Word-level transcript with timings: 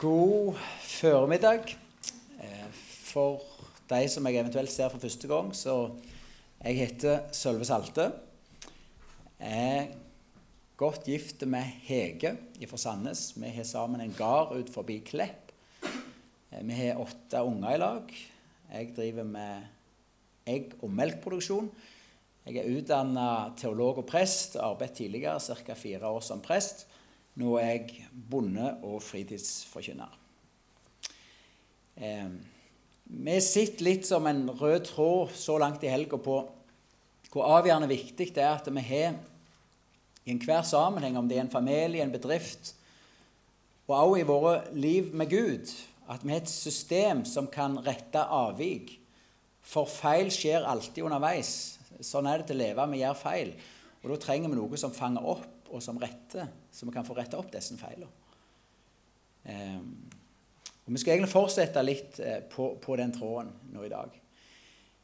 God 0.00 0.56
formiddag. 0.80 1.74
Eh, 2.40 2.68
For 3.04 3.42
de 3.90 4.06
som 4.08 4.24
jeg 4.24 4.38
eventuelt 4.40 4.72
ser 4.72 4.88
for 4.88 5.02
første 5.02 5.28
gang, 5.28 5.50
så 5.52 5.74
jeg 6.62 6.78
heter 6.78 7.26
Sølve 7.36 7.66
Salte. 7.68 8.06
Jeg 9.36 9.74
er 9.76 9.90
godt 10.80 11.04
gift 11.04 11.44
med 11.44 11.68
Hege 11.84 12.32
fra 12.70 12.80
Sandnes. 12.80 13.34
Vi 13.36 13.52
har 13.52 13.68
sammen 13.68 14.00
en 14.00 14.14
gard 14.16 14.54
ut 14.56 14.72
forbi 14.72 15.02
Klepp. 15.04 15.52
Eh, 15.84 16.62
Vi 16.64 16.72
har 16.80 17.00
åtte 17.04 17.44
unger 17.44 17.74
i 17.74 17.82
lag. 17.84 18.14
Jeg 18.72 18.92
driver 18.96 19.24
med 19.24 19.62
egg- 20.46 20.78
og 20.80 20.90
melkproduksjon. 20.90 21.68
Jeg 22.46 22.56
er 22.56 22.72
utdanna 22.72 23.52
teolog 23.54 23.98
og 23.98 24.06
prest. 24.06 24.56
Arbeidet 24.56 24.96
tidligere 24.96 25.40
ca. 25.40 25.74
fire 25.74 26.08
år 26.08 26.20
som 26.22 26.40
prest. 26.40 26.86
Nå 27.40 27.54
er 27.56 27.70
jeg 27.70 28.08
bonde 28.12 28.74
og 28.84 28.98
fritidsforkynner. 29.00 30.12
Eh, 31.96 32.32
vi 33.10 33.36
sitter 33.44 33.86
litt 33.86 34.08
som 34.08 34.26
en 34.28 34.42
rød 34.58 34.84
tråd 34.90 35.32
så 35.38 35.56
langt 35.60 35.84
i 35.86 35.92
helga 35.92 36.18
på 36.20 36.40
hvor 37.30 37.46
avgjørende 37.46 37.88
viktig 37.88 38.26
det 38.34 38.42
er 38.42 38.56
at 38.58 38.68
vi 38.68 38.82
har 38.82 39.14
i 40.26 40.34
enhver 40.34 40.66
sammenheng, 40.66 41.16
om 41.16 41.28
det 41.30 41.38
er 41.38 41.44
en 41.46 41.52
familie, 41.52 42.02
en 42.02 42.12
bedrift, 42.12 42.74
og 43.86 43.94
også 43.96 44.18
i 44.20 44.26
våre 44.26 44.54
liv 44.76 45.14
med 45.14 45.30
Gud, 45.30 45.70
at 46.10 46.24
vi 46.26 46.34
har 46.34 46.42
et 46.42 46.50
system 46.50 47.22
som 47.24 47.48
kan 47.50 47.78
rette 47.86 48.20
avvik. 48.20 48.96
For 49.62 49.88
feil 49.88 50.28
skjer 50.34 50.66
alltid 50.66 51.06
underveis. 51.06 51.78
Sånn 52.02 52.28
er 52.28 52.42
det 52.42 52.50
til 52.50 52.58
å 52.58 52.64
leve. 52.64 52.86
Vi 52.90 53.00
gjør 53.02 53.18
feil. 53.18 53.54
Og 54.02 54.12
da 54.12 54.18
trenger 54.22 54.50
vi 54.50 54.58
noe 54.58 54.80
som 54.80 54.94
fanger 54.94 55.26
opp, 55.32 55.59
og 55.70 55.82
som 55.84 55.98
retter, 56.00 56.48
så 56.72 56.86
vi 56.86 56.94
kan 56.94 57.06
få 57.06 57.14
retta 57.18 57.38
opp 57.38 57.52
disse 57.52 57.76
feilene. 57.78 58.10
Um, 59.44 60.10
og 60.90 60.92
Vi 60.92 61.00
skal 61.00 61.14
egentlig 61.14 61.30
fortsette 61.30 61.82
litt 61.86 62.18
eh, 62.18 62.40
på, 62.50 62.72
på, 62.82 62.96
den 62.98 63.12
tråden 63.14 63.52
nå 63.70 63.84
i 63.86 63.92
dag. 63.92 64.14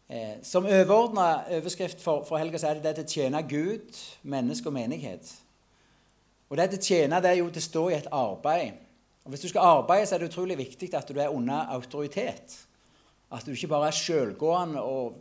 Eh, 0.09 0.33
som 0.43 0.67
overordna 0.67 1.45
overskrift 1.59 2.03
for, 2.03 2.25
for 2.27 2.41
helga 2.43 2.59
er 2.59 2.81
det 2.81 2.89
det 2.89 2.95
til 2.97 3.07
å 3.07 3.13
tjene 3.13 3.43
Gud, 3.47 4.01
menneske 4.27 4.67
og 4.67 4.75
menighet. 4.75 5.31
Og 6.51 6.59
det 6.59 6.69
til 6.73 6.81
å 6.81 6.89
tjene 6.89 7.21
det 7.23 7.31
er 7.31 7.39
jo 7.39 7.53
til 7.53 7.63
å 7.63 7.67
stå 7.69 7.85
i 7.91 7.97
et 8.01 8.11
arbeid. 8.11 8.83
Og 9.27 9.31
Hvis 9.31 9.47
du 9.47 9.49
skal 9.51 9.79
arbeide, 9.79 10.07
så 10.07 10.17
er 10.17 10.23
det 10.23 10.31
utrolig 10.33 10.59
viktig 10.59 10.91
at 10.95 11.09
du 11.11 11.21
er 11.23 11.35
under 11.35 11.71
autoritet. 11.75 12.59
At 13.31 13.47
du 13.47 13.55
ikke 13.55 13.71
bare 13.71 13.91
er 13.91 13.99
sjølgående 13.99 14.83
og 14.83 15.17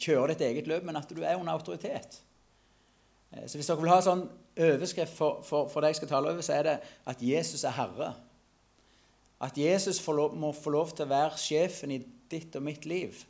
kjører 0.00 0.32
ditt 0.32 0.44
eget 0.46 0.70
løp, 0.70 0.84
men 0.86 0.98
at 0.98 1.10
du 1.10 1.22
er 1.22 1.38
under 1.38 1.54
autoritet. 1.54 2.20
Eh, 3.32 3.46
så 3.46 3.58
hvis 3.58 3.70
dere 3.70 3.80
vil 3.80 3.92
ha 3.92 4.00
sånn 4.04 4.26
overskrift 4.60 5.14
for, 5.16 5.42
for, 5.46 5.68
for 5.70 5.80
det 5.80 5.92
jeg 5.92 6.02
skal 6.02 6.12
tale 6.14 6.32
over, 6.34 6.44
så 6.44 6.56
er 6.58 6.66
det 6.66 6.76
at 7.10 7.22
Jesus 7.24 7.64
er 7.64 7.76
herre. 7.76 8.12
At 9.40 9.56
Jesus 9.58 10.02
lov, 10.06 10.34
må 10.36 10.52
få 10.52 10.74
lov 10.74 10.90
til 10.92 11.06
å 11.06 11.12
være 11.14 11.38
sjefen 11.40 11.94
i 11.94 12.02
ditt 12.30 12.56
og 12.58 12.66
mitt 12.66 12.84
liv. 12.86 13.22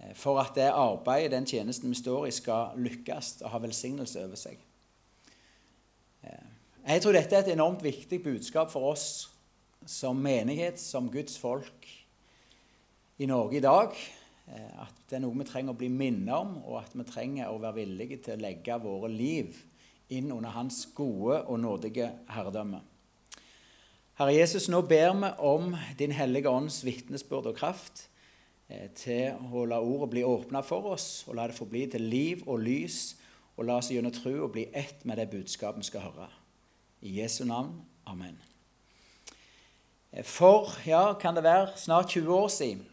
eh, 0.00 0.14
For 0.14 0.40
at 0.40 0.54
det 0.56 0.70
arbeidet, 0.70 1.34
den 1.34 1.46
tjenesten 1.46 1.90
vi 1.92 1.98
står 1.98 2.28
i, 2.28 2.34
skal 2.34 2.78
lykkes 2.80 3.40
og 3.42 3.50
ha 3.54 3.60
velsignelse 3.66 4.24
over 4.24 4.40
seg. 4.40 4.62
Eh, 6.24 6.46
Jeg 6.86 7.02
tror 7.02 7.12
dette 7.12 7.36
er 7.36 7.44
et 7.44 7.52
enormt 7.52 7.82
viktig 7.84 8.22
budskap 8.24 8.70
for 8.72 8.94
oss 8.94 9.28
som 9.86 10.16
menighet, 10.16 10.80
som 10.80 11.10
Guds 11.12 11.38
folk 11.38 11.86
i 13.20 13.26
Norge 13.28 13.56
i 13.56 13.60
dag. 13.60 13.92
Eh, 14.50 14.82
At 14.82 14.94
det 15.08 15.18
er 15.18 15.24
noe 15.24 15.38
vi 15.38 15.46
trenger 15.46 15.74
å 15.74 15.78
bli 15.78 15.88
minnet 15.92 16.34
om, 16.34 16.56
og 16.64 16.80
at 16.82 16.94
vi 16.94 17.06
trenger 17.06 17.50
å 17.50 17.60
være 17.62 17.82
villige 17.82 18.20
til 18.24 18.36
å 18.36 18.44
legge 18.44 18.78
våre 18.82 19.10
liv 19.12 19.58
inn 20.10 20.32
under 20.34 20.50
Hans 20.50 20.86
gode 20.94 21.44
og 21.46 21.60
nådige 21.62 22.10
herredømme. 22.30 22.80
Herre 24.18 24.34
Jesus, 24.34 24.66
nå 24.68 24.82
ber 24.84 25.14
vi 25.16 25.28
om 25.48 25.70
Din 25.98 26.12
hellige 26.12 26.50
ånds 26.50 26.82
vitnesbyrd 26.84 27.52
og 27.52 27.56
kraft 27.56 28.08
eh, 28.68 28.90
til 28.96 29.38
å 29.52 29.64
la 29.70 29.78
ordet 29.80 30.10
bli 30.12 30.26
åpna 30.26 30.64
for 30.66 30.92
oss, 30.96 31.24
og 31.28 31.38
la 31.38 31.46
det 31.48 31.56
få 31.56 31.68
bli 31.70 31.86
til 31.88 32.04
liv 32.10 32.42
og 32.46 32.60
lys, 32.66 33.16
og 33.56 33.68
la 33.68 33.78
oss 33.78 33.90
gjennom 33.92 34.12
tro 34.12 34.34
og 34.44 34.54
bli 34.56 34.66
ett 34.74 35.04
med 35.04 35.20
det 35.20 35.30
budskapet 35.30 35.84
vi 35.84 35.88
skal 35.92 36.08
høre. 36.08 36.28
I 37.00 37.20
Jesu 37.20 37.44
navn. 37.44 37.78
Amen. 38.10 38.36
Eh, 40.12 40.24
For, 40.24 40.74
ja, 40.86 41.14
kan 41.14 41.36
det 41.36 41.46
være 41.46 41.76
snart 41.78 42.10
20 42.10 42.34
år 42.34 42.48
siden, 42.48 42.86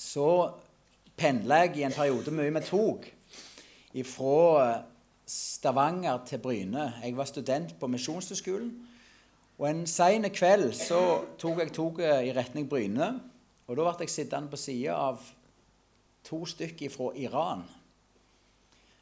så 0.00 0.28
pendla 1.20 1.64
jeg 1.64 1.80
i 1.80 1.84
en 1.84 1.94
periode 1.94 2.32
mye 2.32 2.52
med 2.54 2.64
tog 2.64 3.04
fra 4.06 4.84
Stavanger 5.30 6.22
til 6.26 6.40
Bryne. 6.42 6.86
Jeg 7.02 7.16
var 7.18 7.28
student 7.28 7.74
på 7.78 7.88
Misjonshøgskolen. 7.90 8.70
Og 9.60 9.68
En 9.68 9.82
sein 9.86 10.24
kveld 10.32 10.72
så 10.74 11.20
tok 11.38 11.60
jeg 11.60 11.72
toget 11.76 12.24
i 12.24 12.32
retning 12.32 12.68
Bryne. 12.68 13.20
Og 13.68 13.76
Da 13.76 13.82
ble 13.82 14.06
jeg 14.06 14.10
sittende 14.10 14.50
på 14.50 14.56
sida 14.56 14.96
av 14.96 15.20
to 16.24 16.46
stykker 16.46 16.90
fra 16.90 17.12
Iran. 17.14 17.62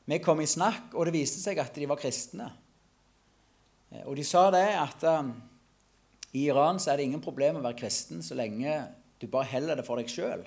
Vi 0.04 0.18
kom 0.18 0.40
i 0.40 0.46
snakk, 0.46 0.94
og 0.94 1.06
det 1.06 1.14
viste 1.14 1.40
seg 1.40 1.58
at 1.58 1.74
de 1.74 1.88
var 1.88 2.00
kristne. 2.00 2.50
Og 4.04 4.16
de 4.16 4.24
sa 4.24 4.50
det 4.50 4.66
at 4.74 5.04
um, 5.04 5.32
i 6.32 6.48
Iran 6.48 6.80
så 6.80 6.90
er 6.90 6.96
det 6.96 7.08
ingen 7.08 7.24
problem 7.24 7.60
å 7.60 7.64
være 7.64 7.78
kristen 7.78 8.22
så 8.22 8.34
lenge 8.34 8.86
du 9.20 9.26
bare 9.28 9.48
heller 9.48 9.76
det 9.76 9.86
for 9.86 10.00
deg 10.00 10.10
sjøl. 10.10 10.44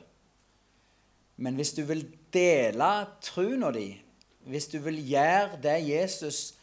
Men 1.42 1.58
hvis 1.58 1.74
du 1.74 1.82
vil 1.90 2.06
dele 2.34 2.90
troen 3.26 3.66
din, 3.74 3.98
hvis 4.46 4.68
du 4.70 4.78
vil 4.82 5.00
gjøre 5.06 5.58
det 5.62 5.80
Jesus 5.88 6.54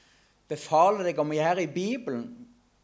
befaler 0.48 1.08
deg 1.08 1.18
om 1.18 1.34
å 1.34 1.38
gjøre 1.38 1.64
i 1.66 1.70
Bibelen, 1.70 2.24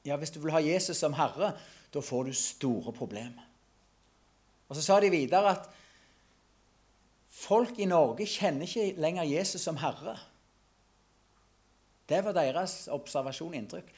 ja, 0.05 0.19
hvis 0.21 0.35
du 0.35 0.41
vil 0.43 0.53
ha 0.53 0.61
Jesus 0.63 0.99
som 1.01 1.15
herre, 1.17 1.55
da 1.95 2.03
får 2.03 2.29
du 2.29 2.37
store 2.37 2.93
problemer. 2.93 3.47
Og 4.69 4.77
Så 4.77 4.83
sa 4.83 4.99
de 5.01 5.11
videre 5.13 5.55
at 5.55 5.69
folk 7.31 7.79
i 7.79 7.89
Norge 7.89 8.27
kjenner 8.27 8.67
ikke 8.67 9.01
lenger 9.01 9.31
Jesus 9.31 9.63
som 9.63 9.79
herre. 9.79 10.17
Det 12.09 12.21
var 12.25 12.37
deres 12.37 12.89
observasjon 12.93 13.55
og 13.55 13.61
inntrykk. 13.61 13.95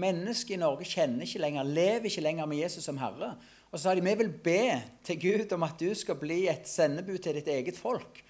Mennesker 0.00 0.54
i 0.54 0.60
Norge 0.60 0.86
kjenner 0.86 1.26
ikke 1.26 1.42
lenger, 1.42 1.66
lever 1.66 2.06
ikke 2.08 2.24
lenger 2.24 2.46
med 2.46 2.62
Jesus 2.62 2.86
som 2.86 3.00
herre. 3.00 3.34
Og 3.70 3.78
så 3.78 3.84
sa 3.84 3.94
de 3.94 4.02
vi 4.02 4.14
vil 4.18 4.32
be 4.42 4.62
til 5.06 5.20
Gud 5.22 5.52
om 5.54 5.64
at 5.66 5.78
du 5.78 5.94
skal 5.94 6.18
bli 6.18 6.42
et 6.50 6.66
sendebud 6.68 7.20
til 7.22 7.38
ditt 7.38 7.50
eget 7.50 7.78
folk 7.78 8.22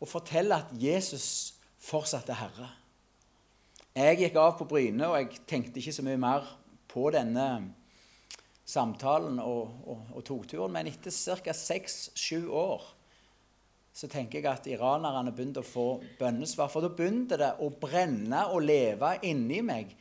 og 0.00 0.10
fortelle 0.10 0.54
at 0.54 0.74
Jesus 0.78 1.56
fortsatt 1.82 2.28
er 2.30 2.40
herre. 2.40 2.68
Jeg 3.96 4.18
gikk 4.20 4.36
av 4.36 4.58
på 4.58 4.66
Bryne, 4.68 5.08
og 5.08 5.16
jeg 5.16 5.40
tenkte 5.48 5.80
ikke 5.80 5.94
så 5.96 6.04
mye 6.04 6.20
mer 6.20 6.44
på 6.90 7.06
denne 7.14 7.46
samtalen 8.66 9.38
og, 9.40 9.72
og, 9.88 10.02
og 10.18 10.24
togturen. 10.26 10.74
Men 10.74 10.90
etter 10.90 11.14
ca. 11.14 11.54
seks-sju 11.56 12.50
år 12.52 12.84
så 13.96 14.10
tenker 14.12 14.42
jeg 14.42 14.50
at 14.50 14.68
iranerne 14.68 15.32
begynte 15.32 15.62
å 15.62 15.66
få 15.66 15.86
bønnesvar. 16.18 16.68
For 16.68 16.84
da 16.84 16.92
begynte 16.92 17.38
det 17.40 17.54
å 17.64 17.70
brenne 17.72 18.42
og 18.52 18.66
leve 18.68 19.14
inni 19.24 19.62
meg 19.64 19.96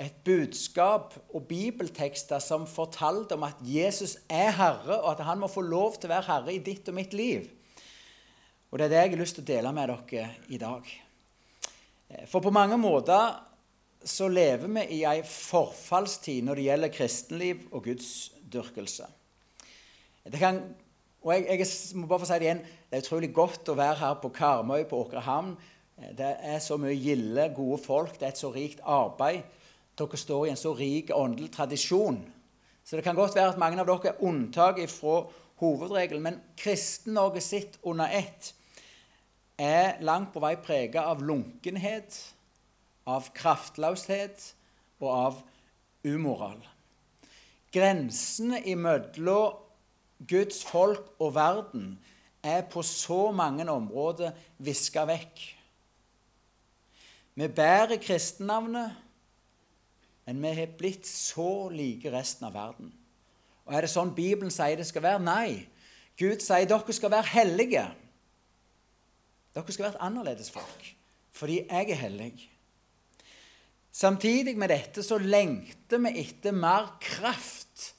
et 0.00 0.22
budskap 0.24 1.12
og 1.28 1.44
bibeltekster 1.50 2.40
som 2.40 2.64
fortalte 2.68 3.36
om 3.36 3.44
at 3.44 3.60
Jesus 3.60 4.16
er 4.32 4.54
herre, 4.56 4.96
og 5.02 5.10
at 5.12 5.24
han 5.28 5.42
må 5.42 5.50
få 5.50 5.60
lov 5.66 5.98
til 5.98 6.08
å 6.08 6.14
være 6.14 6.28
herre 6.30 6.54
i 6.54 6.62
ditt 6.64 6.88
og 6.88 6.96
mitt 6.96 7.12
liv. 7.16 7.50
Og 8.70 8.78
det 8.78 8.86
er 8.86 8.92
det 8.94 9.00
jeg 9.02 9.12
har 9.12 9.20
lyst 9.20 9.36
til 9.36 9.44
å 9.44 9.50
dele 9.50 9.72
med 9.76 9.92
dere 9.92 10.30
i 10.48 10.60
dag. 10.60 10.88
For 12.30 12.42
på 12.42 12.54
mange 12.54 12.78
måter 12.80 13.36
så 14.06 14.30
lever 14.32 14.70
vi 14.72 14.86
i 14.96 15.02
ei 15.04 15.20
forfallstid 15.26 16.46
når 16.46 16.56
det 16.56 16.68
gjelder 16.70 16.94
kristenliv 16.94 17.66
og 17.70 17.84
gudsdyrkelse. 17.90 19.08
Det 20.30 20.40
og 21.20 21.34
jeg, 21.34 21.58
jeg, 21.60 21.66
må 22.00 22.06
bare 22.08 22.22
få 22.22 22.30
si 22.30 22.38
det 22.40 22.46
igjen, 22.46 22.62
det 22.88 22.96
er 22.96 23.02
utrolig 23.04 23.28
godt 23.36 23.68
å 23.68 23.76
være 23.76 23.98
her 24.00 24.14
på 24.22 24.30
Karmøy, 24.32 24.86
på 24.88 25.02
Åkrehamn. 25.04 25.52
Det 26.16 26.30
er 26.48 26.62
så 26.64 26.78
mye 26.80 26.96
gilde, 26.96 27.50
gode 27.52 27.76
folk, 27.84 28.14
det 28.16 28.30
er 28.30 28.32
et 28.32 28.40
så 28.40 28.48
rikt 28.54 28.80
arbeid. 28.88 29.44
Dere 30.00 30.20
står 30.20 30.46
i 30.46 30.52
en 30.54 30.60
så 30.60 30.72
rik 30.76 31.12
åndelig 31.14 31.50
tradisjon. 31.52 32.22
Så 32.84 32.96
det 32.96 33.04
kan 33.04 33.18
godt 33.18 33.36
være 33.36 33.52
at 33.52 33.60
mange 33.60 33.80
av 33.80 33.88
dere 33.88 34.14
er 34.14 34.24
unntak 34.24 34.80
fra 34.88 35.20
hovedregelen, 35.60 36.24
men 36.24 36.40
Kristen-Norge 36.56 37.42
sitt 37.44 37.76
under 37.84 38.08
ett 38.08 38.54
er 39.60 39.98
langt 40.00 40.32
på 40.32 40.40
vei 40.40 40.54
prega 40.56 41.04
av 41.10 41.20
lunkenhet, 41.20 42.16
av 43.04 43.28
kraftløshet 43.36 44.46
og 45.02 45.10
av 45.10 45.40
umoral. 46.08 46.60
Grensene 47.70 48.62
imellom 48.72 49.60
Guds 50.30 50.64
folk 50.68 51.12
og 51.20 51.34
verden 51.36 51.92
er 52.44 52.64
på 52.72 52.82
så 52.84 53.30
mange 53.36 53.66
områder 53.68 54.32
viska 54.64 55.04
vekk. 55.08 55.44
Vi 57.40 57.48
bærer 57.48 58.00
kristennavnet, 58.02 58.96
men 60.26 60.42
vi 60.42 60.54
har 60.54 60.76
blitt 60.78 61.06
så 61.08 61.68
like 61.72 62.12
resten 62.12 62.46
av 62.48 62.54
verden. 62.54 62.92
Og 63.66 63.74
Er 63.74 63.86
det 63.86 63.92
sånn 63.92 64.14
Bibelen 64.14 64.50
sier 64.50 64.76
det 64.76 64.86
skal 64.88 65.04
være? 65.04 65.22
Nei. 65.22 65.66
Gud 66.18 66.42
sier 66.42 66.68
dere 66.68 66.94
skal 66.96 67.12
være 67.12 67.32
hellige. 67.32 67.84
Dere 69.54 69.72
skal 69.72 69.88
være 69.88 69.96
et 69.96 70.06
annerledes 70.06 70.50
folk, 70.52 70.90
fordi 71.32 71.62
jeg 71.64 71.90
er 71.90 72.02
hellig. 72.04 72.34
Samtidig 73.92 74.54
med 74.58 74.70
dette 74.70 75.02
så 75.02 75.18
lengter 75.18 75.98
vi 75.98 76.12
etter 76.22 76.54
mer 76.54 76.92
kraft 77.02 77.94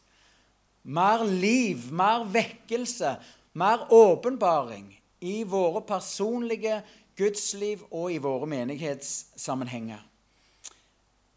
mer 0.84 1.24
liv, 1.26 1.92
mer 1.92 2.26
vekkelse, 2.26 3.16
mer 3.54 3.86
åpenbaring 3.94 4.90
i 5.22 5.44
våre 5.44 5.84
personlige 5.86 6.82
gudsliv 7.18 7.84
og 7.92 8.14
i 8.14 8.18
våre 8.22 8.48
menighetssammenhenger. 8.50 10.02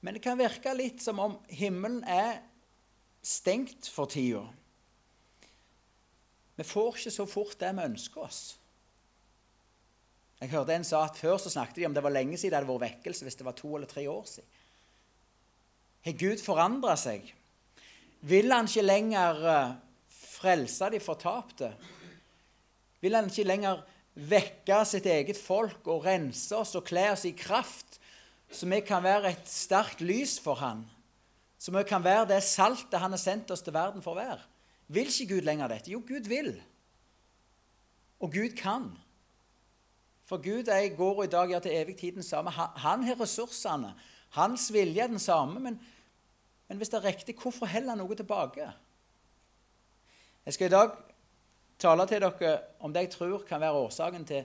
Men 0.04 0.18
det 0.18 0.20
kan 0.24 0.36
virke 0.36 0.74
litt 0.76 1.00
som 1.00 1.20
om 1.22 1.38
himmelen 1.48 2.02
er 2.04 2.42
stengt 3.24 3.88
for 3.88 4.10
tida. 4.12 4.42
Vi 6.54 6.66
får 6.68 6.98
ikke 6.98 7.12
så 7.14 7.24
fort 7.26 7.56
det 7.58 7.70
vi 7.72 7.86
ønsker 7.88 8.26
oss. 8.26 8.42
Jeg 10.42 10.52
hørte 10.52 10.74
en 10.76 10.84
sa 10.84 11.06
at 11.06 11.16
Før 11.16 11.38
så 11.40 11.54
snakket 11.54 11.80
de 11.80 11.86
om 11.88 11.94
det 11.96 12.02
var 12.04 12.12
lenge 12.12 12.36
siden 12.36 12.52
det 12.52 12.60
hadde 12.60 12.68
vært 12.68 12.84
vekkelse, 12.84 13.24
hvis 13.24 13.40
det 13.40 13.46
var 13.46 13.56
to 13.56 13.70
eller 13.78 13.88
tre 13.88 14.04
år 14.10 14.28
siden. 14.28 14.60
Har 16.04 16.18
Gud 16.20 16.44
forandra 16.44 16.98
seg? 17.00 17.32
Vil 18.28 18.52
han 18.52 18.68
ikke 18.68 18.84
lenger 18.84 19.40
eh, 19.48 19.74
frelse 20.12 20.90
de 20.92 21.00
fortapte? 21.00 21.72
Vil 23.00 23.16
han 23.16 23.30
ikke 23.32 23.48
lenger 23.48 23.80
vekke 24.14 24.82
sitt 24.86 25.08
eget 25.08 25.40
folk 25.40 25.88
og 25.88 26.04
rense 26.04 26.52
oss 26.56 26.76
og 26.76 26.84
kle 26.86 27.08
oss 27.14 27.24
i 27.24 27.32
kraft, 27.36 27.98
så 28.50 28.66
vi 28.70 28.80
kan 28.86 29.02
være 29.02 29.32
et 29.32 29.48
sterkt 29.48 30.02
lys 30.04 30.36
for 30.42 30.58
han? 30.60 30.84
Så 31.58 31.72
vi 31.72 31.82
kan 31.88 32.04
være 32.04 32.28
det 32.34 32.42
saltet 32.44 33.00
han 33.00 33.14
har 33.14 33.20
sendt 33.20 33.50
oss 33.50 33.64
til 33.64 33.74
verden 33.74 34.02
for 34.04 34.12
å 34.14 34.20
være? 34.20 34.42
Vil 34.92 35.08
ikke 35.08 35.34
Gud 35.34 35.46
lenger 35.46 35.72
dette? 35.72 35.90
Jo, 35.90 36.02
Gud 36.04 36.28
vil. 36.28 36.52
Og 38.20 38.32
Gud 38.32 38.56
kan. 38.58 38.90
For 40.28 40.40
Gud 40.44 40.68
jeg 40.68 40.96
går 40.96 41.24
i 41.24 41.32
dag 41.32 41.48
gjør 41.48 41.64
til 41.64 41.76
evig 41.76 41.96
tid 42.00 42.18
den 42.18 42.26
samme. 42.26 42.50
Han 42.50 43.04
har 43.04 43.20
ressursene. 43.20 43.94
Hans 44.36 44.70
vilje 44.72 45.02
er 45.02 45.12
den 45.12 45.18
samme. 45.18 45.60
Men, 45.60 45.80
men 46.68 46.76
hvis 46.80 46.92
det 46.92 47.00
er 47.00 47.08
riktig, 47.08 47.36
hvorfor 47.40 47.66
heller 47.66 47.94
han 47.94 48.02
noe 48.04 48.16
tilbake? 48.16 48.68
Jeg 50.44 50.56
skal 50.56 50.66
i 50.66 50.74
dag 50.74 50.96
tale 51.80 52.06
til 52.08 52.24
dere 52.24 52.58
om 52.80 52.92
det 52.92 53.06
jeg 53.06 53.14
tror 53.16 53.44
kan 53.48 53.60
være 53.60 53.84
årsaken 53.86 54.26
til 54.28 54.44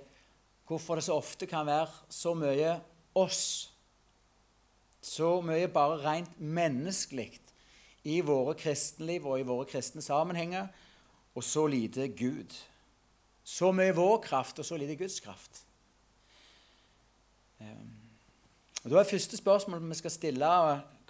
hvorfor 0.68 1.00
det 1.00 1.04
så 1.04 1.18
ofte 1.18 1.48
kan 1.50 1.66
være 1.66 1.90
så 2.10 2.34
mye 2.38 2.75
oss. 3.18 3.69
Så 5.01 5.40
mye 5.46 5.68
bare 5.72 6.00
rent 6.04 6.40
menneskelig 6.40 7.31
i 8.04 8.19
våre 8.25 8.56
kristenliv 8.60 9.28
og 9.28 9.40
i 9.40 9.48
våre 9.48 9.68
kristne 9.69 10.01
sammenhenger, 10.04 10.68
og 11.36 11.44
så 11.44 11.66
lite 11.68 12.07
Gud. 12.07 12.56
Så 13.44 13.72
mye 13.72 13.96
vår 13.96 14.19
kraft 14.24 14.60
og 14.60 14.66
så 14.66 14.78
lite 14.78 14.98
Guds 15.00 15.19
kraft. 15.24 15.63
Ehm, 17.62 17.96
og 18.84 18.92
da 18.92 19.00
er 19.00 19.10
Første 19.10 19.38
spørsmål 19.38 19.90
vi 19.90 19.96
skal 19.96 20.12
stille 20.12 20.50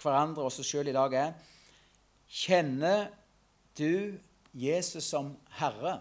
hverandre 0.02 0.42
og 0.42 0.50
oss 0.50 0.60
sjøl 0.66 0.90
i 0.90 0.96
dag, 0.96 1.14
er 1.14 1.32
Kjenner 2.30 3.08
du 3.78 4.18
Jesus 4.54 5.04
som 5.04 5.34
Herre? 5.58 6.00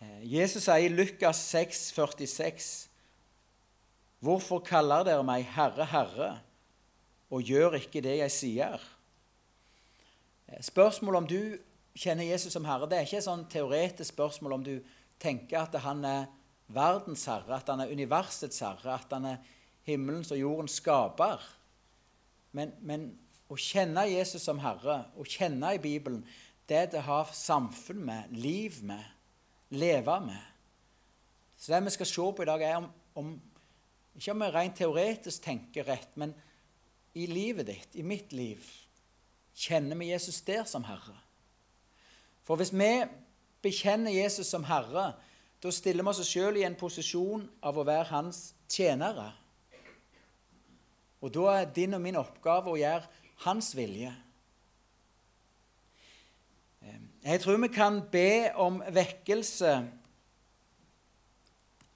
Eh, 0.00 0.22
Jesus 0.38 0.66
sier 0.66 0.86
i 0.86 0.92
Lukas 0.92 1.40
6, 1.50 1.88
46, 1.94 2.85
Hvorfor 4.24 4.62
kaller 4.64 5.04
dere 5.06 5.24
meg 5.26 5.44
Herre, 5.54 5.86
Herre, 5.90 6.30
og 7.30 7.42
gjør 7.44 7.76
ikke 7.80 8.02
det 8.04 8.18
jeg 8.20 8.32
sier? 8.32 8.86
Eh, 10.48 10.62
spørsmålet 10.64 11.22
om 11.22 11.28
du 11.28 11.40
kjenner 11.96 12.28
Jesus 12.28 12.54
som 12.54 12.64
Herre, 12.68 12.88
det 12.88 12.98
er 12.98 13.08
ikke 13.08 13.20
et 13.20 13.28
sånn 13.28 13.44
teoretisk 13.50 14.14
spørsmål 14.14 14.56
om 14.58 14.64
du 14.66 14.74
tenker 15.22 15.62
at 15.62 15.76
han 15.84 16.04
er 16.06 16.26
verdens 16.66 17.24
herre, 17.28 17.60
at 17.60 17.68
han 17.70 17.82
er 17.84 17.92
universets 17.94 18.60
herre, 18.64 18.96
at 18.96 19.12
han 19.14 19.28
er 19.30 19.54
himmelens 19.86 20.32
og 20.34 20.40
jordens 20.40 20.78
skaper. 20.80 21.42
Men, 22.56 22.74
men 22.82 23.06
å 23.48 23.58
kjenne 23.60 24.06
Jesus 24.10 24.44
som 24.46 24.60
herre, 24.62 25.04
å 25.16 25.26
kjenne 25.26 25.76
i 25.76 25.82
Bibelen, 25.82 26.24
det 26.66 26.78
er 26.80 26.88
det 26.90 27.02
å 27.04 27.06
ha 27.06 27.20
samfunn 27.30 28.02
med, 28.08 28.32
liv 28.34 28.80
med, 28.86 29.04
leve 29.70 30.16
med. 30.24 30.42
Så 31.56 31.72
det 31.72 31.84
vi 31.86 31.94
skal 31.94 32.10
se 32.10 32.30
på 32.36 32.42
i 32.42 32.48
dag, 32.48 32.62
er 32.62 32.80
om, 32.80 32.88
om 33.16 33.36
ikke 34.16 34.32
om 34.32 34.42
vi 34.42 34.50
rent 34.52 34.76
teoretisk 34.78 35.44
tenker 35.44 35.86
rett, 35.88 36.10
men 36.16 36.34
i 37.16 37.26
livet 37.28 37.68
ditt, 37.68 37.96
i 37.96 38.04
mitt 38.04 38.32
liv, 38.36 38.64
kjenner 39.56 39.96
vi 39.96 40.10
Jesus 40.10 40.40
der 40.44 40.64
som 40.68 40.84
Herre. 40.88 41.16
For 42.44 42.60
hvis 42.60 42.72
vi 42.76 42.90
bekjenner 43.64 44.14
Jesus 44.14 44.50
som 44.52 44.64
Herre, 44.68 45.14
da 45.62 45.72
stiller 45.72 46.04
vi 46.04 46.12
oss 46.12 46.28
sjøl 46.28 46.60
i 46.60 46.66
en 46.66 46.76
posisjon 46.78 47.46
av 47.64 47.78
å 47.80 47.86
være 47.86 48.10
hans 48.12 48.40
tjenere. 48.70 49.30
Og 51.24 51.32
da 51.34 51.46
er 51.56 51.72
din 51.74 51.96
og 51.96 52.04
min 52.04 52.20
oppgave 52.20 52.70
å 52.70 52.78
gjøre 52.78 53.08
hans 53.46 53.72
vilje. 53.76 54.12
Jeg 57.26 57.42
tror 57.42 57.58
vi 57.58 57.72
kan 57.74 57.98
be 58.12 58.52
om 58.62 58.78
vekkelse 58.94 59.72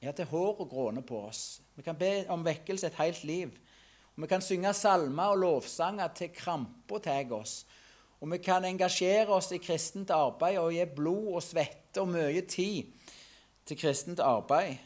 ja, 0.00 0.12
til 0.16 0.26
hår 0.32 0.64
og 0.64 0.70
gråne 0.72 1.04
på 1.06 1.20
oss. 1.28 1.60
Vi 1.80 1.84
kan 1.84 1.96
be 1.96 2.26
om 2.28 2.42
vekkelse 2.44 2.90
et 2.90 2.98
helt 3.00 3.22
liv. 3.24 3.52
Og 4.16 4.22
Vi 4.22 4.26
kan 4.28 4.42
synge 4.44 4.74
salmer 4.76 5.32
og 5.32 5.38
lovsanger 5.38 6.08
til 6.12 6.28
krampa 6.28 6.98
tar 7.00 7.32
oss. 7.32 7.64
Og 8.20 8.30
vi 8.30 8.36
kan 8.38 8.64
engasjere 8.68 9.32
oss 9.32 9.48
i 9.52 9.56
kristent 9.56 10.10
arbeid 10.12 10.58
og 10.60 10.74
gi 10.76 10.84
blod 10.84 11.38
og 11.38 11.42
svette 11.42 12.02
og 12.02 12.10
mye 12.12 12.42
tid 12.44 12.90
til 13.64 13.78
kristent 13.80 14.20
arbeid. 14.20 14.76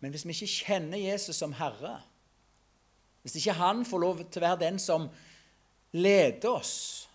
Men 0.00 0.10
hvis 0.10 0.26
vi 0.26 0.34
ikke 0.34 0.66
kjenner 0.66 0.98
Jesus 0.98 1.36
som 1.36 1.52
Herre, 1.52 2.00
hvis 3.22 3.36
ikke 3.36 3.52
Han 3.52 3.84
får 3.86 3.98
lov 3.98 4.24
til 4.24 4.42
å 4.42 4.48
være 4.48 4.64
den 4.66 4.82
som 4.82 5.06
leder 5.92 6.50
oss, 6.50 7.06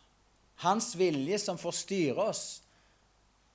Hans 0.64 0.94
vilje 0.96 1.40
som 1.40 1.60
får 1.60 1.82
styre 1.84 2.30
oss, 2.32 2.62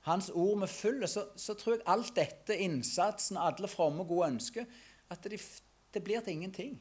Hans 0.07 0.31
ord 0.33 0.63
vi 0.63 0.67
følger, 0.67 1.07
så, 1.07 1.25
så, 1.37 1.53
tror 1.53 1.75
jeg 1.75 1.85
alt 1.93 2.15
dette, 2.17 2.57
innsatsen, 2.57 3.37
alle 3.37 3.69
fromme, 3.69 4.05
gode 4.09 4.31
ønsker, 4.33 4.65
at 5.13 5.27
det, 5.29 5.41
det 5.93 6.03
blir 6.03 6.23
til 6.25 6.39
ingenting. 6.39 6.77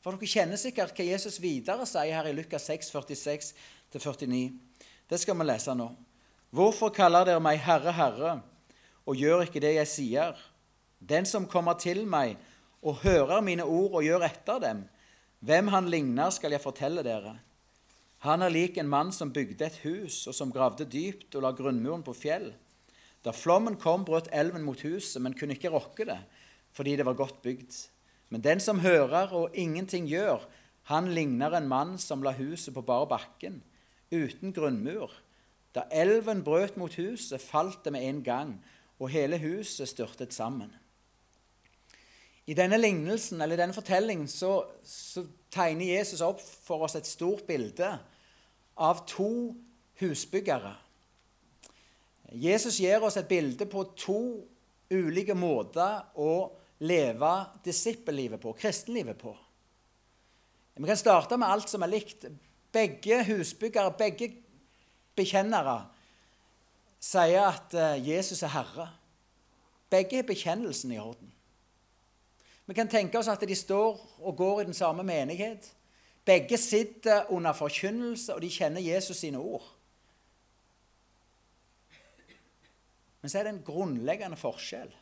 For 0.00 0.16
dere 0.16 0.30
kjenner 0.30 0.60
sikkert 0.60 0.94
hva 0.96 1.04
Jesus 1.04 1.40
videre 1.42 1.84
sier 1.88 2.16
her 2.16 2.28
i 2.30 2.36
Lukas 2.36 2.68
6, 2.70 2.92
46-49. 2.94 4.44
Det 5.08 5.18
skal 5.20 5.36
vi 5.36 5.48
lese 5.48 5.74
nå. 5.76 5.88
Hvorfor 6.54 6.92
kaller 6.96 7.26
dere 7.28 7.42
meg 7.44 7.60
Herre, 7.60 7.92
Herre, 7.92 8.36
og 9.04 9.18
gjør 9.18 9.44
ikke 9.44 9.60
det 9.60 9.74
jeg 9.74 9.90
sier? 9.90 10.38
Den 10.98 11.28
som 11.28 11.48
kommer 11.50 11.76
til 11.80 12.06
meg 12.08 12.38
og 12.80 13.02
hører 13.02 13.44
mine 13.44 13.66
ord 13.66 13.98
og 13.98 14.06
gjør 14.06 14.24
etter 14.30 14.62
dem, 14.62 14.86
hvem 15.44 15.68
han 15.74 15.90
ligner, 15.92 16.32
skal 16.34 16.54
jeg 16.54 16.62
fortelle 16.62 17.04
dere. 17.06 17.36
Han 18.26 18.42
er 18.42 18.50
lik 18.50 18.78
en 18.80 18.90
mann 18.90 19.12
som 19.14 19.30
bygde 19.30 19.68
et 19.68 19.76
hus, 19.84 20.24
og 20.26 20.34
som 20.34 20.50
gravde 20.50 20.88
dypt 20.90 21.36
og 21.38 21.44
la 21.44 21.52
grunnmuren 21.54 22.02
på 22.06 22.16
fjell. 22.18 22.50
Da 23.22 23.34
flommen 23.34 23.76
kom, 23.78 24.04
brøt 24.06 24.30
elven 24.34 24.64
mot 24.66 24.80
huset, 24.82 25.20
men 25.22 25.36
kunne 25.38 25.54
ikke 25.54 25.70
rokke 25.70 26.06
det, 26.08 26.18
fordi 26.74 26.96
det 26.98 27.06
var 27.06 27.18
godt 27.18 27.38
bygd. 27.44 27.76
Men 28.34 28.42
den 28.42 28.60
som 28.60 28.82
hører 28.82 29.32
og 29.34 29.54
ingenting 29.54 30.08
gjør, 30.10 30.42
han 30.90 31.12
ligner 31.14 31.54
en 31.54 31.68
mann 31.68 31.96
som 32.00 32.22
la 32.24 32.32
huset 32.34 32.74
på 32.74 32.82
bare 32.82 33.06
bakken, 33.10 33.62
uten 34.10 34.54
grunnmur. 34.56 35.12
Da 35.76 35.84
elven 35.92 36.42
brøt 36.42 36.78
mot 36.80 36.94
huset, 36.98 37.40
falt 37.40 37.84
det 37.84 37.92
med 37.94 38.06
en 38.08 38.22
gang, 38.24 38.54
og 38.98 39.12
hele 39.14 39.38
huset 39.38 39.88
styrtet 39.88 40.34
sammen. 40.34 40.72
I 42.48 42.56
denne 42.56 42.78
lignelsen, 42.80 43.42
eller 43.44 43.60
denne 43.60 43.76
fortellingen 43.76 44.28
så, 44.30 44.62
så 44.84 45.26
tegner 45.52 45.90
Jesus 45.98 46.22
opp 46.24 46.40
for 46.40 46.86
oss 46.86 46.96
et 46.96 47.08
stort 47.08 47.44
bilde 47.48 47.90
av 48.80 49.02
to 49.10 49.52
husbyggere. 50.00 50.72
Jesus 52.32 52.78
gir 52.80 53.04
oss 53.04 53.18
et 53.20 53.28
bilde 53.28 53.68
på 53.68 53.84
to 53.98 54.20
ulike 54.88 55.36
måter 55.36 56.06
å 56.16 56.32
leve 56.88 57.32
disippellivet 57.64 58.40
på, 58.40 58.54
kristenlivet 58.56 59.18
på. 59.20 59.34
Vi 60.78 60.86
kan 60.86 60.96
starte 60.96 61.36
med 61.36 61.50
alt 61.50 61.68
som 61.68 61.82
er 61.82 61.90
likt. 61.90 62.28
Begge 62.72 63.24
husbyggere, 63.26 63.92
begge 63.98 64.30
bekjennere 65.18 65.80
sier 67.02 67.48
at 67.48 67.74
eh, 67.74 67.96
Jesus 68.08 68.44
er 68.46 68.52
Herre. 68.54 68.88
Begge 69.90 70.20
har 70.20 70.28
bekjennelsen 70.28 70.92
i 70.94 71.00
orden. 71.02 71.32
Vi 72.68 72.76
kan 72.76 72.88
tenke 72.88 73.16
oss 73.16 73.30
at 73.32 73.40
de 73.48 73.56
står 73.56 73.96
og 74.20 74.36
går 74.36 74.60
i 74.60 74.68
den 74.68 74.76
samme 74.76 75.02
menighet. 75.06 75.70
Begge 76.28 76.58
sitter 76.60 77.30
under 77.32 77.56
forkynnelse, 77.56 78.34
og 78.34 78.42
de 78.44 78.50
kjenner 78.52 78.84
Jesus 78.84 79.16
sine 79.16 79.40
ord. 79.40 79.64
Men 83.22 83.32
så 83.32 83.38
er 83.38 83.48
det 83.48 83.54
en 83.54 83.64
grunnleggende 83.64 84.36
forskjell. 84.36 84.92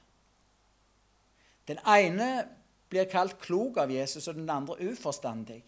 Den 1.66 1.82
ene 1.82 2.30
blir 2.86 3.10
kalt 3.10 3.40
klok 3.42 3.82
av 3.82 3.90
Jesus, 3.90 4.28
og 4.30 4.38
den 4.38 4.50
andre 4.50 4.78
uforstandig. 4.86 5.64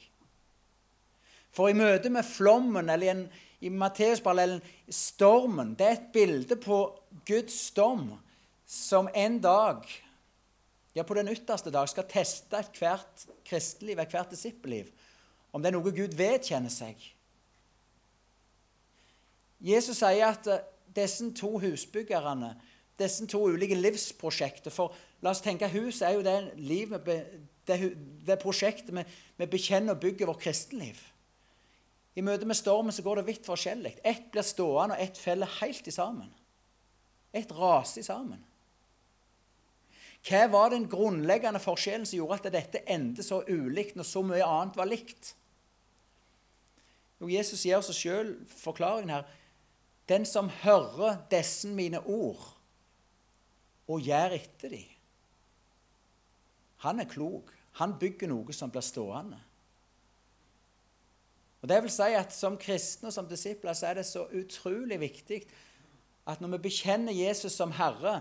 For 1.50 1.68
i 1.68 1.76
møte 1.76 2.14
med 2.14 2.22
flommen 2.22 2.90
eller 2.94 3.10
en 3.10 3.28
i 3.58 3.72
Matteusparallellen 3.74 4.62
stormen 4.94 5.72
det 5.74 5.86
er 5.86 5.96
et 5.96 6.10
bilde 6.14 6.56
på 6.62 6.76
Guds 7.26 7.72
dom 7.74 8.12
som 8.68 9.08
en 9.14 9.40
dag, 9.42 9.82
ja, 10.94 11.04
på 11.04 11.14
den 11.14 11.28
ytterste 11.28 11.70
dag, 11.70 11.88
skal 11.88 12.08
teste 12.10 12.58
ethvert 12.58 13.26
kristeliv, 13.46 14.00
ethvert 14.02 14.30
disippelliv. 14.34 14.90
om 15.52 15.62
det 15.62 15.70
er 15.70 15.78
noe 15.78 15.92
Gud 15.96 16.12
vedkjenner 16.14 16.70
seg. 16.70 17.00
Jesus 19.64 19.98
sier 19.98 20.26
at 20.28 20.46
eh, 20.46 20.64
disse 20.94 21.24
to 21.34 21.54
husbyggerne, 21.58 22.52
disse 22.98 23.26
to 23.30 23.40
ulike 23.48 23.78
livsprosjekter 23.78 24.74
For 24.74 24.94
la 25.22 25.32
oss 25.32 25.42
tenke 25.42 25.70
hus 25.70 26.02
er 26.02 26.16
jo 26.16 26.24
det 26.26 26.52
liv 26.58 26.94
det, 27.68 27.78
det 28.26 28.38
prosjektet 28.42 28.94
vi, 28.94 29.04
vi 29.38 29.46
bekjenner 29.46 29.94
og 29.94 30.02
bygger 30.02 30.30
vårt 30.30 30.42
kristenliv. 30.42 31.00
I 32.18 32.24
møte 32.24 32.48
med 32.48 32.58
stormen 32.58 32.94
så 32.94 33.04
går 33.06 33.20
det 33.20 33.28
vidt 33.28 33.46
forskjellig. 33.46 33.98
Ett 34.02 34.30
blir 34.32 34.46
stående, 34.46 34.96
og 34.96 35.02
ett 35.02 35.18
feller 35.20 35.50
helt 35.60 35.86
i 35.86 35.94
sammen. 35.94 36.30
Ett 37.32 37.52
raser 37.54 38.02
sammen. 38.02 38.40
Hva 40.28 40.44
var 40.52 40.72
den 40.74 40.84
grunnleggende 40.90 41.60
forskjellen 41.62 42.04
som 42.06 42.18
gjorde 42.18 42.40
at 42.42 42.52
dette 42.52 42.84
endte 42.90 43.24
så 43.24 43.40
ulikt 43.48 43.96
når 43.96 44.04
så 44.04 44.22
mye 44.26 44.44
annet 44.44 44.76
var 44.76 44.90
likt? 44.90 45.32
Jo, 47.18 47.30
Jesus 47.32 47.64
gir 47.64 47.78
oss 47.80 47.88
sjøl 47.96 48.34
forklaringen 48.60 49.14
her. 49.16 49.28
Den 50.08 50.26
som 50.28 50.50
hører 50.62 51.22
disse 51.32 51.68
mine 51.72 52.00
ord 52.04 52.44
og 53.88 54.04
gjør 54.04 54.36
etter 54.36 54.72
dem, 54.72 54.94
han 56.84 57.00
er 57.02 57.08
klok. 57.10 57.50
Han 57.80 57.96
bygger 57.98 58.30
noe 58.30 58.54
som 58.54 58.70
blir 58.70 58.84
stående. 58.86 59.38
Og 61.58 61.70
det 61.70 61.78
vil 61.82 61.90
si 61.90 62.14
at 62.14 62.34
Som 62.34 62.58
kristne 62.58 63.10
og 63.10 63.14
som 63.14 63.26
disipler 63.26 63.74
så 63.74 63.88
er 63.88 63.98
det 63.98 64.06
så 64.06 64.28
utrolig 64.30 65.00
viktig 65.00 65.40
at 66.28 66.40
når 66.40 66.54
vi 66.54 66.68
bekjenner 66.68 67.16
Jesus 67.16 67.56
som 67.56 67.72
Herre, 67.72 68.20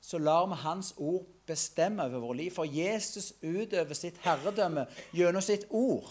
så 0.00 0.18
lar 0.18 0.46
vi 0.46 0.60
Hans 0.62 0.94
ord 0.96 1.26
bestemme 1.48 2.04
over 2.04 2.22
vårt 2.22 2.36
liv. 2.36 2.52
For 2.54 2.68
Jesus 2.68 3.32
utøver 3.42 3.96
sitt 3.96 4.20
herredømme 4.24 4.86
gjennom 5.16 5.44
sitt 5.44 5.66
ord. 5.70 6.08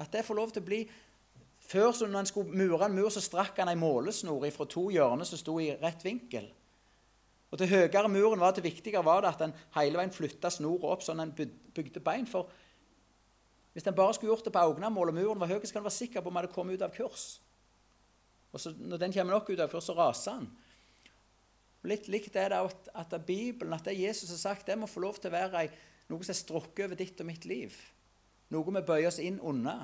At 0.00 0.12
det 0.12 0.24
får 0.24 0.38
lov 0.38 0.52
til 0.54 0.64
å 0.64 0.68
bli 0.70 0.82
Før 1.70 1.92
så 1.94 2.06
når 2.08 2.18
han 2.18 2.26
skulle 2.26 2.56
mure 2.58 2.82
en 2.82 2.94
mur, 2.96 3.12
så 3.14 3.20
strakk 3.22 3.60
han 3.62 3.68
ei 3.70 3.78
målesnor 3.78 4.42
fra 4.50 4.64
to 4.66 4.88
hjørner 4.90 5.28
som 5.28 5.38
sto 5.38 5.52
i 5.62 5.68
rett 5.78 6.00
vinkel. 6.02 6.48
Og 7.50 7.58
Til 7.58 7.70
høyere 7.70 8.08
muren 8.10 8.40
var 8.40 8.56
det 8.56 8.64
viktigere 8.64 9.04
var 9.06 9.22
det 9.22 9.30
at 9.30 9.44
en 9.44 9.54
hele 9.76 10.00
veien 10.00 10.10
flytta 10.14 10.50
snora 10.50 10.90
opp 10.94 11.04
sånn 11.06 11.22
en 11.22 11.30
bygde 11.36 12.02
bein. 12.02 12.26
For 12.26 12.50
hvis 13.74 13.86
en 13.86 13.94
bare 13.94 14.14
skulle 14.14 14.32
gjort 14.32 14.48
det 14.48 14.54
på 14.54 14.62
Augnamål, 14.62 15.12
og 15.12 15.18
muren 15.18 15.42
var 15.42 15.50
høy, 15.50 15.60
så 15.62 15.76
kan 15.76 15.84
en 15.84 15.86
være 15.86 15.98
sikker 15.98 16.22
på 16.22 16.30
om 16.30 16.36
en 16.36 16.42
hadde 16.42 16.54
kommet 16.54 16.78
ut 16.78 16.86
av 16.86 16.94
kurs. 16.94 17.28
Og 18.50 18.60
så 18.60 18.74
Når 18.74 18.98
den 18.98 19.12
kommer 19.12 19.34
nok 19.34 19.50
ut 19.50 19.62
av 19.62 19.70
kurs, 19.70 19.84
så 19.84 19.94
raser 19.94 20.38
den. 20.38 20.50
Litt 21.88 22.10
likt 22.12 22.34
er 22.36 22.52
det 22.52 22.58
at, 22.60 22.90
at 22.92 23.14
Bibelen, 23.24 23.72
at 23.72 23.86
det 23.88 23.96
Jesus 23.96 24.32
har 24.34 24.40
sagt, 24.42 24.66
det 24.68 24.76
må 24.76 24.88
få 24.90 25.00
lov 25.04 25.16
til 25.16 25.30
å 25.30 25.36
være 25.38 25.64
noe 26.10 26.26
som 26.26 26.34
er 26.34 26.40
strukket 26.40 26.84
over 26.86 26.98
ditt 26.98 27.22
og 27.22 27.28
mitt 27.28 27.46
liv. 27.48 27.76
Noe 28.52 28.74
vi 28.76 28.82
bøyer 28.84 29.08
oss 29.08 29.20
inn 29.22 29.38
unna. 29.40 29.78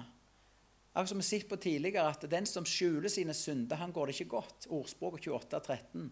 Akkurat 0.96 1.12
som 1.12 1.20
vi 1.20 1.28
sitter 1.28 1.50
på 1.50 1.60
tidligere, 1.60 2.08
at 2.08 2.24
den 2.30 2.48
som 2.48 2.66
skjuler 2.68 3.12
sine 3.12 3.34
synder, 3.36 3.80
han 3.80 3.92
går 3.92 4.08
det 4.08 4.16
ikke 4.16 4.32
godt. 4.36 4.68
Ordspråket 4.72 5.28
28, 5.28 5.60
13. 5.60 6.06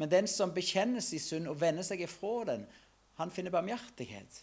Men 0.00 0.12
den 0.12 0.28
som 0.30 0.54
bekjenner 0.54 1.04
sin 1.04 1.20
synd 1.20 1.50
og 1.52 1.60
vender 1.60 1.84
seg 1.86 2.00
ifra 2.04 2.46
den, 2.48 2.64
han 3.20 3.32
finner 3.32 3.52
barmhjertighet. 3.52 4.40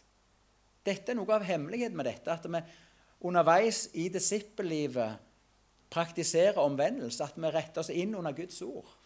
Dette 0.86 1.12
er 1.12 1.18
noe 1.18 1.34
av 1.36 1.46
hemmeligheten 1.46 1.98
med 1.98 2.08
dette, 2.08 2.32
at 2.32 2.46
vi 2.46 2.62
underveis 3.26 3.88
i 3.98 4.08
disippellivet 4.14 5.26
praktiserer 5.90 6.62
omvendelse, 6.62 7.26
at 7.26 7.38
vi 7.38 7.52
retter 7.52 7.82
oss 7.82 7.90
inn 7.90 8.14
under 8.16 8.38
Guds 8.38 8.62
ord. 8.66 8.99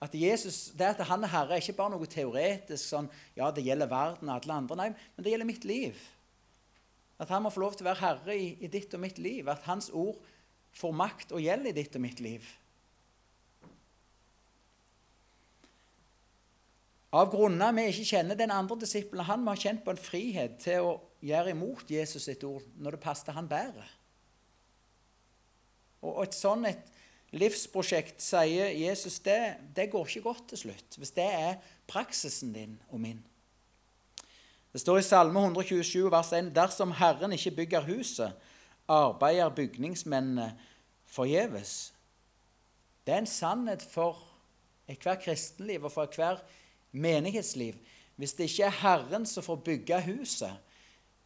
At 0.00 0.14
Jesus, 0.14 0.70
Det 0.78 0.86
at 0.94 1.06
han 1.06 1.24
er 1.24 1.32
herre, 1.32 1.56
er 1.56 1.62
ikke 1.62 1.76
bare 1.80 1.96
noe 1.96 2.06
teoretisk 2.06 2.84
sånn 2.84 3.10
Ja, 3.36 3.50
det 3.50 3.64
gjelder 3.66 3.90
verden 3.90 4.30
og 4.30 4.36
alle 4.38 4.60
andre. 4.60 4.76
Nei, 4.78 4.88
men 4.94 5.24
det 5.24 5.32
gjelder 5.32 5.48
mitt 5.48 5.66
liv. 5.66 5.98
At 7.18 7.32
han 7.34 7.42
må 7.42 7.50
få 7.50 7.64
lov 7.64 7.74
til 7.74 7.86
å 7.86 7.90
være 7.90 8.04
herre 8.04 8.36
i, 8.38 8.52
i 8.62 8.70
ditt 8.70 8.94
og 8.94 9.02
mitt 9.02 9.18
liv. 9.18 9.48
At 9.50 9.66
hans 9.66 9.90
ord 9.90 10.20
får 10.78 10.94
makt 10.94 11.34
og 11.34 11.42
gjelder 11.42 11.72
i 11.72 11.78
ditt 11.80 11.98
og 11.98 12.04
mitt 12.04 12.22
liv. 12.22 12.46
Av 17.18 17.30
grunner 17.32 17.72
vi 17.72 17.86
ikke 17.88 18.10
kjenner 18.10 18.36
den 18.36 18.52
andre 18.52 18.76
disippelen, 18.82 19.24
han 19.24 19.40
må 19.40 19.54
ha 19.54 19.60
kjent 19.60 19.80
på 19.84 19.94
en 19.94 20.00
frihet 20.00 20.58
til 20.60 20.84
å 20.84 20.96
gjøre 21.24 21.54
imot 21.54 21.88
Jesus 21.90 22.28
sitt 22.28 22.44
ord 22.44 22.66
når 22.78 22.94
det 22.94 23.02
passet 23.02 23.32
han 23.34 23.48
bedre. 23.48 23.86
Og 26.04 26.20
et 26.22 26.36
sånn 26.36 26.68
et 26.68 26.84
livsprosjekt, 27.36 28.22
sier 28.22 28.70
Jesus, 28.72 29.18
det, 29.20 29.56
det 29.76 29.90
går 29.92 30.06
ikke 30.06 30.24
godt 30.24 30.46
til 30.52 30.62
slutt 30.64 30.96
hvis 30.96 31.12
det 31.16 31.26
er 31.26 31.58
praksisen 31.90 32.54
din 32.54 32.78
og 32.88 33.00
min. 33.02 33.20
Det 34.72 34.80
står 34.80 35.00
i 35.00 35.02
Salme 35.02 35.40
127, 35.40 36.10
vers 36.12 36.32
1.: 36.32 36.52
Dersom 36.54 36.92
Herren 36.92 37.32
ikke 37.32 37.50
bygger 37.50 37.86
huset, 37.88 38.32
arbeider 38.88 39.48
bygningsmennene 39.48 40.52
forgjeves. 41.06 41.94
Det 43.06 43.14
er 43.14 43.18
en 43.18 43.26
sannhet 43.26 43.82
for 43.82 44.20
ethvert 44.88 45.22
kristenliv 45.24 45.84
og 45.84 45.92
for 45.92 46.04
ethvert 46.04 46.44
menighetsliv. 46.92 47.74
Hvis 48.16 48.32
det 48.32 48.44
ikke 48.50 48.62
er 48.62 48.80
Herren 48.82 49.26
som 49.26 49.42
får 49.42 49.56
bygge 49.56 50.02
huset, 50.02 50.52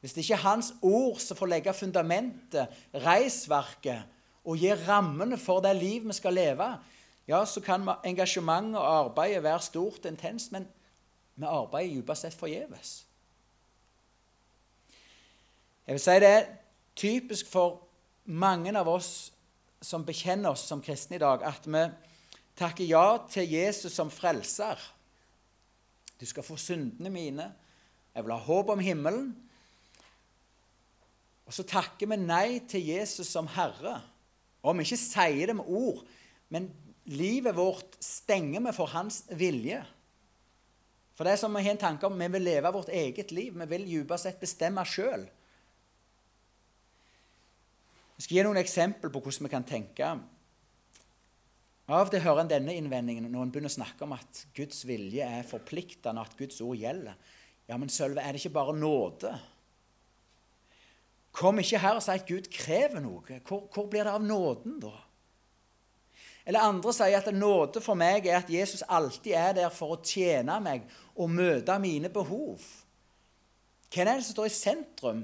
hvis 0.01 0.13
det 0.13 0.23
ikke 0.23 0.35
er 0.35 0.49
Hans 0.49 0.75
ord 0.83 1.19
som 1.19 1.37
får 1.37 1.47
legge 1.47 1.75
fundamentet, 1.75 2.67
reisverket, 2.95 4.03
og 4.45 4.59
gir 4.59 4.81
rammene 4.89 5.39
for 5.39 5.63
det 5.63 5.75
liv 5.79 6.07
vi 6.09 6.17
skal 6.17 6.35
leve, 6.35 6.67
ja, 7.29 7.45
så 7.47 7.63
kan 7.63 7.87
engasjementet 8.05 8.81
og 8.81 8.89
arbeidet 9.07 9.43
være 9.43 9.63
stort 9.63 10.05
og 10.05 10.11
intenst, 10.11 10.53
men 10.53 10.67
vi 11.35 11.47
arbeider 11.47 12.01
dypest 12.01 12.27
sett 12.27 12.37
forgjeves. 12.37 12.95
Jeg 15.87 15.95
vil 15.95 16.03
si 16.03 16.19
det 16.23 16.29
er 16.31 16.51
typisk 16.97 17.49
for 17.51 17.81
mange 18.25 18.75
av 18.79 18.89
oss 18.91 19.33
som 19.83 20.05
bekjenner 20.07 20.53
oss 20.53 20.67
som 20.69 20.83
kristne 20.83 21.19
i 21.19 21.23
dag, 21.23 21.43
at 21.43 21.67
vi 21.67 21.87
takker 22.59 22.87
ja 22.87 23.07
til 23.31 23.51
Jesus 23.51 23.95
som 23.95 24.11
frelser. 24.11 24.79
Du 26.21 26.27
skal 26.27 26.47
få 26.47 26.57
syndene 26.57 27.11
mine. 27.11 27.49
Jeg 28.15 28.25
vil 28.25 28.35
ha 28.35 28.39
håp 28.39 28.69
om 28.71 28.79
himmelen. 28.79 29.33
Og 31.47 31.55
så 31.57 31.65
takker 31.67 32.07
vi 32.13 32.21
nei 32.21 32.61
til 32.71 32.85
Jesus 32.93 33.33
som 33.33 33.49
Herre. 33.51 33.99
Og 34.62 34.78
vi 34.78 34.87
ikke 34.87 35.00
sier 35.00 35.50
det 35.50 35.57
med 35.59 35.69
ord, 35.69 36.04
men 36.52 36.69
livet 37.11 37.57
vårt 37.57 37.97
stenger 38.02 38.62
vi 38.62 38.75
for 38.76 38.90
hans 38.92 39.25
vilje. 39.35 39.81
For 41.16 41.26
det 41.26 41.35
er 41.35 41.40
som 41.42 41.54
vi 41.54 41.64
har 41.64 41.75
en 41.75 41.83
tanke 41.83 42.07
om 42.09 42.19
vi 42.19 42.28
vil 42.37 42.47
leve 42.47 42.73
vårt 42.73 42.92
eget 42.95 43.33
liv. 43.35 43.57
Vi 43.59 43.69
vil 43.75 43.88
dypest 43.88 44.28
sett 44.28 44.40
bestemme 44.40 44.85
sjøl. 44.88 45.26
Jeg 48.16 48.25
skal 48.25 48.38
gi 48.38 48.45
noen 48.47 48.61
eksempler 48.61 49.11
på 49.11 49.21
hvordan 49.21 49.49
vi 49.49 49.52
kan 49.52 49.66
tenke. 49.66 50.12
Av 51.92 52.07
og 52.07 52.12
til 52.12 52.23
hører 52.23 52.45
en 52.45 52.50
denne 52.52 52.75
innvendingen 52.78 53.26
når 53.26 53.45
en 53.45 53.52
begynner 53.52 53.73
å 53.73 53.75
snakke 53.75 54.07
om 54.07 54.14
at 54.14 54.45
Guds 54.57 54.85
vilje 54.88 55.26
er 55.26 55.49
forpliktende, 55.49 56.23
at 56.23 56.37
Guds 56.38 56.61
ord 56.64 56.78
gjelder. 56.78 57.19
Ja, 57.66 57.76
men 57.81 57.90
Sølve, 57.90 58.23
er 58.23 58.33
det 58.33 58.40
ikke 58.40 58.54
bare 58.54 58.76
nåde? 58.78 59.33
Kom 61.33 61.59
ikke 61.59 61.81
her 61.81 61.97
og 61.97 62.05
si 62.05 62.12
at 62.12 62.29
Gud 62.29 62.51
krever 62.53 63.01
noe. 63.01 63.41
Hvor, 63.49 63.65
hvor 63.73 63.89
blir 63.89 64.05
det 64.05 64.12
av 64.12 64.25
nåden, 64.25 64.79
da? 64.83 64.93
Eller 66.47 66.67
andre 66.67 66.93
sier 66.95 67.21
at 67.21 67.35
nåde 67.35 67.81
for 67.83 67.99
meg 67.99 68.27
er 68.27 68.41
at 68.41 68.51
Jesus 68.51 68.83
alltid 68.91 69.35
er 69.39 69.53
der 69.61 69.75
for 69.75 69.95
å 69.95 70.01
tjene 70.03 70.59
meg 70.62 70.89
og 71.15 71.31
møte 71.31 71.77
mine 71.81 72.11
behov. 72.12 72.65
Hvem 73.93 74.09
er 74.09 74.19
det 74.19 74.27
som 74.27 74.37
står 74.37 74.51
i 74.51 74.57
sentrum? 74.57 75.23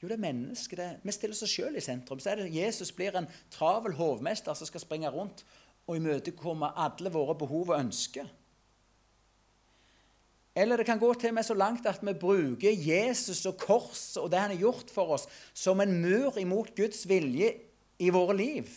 Jo, 0.00 0.08
det 0.08 0.16
er 0.16 0.24
mennesket. 0.24 0.78
Det. 0.78 0.88
Vi 1.04 1.14
stiller 1.14 1.36
oss 1.36 1.52
sjøl 1.52 1.76
i 1.78 1.84
sentrum. 1.84 2.18
Så 2.18 2.32
er 2.32 2.40
det 2.40 2.54
Jesus 2.54 2.90
blir 2.94 3.14
en 3.18 3.28
travel 3.52 3.94
hovmester 3.98 4.56
som 4.58 4.66
skal 4.66 4.82
springe 4.82 5.10
rundt 5.12 5.44
og 5.86 5.98
imøtekomme 5.98 6.72
alle 6.78 7.12
våre 7.12 7.36
behov 7.38 7.70
og 7.70 7.78
ønsker. 7.78 8.26
Eller 10.54 10.76
det 10.76 10.86
kan 10.86 11.00
gå 11.00 11.14
til 11.16 11.32
med 11.32 11.46
så 11.46 11.54
langt 11.56 11.86
at 11.88 12.02
vi 12.04 12.12
bruker 12.12 12.72
Jesus 12.76 13.46
og 13.48 13.56
korset 13.60 14.20
og 14.20 14.30
det 14.30 14.40
han 14.40 14.52
har 14.52 14.60
gjort 14.60 14.90
for 14.92 15.14
oss, 15.16 15.24
som 15.54 15.80
en 15.80 15.94
mur 16.02 16.36
imot 16.38 16.74
Guds 16.76 17.06
vilje 17.08 17.54
i 17.98 18.10
våre 18.12 18.36
liv. 18.36 18.68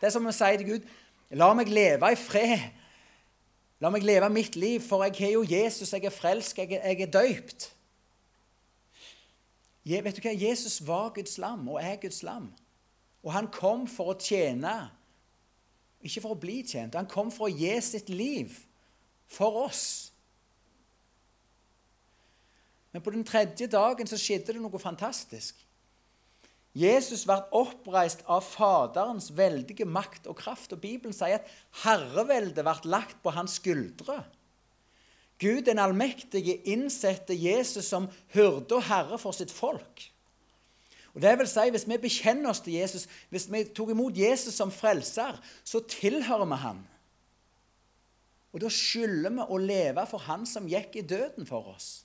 Det 0.00 0.08
er 0.08 0.14
som 0.14 0.26
å 0.26 0.34
si 0.34 0.50
til 0.58 0.68
Gud 0.74 0.90
La 1.32 1.48
meg 1.56 1.70
leve 1.72 2.10
i 2.12 2.16
fred. 2.18 2.60
La 3.80 3.90
meg 3.90 4.04
leve 4.04 4.28
mitt 4.28 4.56
liv, 4.56 4.82
for 4.84 5.02
jeg 5.06 5.16
har 5.16 5.30
jo 5.32 5.46
Jesus, 5.48 5.94
jeg 5.94 6.04
er 6.04 6.12
frelst, 6.12 6.58
jeg, 6.58 6.74
jeg 6.76 7.00
er 7.00 7.10
døypt. 7.10 7.70
Je, 9.82 9.98
vet 10.04 10.14
du 10.14 10.20
hva? 10.22 10.34
Jesus 10.36 10.76
var 10.86 11.10
Guds 11.16 11.38
lam 11.42 11.64
og 11.72 11.80
er 11.80 11.96
Guds 12.02 12.20
lam. 12.22 12.52
Og 13.24 13.32
han 13.34 13.48
kom 13.50 13.88
for 13.90 14.12
å 14.12 14.18
tjene, 14.18 14.74
ikke 16.02 16.22
for 16.22 16.36
å 16.36 16.38
bli 16.38 16.60
tjent. 16.66 16.98
Han 16.98 17.10
kom 17.10 17.32
for 17.34 17.48
å 17.48 17.54
gi 17.54 17.74
sitt 17.82 18.12
liv 18.12 18.54
for 19.30 19.64
oss. 19.64 20.11
Men 22.92 23.02
på 23.04 23.12
den 23.14 23.24
tredje 23.24 23.66
dagen 23.72 24.08
så 24.08 24.18
skjedde 24.20 24.52
det 24.52 24.62
noe 24.62 24.80
fantastisk. 24.80 25.56
Jesus 26.72 27.26
ble 27.28 27.36
oppreist 27.52 28.22
av 28.32 28.44
Faderens 28.46 29.28
veldige 29.36 29.84
makt 29.84 30.28
og 30.30 30.38
kraft. 30.40 30.72
Og 30.72 30.80
Bibelen 30.80 31.16
sier 31.16 31.40
at 31.40 31.50
herreveldet 31.84 32.64
ble 32.64 32.92
lagt 32.92 33.18
på 33.24 33.32
hans 33.36 33.58
skuldre. 33.60 34.22
Gud 35.42 35.66
den 35.66 35.80
allmektige 35.82 36.54
innsetter 36.70 37.34
Jesus 37.34 37.88
som 37.90 38.06
hyrde 38.32 38.78
og 38.78 38.86
herre 38.86 39.18
for 39.20 39.36
sitt 39.36 39.52
folk. 39.52 40.08
Og 41.12 41.20
det 41.20 41.32
vil 41.38 41.48
si, 41.48 41.70
Hvis 41.70 41.88
vi 41.88 41.98
bekjenner 41.98 42.50
oss 42.50 42.60
til 42.60 42.72
Jesus, 42.72 43.08
hvis 43.28 43.50
vi 43.52 43.64
tok 43.64 43.90
imot 43.90 44.16
Jesus 44.16 44.54
som 44.54 44.70
frelser, 44.72 45.36
så 45.64 45.80
tilhører 45.80 46.48
vi 46.48 46.60
han. 46.62 46.80
Og 48.52 48.60
da 48.60 48.68
skylder 48.68 49.30
vi 49.30 49.44
å 49.48 49.58
leve 49.58 50.06
for 50.08 50.24
han 50.24 50.46
som 50.46 50.68
gikk 50.68 50.96
i 50.96 51.04
døden 51.04 51.46
for 51.48 51.74
oss. 51.74 52.04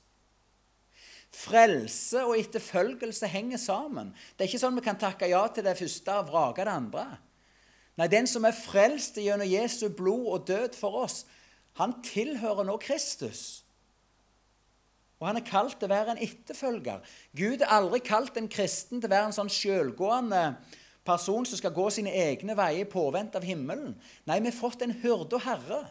Frelse 1.38 2.24
og 2.26 2.38
etterfølgelse 2.40 3.30
henger 3.30 3.62
sammen. 3.62 4.10
Det 4.34 4.46
er 4.46 4.50
ikke 4.50 4.62
sånn 4.64 4.78
vi 4.80 4.86
kan 4.86 4.98
takke 4.98 5.30
ja 5.30 5.44
til 5.54 5.66
det 5.68 5.78
første 5.78 6.16
og 6.18 6.32
vrake 6.32 6.66
det 6.66 6.74
andre. 6.74 7.06
Nei, 7.98 8.08
den 8.10 8.30
som 8.30 8.46
er 8.46 8.58
frelst 8.58 9.18
gjennom 9.22 9.50
Jesu 9.50 9.88
blod 9.94 10.28
og 10.34 10.48
død 10.50 10.78
for 10.78 11.04
oss, 11.04 11.24
han 11.78 11.96
tilhører 12.06 12.66
nå 12.66 12.78
Kristus. 12.82 13.62
Og 15.18 15.30
han 15.30 15.40
er 15.40 15.46
kalt 15.46 15.80
til 15.80 15.90
å 15.90 15.94
være 15.94 16.14
en 16.14 16.22
etterfølger. 16.22 17.06
Gud 17.38 17.64
har 17.66 17.80
aldri 17.80 18.02
kalt 18.06 18.38
en 18.38 18.50
kristen 18.50 19.02
til 19.02 19.10
å 19.10 19.14
være 19.16 19.30
en 19.32 19.38
sånn 19.38 19.54
selvgående 19.54 20.44
person 21.08 21.46
som 21.48 21.58
skal 21.58 21.74
gå 21.74 21.88
sine 21.94 22.14
egne 22.14 22.58
veier 22.58 22.84
i 22.84 22.90
påvente 22.90 23.40
av 23.40 23.46
himmelen. 23.48 23.96
Nei, 24.30 24.42
vi 24.42 24.52
har 24.52 24.58
fått 24.58 24.84
en 24.86 24.94
hyrde 25.02 25.40
og 25.40 25.46
herre 25.46 25.82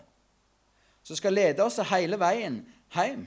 som 1.06 1.18
skal 1.18 1.34
lede 1.38 1.62
oss 1.62 1.78
hele 1.90 2.18
veien 2.18 2.60
hjem. 2.94 3.26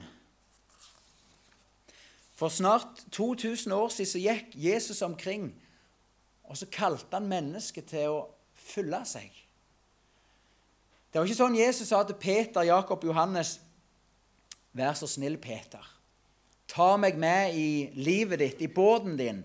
For 2.40 2.48
snart 2.48 3.04
2000 3.12 3.72
år 3.76 3.88
siden 3.92 4.08
så 4.08 4.18
gikk 4.18 4.54
Jesus 4.56 5.02
omkring, 5.02 5.50
og 6.48 6.56
så 6.56 6.66
kalte 6.72 7.12
han 7.12 7.28
mennesket 7.28 7.90
til 7.92 8.14
å 8.14 8.22
følge 8.56 9.00
seg. 9.04 9.34
Det 11.12 11.20
var 11.20 11.28
ikke 11.28 11.36
sånn 11.36 11.58
Jesus 11.58 11.90
sa 11.90 12.00
til 12.08 12.16
Peter, 12.16 12.64
Jakob, 12.64 13.04
Johannes 13.04 13.58
Vær 14.72 14.94
så 14.94 15.08
snill, 15.10 15.34
Peter. 15.42 15.82
Ta 16.70 16.94
meg 17.02 17.16
med 17.18 17.56
i 17.58 17.70
livet 17.98 18.38
ditt, 18.38 18.60
i 18.62 18.70
båten 18.70 19.16
din. 19.18 19.40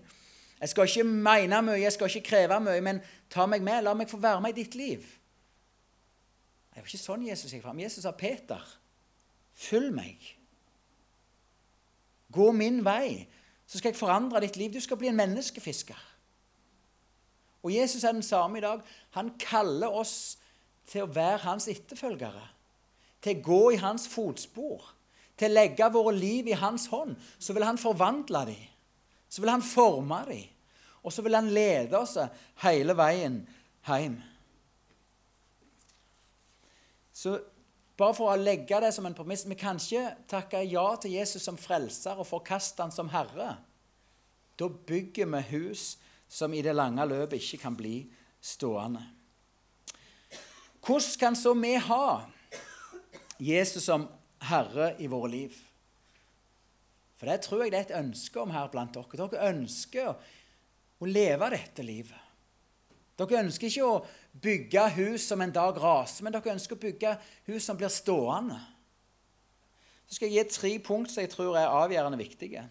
Jeg 0.60 0.70
skal 0.70 0.86
ikke 0.86 1.04
mene 1.10 1.58
mye, 1.66 1.80
jeg 1.82 1.96
skal 1.96 2.12
ikke 2.12 2.28
kreve 2.28 2.60
mye, 2.62 2.80
men 2.80 3.02
ta 3.28 3.48
meg 3.50 3.64
med. 3.66 3.82
La 3.82 3.96
meg 3.98 4.08
få 4.08 4.22
være 4.22 4.44
med 4.44 4.54
i 4.54 4.60
ditt 4.62 4.78
liv. 4.78 5.02
Det 6.70 6.78
var 6.78 6.86
ikke 6.86 7.02
sånn 7.02 7.26
Jesus 7.26 7.52
gikk 7.52 7.66
fram. 7.66 7.82
Jesus 7.82 8.06
sa, 8.06 8.14
'Peter, 8.14 8.62
følg 9.52 9.90
meg. 9.92 10.35
Gå 12.36 12.50
min 12.52 12.82
vei, 12.84 13.24
så 13.66 13.80
skal 13.80 13.90
jeg 13.94 13.98
forandre 13.98 14.42
ditt 14.44 14.58
liv. 14.60 14.74
Du 14.74 14.80
skal 14.80 15.00
bli 15.00 15.08
en 15.12 15.18
menneskefisker.' 15.20 16.12
Og 17.66 17.72
Jesus 17.74 18.04
er 18.04 18.12
den 18.12 18.22
samme 18.22 18.58
i 18.58 18.62
dag. 18.62 18.82
Han 19.16 19.32
kaller 19.42 19.90
oss 19.90 20.36
til 20.86 21.02
å 21.02 21.10
være 21.10 21.42
hans 21.48 21.66
etterfølgere, 21.68 22.44
til 23.22 23.40
å 23.40 23.42
gå 23.42 23.62
i 23.74 23.80
hans 23.82 24.04
fotspor 24.08 24.84
til 25.36 25.52
å 25.52 25.56
legge 25.56 25.88
våre 25.92 26.14
liv 26.16 26.48
i 26.48 26.56
hans 26.56 26.88
hånd, 26.92 27.16
så 27.38 27.54
vil 27.56 27.66
han 27.66 27.80
forvandle 27.80 28.44
dem. 28.48 28.62
Så 29.28 29.42
vil 29.42 29.52
han 29.52 29.64
forme 29.64 30.22
dem. 30.28 30.46
Og 31.06 31.12
så 31.12 31.22
vil 31.22 31.36
han 31.36 31.52
lede 31.54 31.98
oss 31.98 32.16
hele 32.64 32.96
veien 32.98 33.42
hjem. 33.86 34.16
Så 37.14 37.36
bare 37.96 38.16
for 38.16 38.32
å 38.32 38.40
legge 38.40 38.80
det 38.82 38.92
som 38.92 39.06
en 39.08 39.14
premiss 39.16 39.46
Vi 39.48 39.56
kan 39.56 39.80
ikke 39.80 40.10
takke 40.28 40.62
ja 40.68 40.84
til 41.00 41.16
Jesus 41.16 41.44
som 41.46 41.56
frelser 41.56 42.18
og 42.18 42.28
forkaste 42.28 42.82
han 42.84 42.92
som 42.92 43.08
herre. 43.12 43.56
Da 44.56 44.68
bygger 44.68 45.28
vi 45.32 45.42
hus 45.52 45.96
som 46.28 46.52
i 46.54 46.62
det 46.62 46.74
lange 46.74 47.04
løpet 47.06 47.40
ikke 47.40 47.62
kan 47.64 47.76
bli 47.76 47.98
stående. 48.40 49.02
Hvordan 50.86 51.18
kan 51.20 51.36
så 51.36 51.54
vi 51.58 51.74
ha 51.82 52.06
Jesus 53.38 53.84
som 53.84 54.06
herre 54.48 54.94
i 54.98 55.08
våre 55.10 55.30
liv. 55.30 55.56
For 57.16 57.28
det 57.28 57.40
tror 57.44 57.64
jeg 57.64 57.72
det 57.72 57.80
er 57.80 57.88
et 57.88 57.98
ønske 57.98 58.40
om 58.40 58.52
her 58.52 58.68
blant 58.72 58.94
dere. 58.96 59.28
Dere 59.28 59.50
ønsker 59.50 60.12
å 60.12 61.08
leve 61.08 61.50
dette 61.52 61.84
livet. 61.84 62.25
Dere 63.16 63.40
ønsker 63.40 63.70
ikke 63.70 63.88
å 63.88 64.00
bygge 64.42 64.82
hus 64.98 65.24
som 65.30 65.40
en 65.40 65.52
dag 65.52 65.78
raser, 65.80 66.24
men 66.24 66.34
dere 66.34 66.52
ønsker 66.52 66.76
å 66.76 66.82
bygge 66.82 67.14
hus 67.48 67.64
som 67.64 67.78
blir 67.78 67.92
stående. 67.92 68.58
Så 70.06 70.18
skal 70.18 70.30
jeg 70.30 70.44
gi 70.44 70.52
tre 70.52 70.72
punkt 70.84 71.10
som 71.10 71.24
jeg 71.24 71.32
tror 71.32 71.56
er 71.56 71.72
avgjørende 71.72 72.20
viktige. 72.20 72.66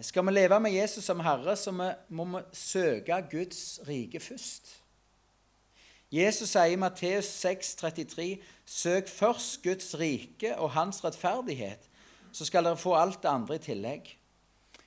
Skal 0.00 0.24
vi 0.24 0.32
leve 0.32 0.56
med 0.60 0.72
Jesus 0.72 1.04
som 1.04 1.20
Herre, 1.20 1.52
så 1.56 1.72
må 1.72 2.24
vi 2.24 2.40
søke 2.56 3.18
Guds 3.30 3.80
rike 3.86 4.20
først. 4.24 4.78
Jesus 6.12 6.50
sier 6.52 6.72
i 6.72 6.80
Matteus 6.80 7.28
6, 7.40 7.74
33, 7.80 8.26
Søk 8.68 9.08
først 9.08 9.62
Guds 9.64 9.94
rike 9.96 10.56
og 10.56 10.72
hans 10.74 11.00
rettferdighet, 11.04 11.88
så 12.32 12.44
skal 12.48 12.64
dere 12.64 12.80
få 12.80 12.96
alt 12.96 13.22
det 13.22 13.30
andre 13.30 13.56
i 13.56 13.62
tillegg. 13.64 14.10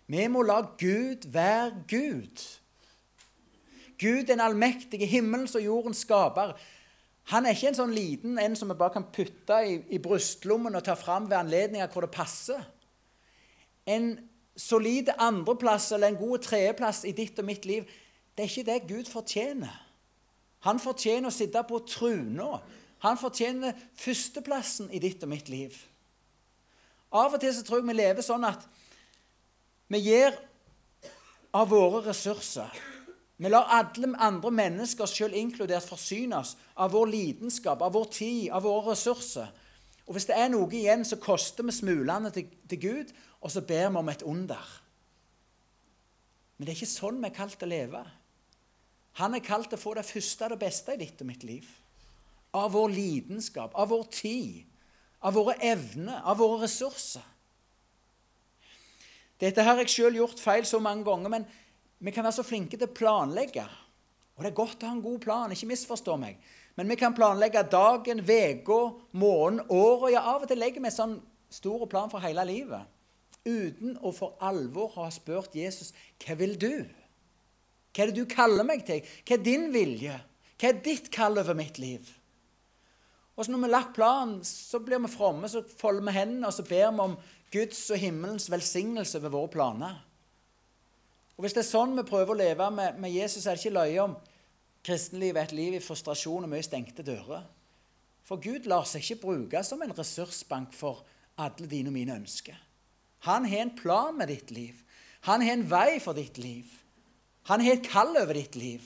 Vi 0.09 0.27
må 0.29 0.43
la 0.45 0.59
Gud 0.77 1.25
være 1.33 1.85
Gud. 1.89 2.45
Gud, 3.99 4.25
den 4.27 4.43
allmektige, 4.43 5.07
himmelens 5.09 5.55
og 5.55 5.63
jordens 5.65 6.03
skaper. 6.05 6.55
Han 7.31 7.45
er 7.45 7.55
ikke 7.55 7.71
en 7.71 7.77
sånn 7.79 7.95
liten 7.95 8.37
en 8.41 8.55
som 8.57 8.69
vi 8.69 8.77
bare 8.77 8.93
kan 8.97 9.07
putte 9.13 9.57
i, 9.65 9.79
i 9.97 10.01
brystlommen 10.01 10.77
og 10.77 10.85
ta 10.85 10.93
fram 10.99 11.29
ved 11.29 11.39
anledninger 11.39 11.89
hvor 11.93 12.05
det 12.05 12.13
passer. 12.13 12.61
En 13.89 14.13
solid 14.55 15.09
andreplass 15.17 15.91
eller 15.95 16.13
en 16.13 16.19
god 16.19 16.43
tredjeplass 16.45 17.03
i 17.09 17.15
ditt 17.17 17.39
og 17.41 17.47
mitt 17.49 17.65
liv, 17.65 17.89
det 18.35 18.45
er 18.45 18.51
ikke 18.51 18.69
det 18.69 18.87
Gud 18.89 19.09
fortjener. 19.09 19.73
Han 20.65 20.81
fortjener 20.81 21.29
å 21.29 21.33
sitte 21.33 21.61
på 21.67 21.81
truna. 21.89 22.59
Han 23.05 23.19
fortjener 23.21 23.75
førsteplassen 23.99 24.89
i 24.93 25.01
ditt 25.01 25.23
og 25.23 25.31
mitt 25.33 25.49
liv. 25.51 25.75
Av 27.15 27.33
og 27.33 27.41
til 27.41 27.53
så 27.53 27.63
tror 27.65 27.81
jeg 27.81 27.89
vi 27.89 27.97
lever 27.99 28.25
sånn 28.25 28.47
at 28.47 28.65
vi 29.93 30.01
gir 30.07 30.35
av 31.55 31.69
våre 31.71 32.01
ressurser. 32.09 32.69
Vi 33.37 33.49
lar 33.51 33.67
alle 33.67 34.13
andre 34.23 34.51
mennesker, 34.51 35.05
selv 35.05 35.35
inkludert, 35.35 35.83
forsyne 35.83 36.39
oss 36.39 36.55
av 36.79 36.93
vår 36.95 37.09
lidenskap, 37.11 37.81
av 37.83 37.93
vår 37.93 38.05
tid, 38.15 38.49
av 38.55 38.63
våre 38.63 38.93
ressurser. 38.93 39.49
Og 40.05 40.15
hvis 40.15 40.27
det 40.29 40.37
er 40.39 40.51
noe 40.53 40.69
igjen, 40.71 41.03
så 41.03 41.17
koster 41.19 41.65
vi 41.67 41.75
smulene 41.75 42.31
til, 42.31 42.47
til 42.69 42.81
Gud, 42.81 43.11
og 43.41 43.51
så 43.51 43.63
ber 43.65 43.89
vi 43.89 43.99
om 43.99 44.11
et 44.13 44.23
under. 44.23 44.69
Men 46.55 46.67
det 46.67 46.71
er 46.71 46.79
ikke 46.79 46.93
sånn 46.93 47.19
vi 47.19 47.27
er 47.27 47.35
kalt 47.35 47.57
til 47.59 47.67
å 47.67 47.73
leve. 47.73 48.03
Han 49.19 49.35
er 49.35 49.43
kalt 49.43 49.69
til 49.71 49.79
å 49.79 49.83
få 49.83 49.95
det 49.97 50.07
første 50.07 50.47
og 50.47 50.55
det 50.55 50.61
beste 50.61 50.95
i 50.95 51.01
ditt 51.01 51.19
og 51.23 51.27
mitt 51.27 51.43
liv. 51.47 51.67
Av 52.55 52.71
vår 52.71 52.93
lidenskap, 52.93 53.75
av 53.75 53.91
vår 53.91 54.07
tid, 54.15 54.63
av 55.25 55.35
våre 55.35 55.57
evner, 55.63 56.21
av 56.23 56.39
våre 56.39 56.63
ressurser. 56.63 57.23
Dette 59.41 59.63
har 59.67 59.81
jeg 59.81 59.91
sjøl 59.91 60.21
gjort 60.21 60.39
feil 60.39 60.67
så 60.67 60.79
mange 60.79 61.03
ganger, 61.07 61.31
men 61.33 61.47
vi 61.99 62.11
kan 62.11 62.25
være 62.25 62.37
så 62.39 62.45
flinke 62.45 62.77
til 62.77 62.87
å 62.89 62.95
planlegge. 62.95 63.65
Og 64.35 64.43
det 64.43 64.51
er 64.51 64.57
godt 64.57 64.83
å 64.83 64.89
ha 64.89 64.95
en 64.97 65.03
god 65.03 65.21
plan, 65.23 65.51
ikke 65.51 65.69
misforstå 65.71 66.17
meg. 66.19 66.39
Men 66.75 66.91
vi 66.91 66.97
kan 66.99 67.15
planlegge 67.15 67.63
dagen, 67.71 68.19
uka, 68.19 68.79
måneden, 69.15 69.63
året. 69.71 70.11
Ja, 70.17 70.25
av 70.33 70.43
og 70.43 70.51
til 70.51 70.59
legger 70.59 70.83
vi 70.83 70.91
en 70.91 70.97
sånn 70.97 71.15
stor 71.49 71.85
plan 71.87 72.11
for 72.11 72.23
hele 72.23 72.43
livet. 72.49 72.91
Uten 73.45 73.95
å 74.01 74.11
for 74.15 74.35
alvor 74.43 74.91
ha 74.97 75.07
spurt 75.13 75.55
Jesus 75.55 75.93
hva 76.23 76.35
vil 76.39 76.57
du? 76.59 76.83
Hva 77.95 78.03
er 78.03 78.11
det 78.11 78.17
du 78.17 78.27
kaller 78.27 78.67
meg 78.67 78.83
til? 78.87 79.05
Hva 79.23 79.37
er 79.37 79.45
din 79.45 79.69
vilje? 79.71 80.17
Hva 80.59 80.71
er 80.71 80.81
ditt 80.83 81.07
kall 81.13 81.39
over 81.39 81.55
mitt 81.55 81.79
liv? 81.79 82.09
Og 83.35 83.45
så 83.45 83.51
Når 83.51 83.57
vi 83.57 83.67
har 83.67 83.75
lagt 83.75 83.95
planen, 83.95 84.43
så 84.43 84.79
blir 84.79 84.99
vi 85.03 85.11
fromme, 85.11 85.47
så 85.49 85.63
folder 85.63 86.05
vi 86.07 86.11
hendene 86.15 86.47
og 86.47 86.53
så 86.55 86.63
ber 86.63 86.91
vi 86.91 87.03
om 87.03 87.15
Guds 87.51 87.89
og 87.91 87.99
himmelens 87.99 88.49
velsignelse 88.51 89.21
ved 89.21 89.31
våre 89.31 89.51
planer. 89.51 90.04
Og 91.35 91.43
Hvis 91.43 91.55
det 91.55 91.65
er 91.65 91.67
sånn 91.67 91.97
vi 91.97 92.05
prøver 92.07 92.31
å 92.31 92.39
leve 92.39 92.69
med, 92.71 92.99
med 93.01 93.11
Jesus, 93.11 93.45
er 93.45 93.57
det 93.57 93.65
ikke 93.65 93.75
løye 93.75 94.03
om 94.05 94.15
kristenlivet 94.85 95.41
er 95.41 95.49
et 95.49 95.57
liv 95.57 95.75
i 95.75 95.83
frustrasjon 95.83 96.45
og 96.45 96.51
mye 96.51 96.63
stengte 96.63 97.03
dører. 97.03 97.43
For 98.25 98.41
Gud 98.41 98.69
lar 98.69 98.87
seg 98.89 99.03
ikke 99.03 99.23
bruke 99.25 99.61
som 99.65 99.81
en 99.83 99.93
ressursbank 99.97 100.73
for 100.73 101.03
alle 101.41 101.67
dine 101.69 101.91
og 101.91 101.97
mine 101.97 102.15
ønsker. 102.15 102.57
Han 103.25 103.45
har 103.49 103.65
en 103.65 103.75
plan 103.77 104.15
med 104.17 104.29
ditt 104.31 104.53
liv. 104.53 104.77
Han 105.25 105.41
har 105.41 105.57
en 105.57 105.65
vei 105.69 105.97
for 106.01 106.17
ditt 106.17 106.37
liv. 106.37 106.69
Han 107.49 107.61
har 107.61 107.77
et 107.77 107.89
kall 107.89 108.15
over 108.17 108.37
ditt 108.37 108.55
liv. 108.57 108.85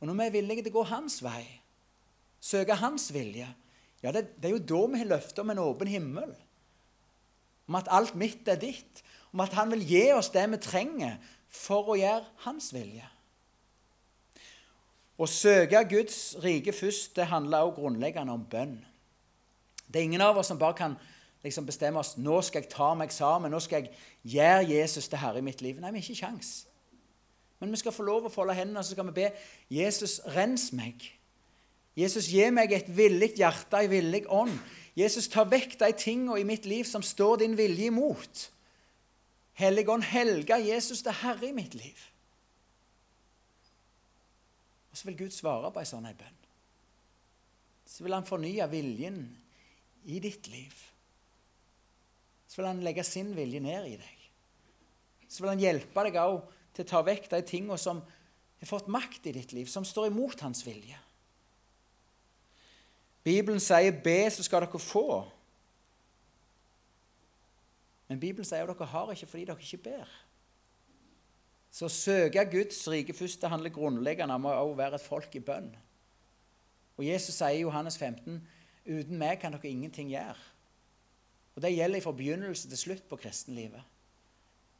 Og 0.00 0.08
når 0.08 0.18
vi 0.18 0.26
er 0.26 0.34
villige 0.34 0.66
til 0.66 0.74
å 0.74 0.78
gå 0.80 0.84
hans 0.90 1.20
vei, 1.24 1.44
søke 2.40 2.76
hans 2.80 3.08
vilje, 3.14 3.46
ja, 4.02 4.12
det, 4.12 4.26
det 4.36 4.50
er 4.50 4.56
jo 4.56 4.64
da 4.72 4.82
vi 4.92 5.00
har 5.00 5.12
løftet 5.14 5.40
om 5.42 5.52
en 5.52 5.62
åpen 5.62 5.88
himmel. 5.90 6.34
Om 7.66 7.78
at 7.80 7.88
alt 7.92 8.16
mitt 8.18 8.48
er 8.48 8.60
ditt. 8.60 9.02
Om 9.32 9.42
at 9.44 9.56
han 9.58 9.72
vil 9.74 9.84
gi 9.86 10.04
oss 10.14 10.32
det 10.34 10.46
vi 10.52 10.60
trenger 10.62 11.16
for 11.52 11.92
å 11.92 11.98
gjøre 11.98 12.24
hans 12.46 12.72
vilje. 12.74 13.06
Å 15.16 15.26
søke 15.30 15.80
Guds 15.88 16.36
rike 16.44 16.74
først, 16.76 17.14
det 17.16 17.30
handler 17.30 17.64
også 17.64 17.80
grunnleggende 17.80 18.34
om 18.36 18.44
bønn. 18.44 18.76
Det 19.86 20.00
er 20.00 20.08
ingen 20.08 20.24
av 20.24 20.36
oss 20.36 20.50
som 20.52 20.58
bare 20.60 20.76
kan 20.76 20.96
liksom 21.46 21.66
bestemme 21.66 22.00
oss 22.02 22.16
nå 22.18 22.40
skal 22.44 22.64
jeg 22.64 22.72
ta 22.72 22.90
meg 22.98 23.12
sammen, 23.14 23.52
nå 23.52 23.60
skal 23.62 23.86
jeg 23.86 23.92
gjøre 24.36 24.66
Jesus 24.74 25.08
til 25.08 25.22
herre 25.22 25.40
i 25.40 25.46
mitt 25.46 25.62
liv. 25.64 25.78
Nei, 25.80 25.92
vi 25.94 26.02
har 26.02 26.08
ikke 26.08 26.26
kjangs. 26.26 26.50
Men 27.62 27.72
vi 27.72 27.80
skal 27.80 27.94
få 27.94 28.04
lov 28.04 28.26
å 28.28 28.32
folde 28.32 28.56
hendene 28.56 28.82
og 28.82 28.84
så 28.84 28.96
skal 28.96 29.08
vi 29.08 29.22
be 29.22 29.30
Jesus, 29.72 30.18
rens 30.34 30.68
meg. 30.76 31.06
Jesus, 31.96 32.28
gi 32.28 32.50
meg 32.52 32.74
et 32.76 32.90
villig 32.92 33.32
hjerte, 33.38 33.78
en 33.80 33.88
villig 33.88 34.26
ånd. 34.28 34.52
Jesus, 34.96 35.30
ta 35.32 35.46
vekk 35.48 35.78
de 35.80 35.88
tingene 35.96 36.36
i 36.40 36.44
mitt 36.44 36.66
liv 36.68 36.84
som 36.88 37.04
står 37.04 37.40
din 37.40 37.56
vilje 37.56 37.88
imot. 37.88 38.50
Helligånd, 39.56 40.04
helga 40.04 40.58
Jesus 40.60 41.00
til 41.04 41.16
Herre 41.22 41.48
i 41.48 41.54
mitt 41.56 41.74
liv. 41.78 42.00
Og 44.90 44.98
så 44.98 45.08
vil 45.08 45.16
Gud 45.22 45.32
svare 45.32 45.70
på 45.72 45.80
en 45.80 45.88
sånn 45.88 46.10
bønn. 46.16 46.42
Så 47.86 48.04
vil 48.04 48.16
han 48.16 48.26
fornye 48.28 48.66
viljen 48.68 49.22
i 50.04 50.20
ditt 50.20 50.50
liv. 50.52 50.74
Så 52.48 52.60
vil 52.60 52.68
han 52.68 52.84
legge 52.84 53.04
sin 53.04 53.32
vilje 53.36 53.60
ned 53.64 53.88
i 53.88 53.96
deg. 54.00 54.26
Så 55.28 55.42
vil 55.42 55.54
han 55.54 55.62
hjelpe 55.62 56.04
deg 56.06 56.20
òg 56.20 56.38
til 56.76 56.84
å 56.84 56.90
ta 56.90 57.02
vekk 57.06 57.30
de 57.32 57.40
tinga 57.48 57.78
som 57.80 58.02
har 58.04 58.68
fått 58.68 58.88
makt 58.92 59.28
i 59.28 59.34
ditt 59.36 59.52
liv, 59.56 59.68
som 59.68 59.84
står 59.84 60.10
imot 60.10 60.44
hans 60.44 60.62
vilje. 60.66 60.98
Bibelen 63.24 63.60
sier 63.60 63.92
'be, 63.92 64.30
så 64.30 64.42
skal 64.42 64.60
dere 64.60 64.78
få'. 64.78 65.35
Men 68.08 68.20
Bibelen 68.22 68.46
sier 68.46 68.66
at 68.66 68.78
dere 68.78 68.90
har 68.92 69.12
ikke 69.12 69.28
fordi 69.30 69.44
dere 69.48 69.62
ikke 69.62 69.82
ber. 69.88 70.10
Så 71.70 71.88
å 71.88 71.92
søke 71.92 72.44
Guds 72.48 72.78
rike 72.88 73.14
først 73.16 73.42
det 73.42 73.50
handler 73.52 73.74
grunnleggende 73.74 74.36
om 74.38 74.46
å 74.48 74.76
være 74.78 75.00
et 75.00 75.04
folk 75.04 75.34
i 75.36 75.42
bønn. 75.44 75.72
Og 76.96 77.04
Jesus 77.04 77.36
sier 77.36 77.58
i 77.58 77.64
Johannes 77.64 77.98
15 78.00 78.38
uten 78.86 79.18
meg 79.18 79.40
kan 79.42 79.52
dere 79.52 79.68
ingenting 79.68 80.12
gjøre. 80.14 80.38
Og 81.56 81.62
Det 81.64 81.72
gjelder 81.72 82.04
fra 82.04 82.12
begynnelse 82.12 82.68
til 82.68 82.78
slutt 82.78 83.04
på 83.08 83.18
kristenlivet. 83.20 83.82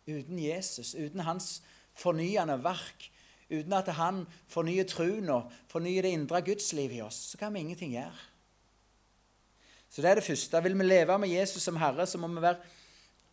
Uten 0.07 0.39
Jesus, 0.39 0.95
uten 0.95 1.25
hans 1.27 1.63
fornyende 1.97 2.59
verk, 2.63 3.09
uten 3.51 3.73
at 3.73 3.89
han 3.97 4.25
fornyer 4.53 4.87
troen 4.89 5.31
og 5.33 5.53
fornyer 5.73 6.07
det 6.07 6.13
indre 6.15 6.43
gudslivet 6.45 6.99
i 6.99 7.03
oss, 7.03 7.19
så 7.33 7.41
kan 7.41 7.55
vi 7.55 7.65
ingenting 7.65 7.97
gjøre. 7.97 8.25
Så 9.91 10.03
det 10.03 10.11
er 10.11 10.21
det 10.21 10.27
første. 10.27 10.63
Vil 10.63 10.77
vi 10.79 10.85
leve 10.85 11.19
med 11.19 11.33
Jesus 11.33 11.63
som 11.63 11.79
Herre, 11.81 12.07
så 12.07 12.19
må 12.19 12.29
vi 12.29 12.45
være 12.45 12.61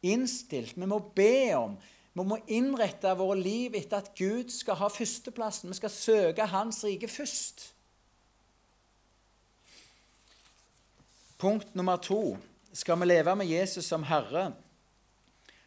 innstilt. 0.04 0.78
Vi 0.78 0.88
må 0.90 1.00
be 1.16 1.54
om. 1.58 1.78
Vi 2.14 2.26
må 2.28 2.38
innrette 2.52 3.14
våre 3.18 3.40
liv 3.40 3.76
etter 3.78 4.04
at 4.04 4.12
Gud 4.18 4.52
skal 4.54 4.78
ha 4.84 4.90
førsteplassen. 4.92 5.72
Vi 5.72 5.80
skal 5.80 5.94
søke 5.94 6.50
Hans 6.52 6.84
rike 6.86 7.10
først. 7.10 7.72
Punkt 11.42 11.74
nummer 11.76 11.98
to. 11.98 12.38
Skal 12.74 13.00
vi 13.02 13.10
leve 13.10 13.36
med 13.36 13.50
Jesus 13.50 13.86
som 13.86 14.06
Herre, 14.08 14.52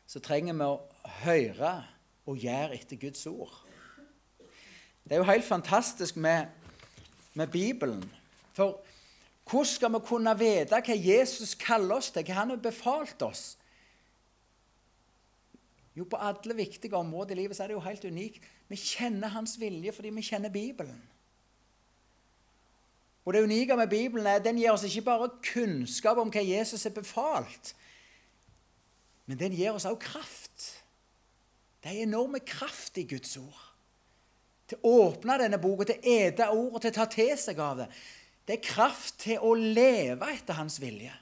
så 0.07 0.23
trenger 0.23 0.57
vi 0.59 0.67
å 0.67 1.11
høre 1.23 1.73
og 2.27 2.39
gjøre 2.43 2.79
etter 2.79 2.99
Guds 2.99 3.27
ord. 3.31 3.53
Det 5.07 5.15
er 5.15 5.23
jo 5.23 5.29
helt 5.29 5.47
fantastisk 5.47 6.17
med, 6.17 6.49
med 7.35 7.51
Bibelen. 7.53 8.03
For 8.55 8.81
hvordan 9.47 9.71
skal 9.71 9.93
vi 9.95 10.01
kunne 10.09 10.33
vite 10.39 10.81
hva 10.83 10.97
Jesus 10.99 11.55
kaller 11.55 12.01
oss 12.01 12.11
til, 12.11 12.27
hva 12.27 12.41
han 12.41 12.51
har 12.55 12.63
befalt 12.63 13.23
oss? 13.23 13.45
Jo, 15.97 16.05
på 16.05 16.19
alle 16.21 16.57
viktige 16.57 16.97
områder 16.97 17.33
i 17.33 17.41
livet 17.41 17.57
så 17.57 17.65
er 17.65 17.71
det 17.71 17.79
jo 17.79 17.85
helt 17.85 18.05
unikt. 18.05 18.45
Vi 18.69 18.77
kjenner 18.77 19.33
hans 19.33 19.57
vilje 19.61 19.95
fordi 19.97 20.13
vi 20.13 20.25
kjenner 20.27 20.53
Bibelen. 20.53 20.99
Og 23.27 23.33
Det 23.35 23.43
unike 23.43 23.77
med 23.77 23.89
Bibelen 23.91 24.27
er 24.27 24.39
at 24.39 24.45
den 24.45 24.59
gir 24.59 24.71
oss 24.71 24.85
ikke 24.87 25.03
bare 25.03 25.31
kunnskap 25.53 26.19
om 26.23 26.31
hva 26.31 26.43
Jesus 26.47 26.85
har 26.87 26.95
befalt, 26.95 27.75
men 29.27 29.39
den 29.39 29.57
gir 29.57 29.73
oss 29.75 29.85
også 29.85 29.99
kraft. 29.99 30.67
Det 31.83 31.91
er 31.91 32.05
enorme 32.05 32.39
kraft 32.39 32.99
i 32.99 33.03
Guds 33.03 33.37
ord. 33.37 33.63
Til 34.71 34.79
å 34.83 34.93
åpne 35.09 35.41
denne 35.43 35.59
boka, 35.59 35.85
til 35.87 35.99
å 35.99 36.15
ete 36.21 36.47
ordet, 36.51 36.83
til 36.83 36.93
å 36.93 36.95
ta 37.01 37.07
til 37.11 37.33
seg 37.39 37.59
av 37.63 37.83
det. 37.83 37.89
Det 38.47 38.57
er 38.57 38.63
kraft 38.63 39.19
til 39.25 39.43
å 39.43 39.53
leve 39.55 40.31
etter 40.31 40.59
hans 40.59 40.79
vilje. 40.83 41.13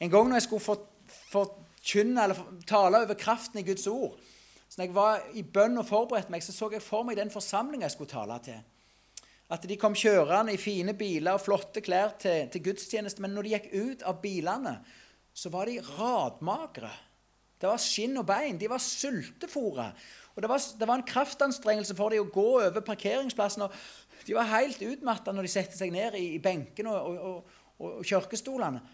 En 0.00 0.12
gang 0.12 0.28
når 0.28 0.42
jeg 0.42 0.46
skulle 0.50 0.76
forkynne 1.78 2.26
eller 2.26 2.42
tale 2.68 3.06
over 3.06 3.18
kraften 3.18 3.62
i 3.62 3.66
Guds 3.66 3.86
ord 3.90 4.18
så 4.68 4.80
når 4.80 4.84
jeg 4.84 4.96
var 4.96 5.22
i 5.32 5.42
bønn 5.42 5.80
og 5.80 5.86
forberedte 5.88 6.32
meg, 6.32 6.44
så 6.44 6.52
så 6.52 6.68
jeg 6.74 6.84
for 6.84 7.06
meg 7.06 7.16
den 7.16 7.32
forsamlinga 7.32 7.88
jeg 7.88 7.96
skulle 7.96 8.12
tale 8.12 8.36
til. 8.44 8.58
At 9.48 9.64
de 9.64 9.78
kom 9.80 9.94
kjørende 9.96 10.52
i 10.52 10.60
fine 10.60 10.92
biler 10.96 11.38
og 11.38 11.40
flotte 11.40 11.80
klær 11.80 12.12
til, 12.20 12.50
til 12.52 12.64
gudstjeneste. 12.66 13.22
Men 13.24 13.32
når 13.32 13.46
de 13.46 13.52
gikk 13.54 13.68
ut 13.72 14.02
av 14.10 14.18
bilene, 14.20 14.74
så 15.32 15.48
var 15.54 15.70
de 15.70 15.78
radmagre. 15.80 16.90
Det 17.58 17.70
var 17.70 17.80
skinn 17.80 18.20
og 18.20 18.26
bein. 18.28 18.58
De 18.60 18.68
var 18.68 18.82
sultefòra. 18.84 19.88
Og 20.36 20.44
det 20.44 20.50
var, 20.52 20.60
det 20.60 20.88
var, 20.90 21.00
en 21.00 21.08
kraftanstrengelse 21.08 21.96
for 21.96 22.12
dem 22.12 22.26
å 22.26 22.32
gå 22.34 22.48
over 22.60 22.84
parkeringsplassen. 22.84 23.64
og 23.64 24.26
De 24.28 24.36
var 24.36 24.52
helt 24.52 24.84
utmatta 24.84 25.32
når 25.32 25.48
de 25.48 25.54
satte 25.54 25.80
seg 25.80 25.96
ned 25.96 26.18
i, 26.20 26.26
i 26.36 26.42
benkene 26.44 26.92
og, 26.92 27.16
og, 27.16 27.56
og, 27.80 27.96
og 27.96 28.04
kirkestolene. 28.06 28.84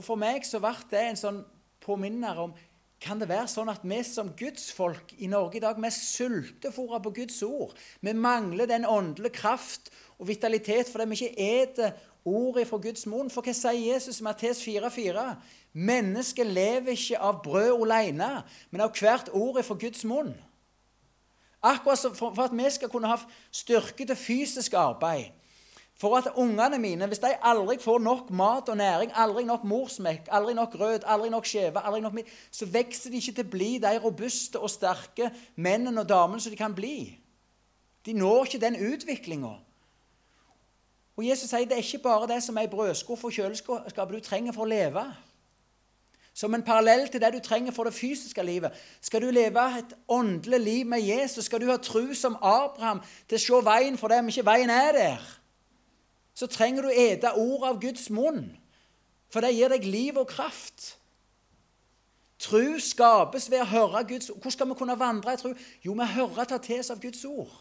Og 0.00 0.04
for 0.04 0.16
meg 0.20 0.48
så 0.48 0.62
ble 0.64 0.72
det 0.88 1.04
en 1.10 1.20
sånn 1.20 1.44
påminner 1.86 2.42
om 2.42 2.56
kan 3.00 3.20
det 3.20 3.28
være 3.28 3.48
sånn 3.52 3.68
at 3.68 3.82
vi 3.84 3.98
som 4.08 4.32
gudsfolk 4.38 5.12
i 5.20 5.28
Norge 5.28 5.58
i 5.58 5.62
dag 5.62 5.76
vi 5.76 5.88
er 5.88 5.94
sultefòra 5.94 7.00
på 7.04 7.12
Guds 7.18 7.42
ord? 7.44 7.74
Vi 8.00 8.14
mangler 8.16 8.68
den 8.70 8.88
åndelige 8.88 9.36
kraft 9.36 9.90
og 10.16 10.30
vitalitet 10.30 10.88
fordi 10.88 11.08
vi 11.10 11.18
ikke 11.20 11.48
eter 11.60 11.98
ordet 12.26 12.66
fra 12.68 12.80
Guds 12.82 13.06
munn. 13.06 13.30
For 13.30 13.44
hva 13.44 13.54
sier 13.54 13.92
Jesus 13.92 14.20
i 14.20 14.26
Mattes 14.26 14.64
4,4? 14.64 15.26
Mennesket 15.76 16.48
lever 16.48 16.96
ikke 16.96 17.20
av 17.20 17.42
brød 17.44 17.84
alene, 17.84 18.30
men 18.72 18.84
av 18.86 18.96
hvert 18.96 19.28
ord 19.36 19.60
fra 19.64 19.76
Guds 19.78 20.04
munn. 20.08 20.32
Akkurat 21.66 22.16
for 22.16 22.44
at 22.44 22.54
vi 22.56 22.70
skal 22.70 22.90
kunne 22.92 23.10
ha 23.10 23.18
styrke 23.52 24.06
til 24.06 24.16
fysisk 24.16 24.74
arbeid, 24.78 25.34
for 25.96 26.16
at 26.16 26.28
ungene 26.36 26.78
mine, 26.78 27.06
hvis 27.06 27.18
de 27.18 27.32
aldri 27.42 27.78
får 27.80 27.98
nok 27.98 28.30
mat 28.30 28.68
og 28.68 28.76
næring, 28.76 29.12
aldri 29.14 29.44
nok 29.44 29.64
morsmelk, 29.64 30.28
aldri 30.28 30.54
nok 30.54 30.72
grøt, 30.72 31.04
aldri 31.06 31.30
nok 31.32 31.46
skjeve, 31.48 31.80
aldri 31.80 32.00
nok 32.04 32.12
midt, 32.18 32.32
så 32.50 32.66
vokser 32.68 33.10
de 33.10 33.16
ikke 33.16 33.32
til 33.32 33.46
å 33.46 33.52
bli 33.54 33.70
de 33.80 33.92
robuste 34.04 34.60
og 34.60 34.70
sterke 34.70 35.30
mennene 35.56 36.04
og 36.04 36.08
damene 36.08 36.42
som 36.44 36.52
de 36.52 36.58
kan 36.60 36.74
bli. 36.76 37.16
De 38.06 38.12
når 38.12 38.44
ikke 38.44 38.60
den 38.60 38.76
utviklinga. 38.92 39.54
Og 41.16 41.24
Jesus 41.24 41.48
sier 41.48 41.64
det 41.64 41.78
er 41.78 41.86
ikke 41.86 42.04
bare 42.04 42.28
det 42.28 42.42
som 42.44 42.58
er 42.60 42.68
i 42.68 42.70
brødskuff 42.74 43.24
og 43.24 43.32
kjøleskapet 43.32 44.12
du 44.12 44.20
trenger 44.20 44.52
for 44.52 44.66
å 44.66 44.68
leve. 44.68 45.06
Som 46.36 46.52
en 46.52 46.66
parallell 46.66 47.06
til 47.08 47.24
det 47.24 47.32
du 47.32 47.40
trenger 47.40 47.72
for 47.72 47.88
det 47.88 47.96
fysiske 47.96 48.44
livet. 48.44 48.76
Skal 49.00 49.24
du 49.24 49.30
leve 49.32 49.64
et 49.78 49.96
åndelig 50.12 50.60
liv 50.60 50.84
med 50.92 51.00
Jesus, 51.00 51.48
skal 51.48 51.64
du 51.64 51.70
ha 51.72 51.80
tru 51.80 52.12
som 52.12 52.36
Abraham 52.36 53.00
til 53.24 53.40
å 53.40 53.44
se 53.46 53.64
veien 53.72 53.96
for 53.96 54.12
dem 54.12 54.28
ikke 54.28 54.44
veien 54.44 54.76
er 54.76 54.92
der 54.92 55.26
så 56.36 56.46
trenger 56.46 56.84
du 56.84 56.92
ete 56.92 57.32
ordet 57.32 57.68
av 57.70 57.80
Guds 57.80 58.10
munn. 58.12 58.50
For 59.32 59.40
det 59.42 59.54
gir 59.56 59.72
deg 59.72 59.86
liv 59.88 60.18
og 60.20 60.28
kraft. 60.28 60.92
Tru 62.38 62.76
skapes 62.82 63.48
ved 63.48 63.62
å 63.64 63.70
høre 63.70 64.04
Guds 64.10 64.28
ord. 64.30 64.42
Hvor 64.44 64.52
skal 64.52 64.68
vi 64.68 64.76
kunne 64.76 64.98
vandre 65.00 65.32
i 65.32 65.40
tru? 65.40 65.54
Jo, 65.82 65.94
vi 65.96 66.08
hører 66.12 66.48
ta 66.50 66.58
til 66.60 66.82
oss 66.82 66.92
av 66.92 67.00
Guds 67.00 67.24
ord. 67.24 67.54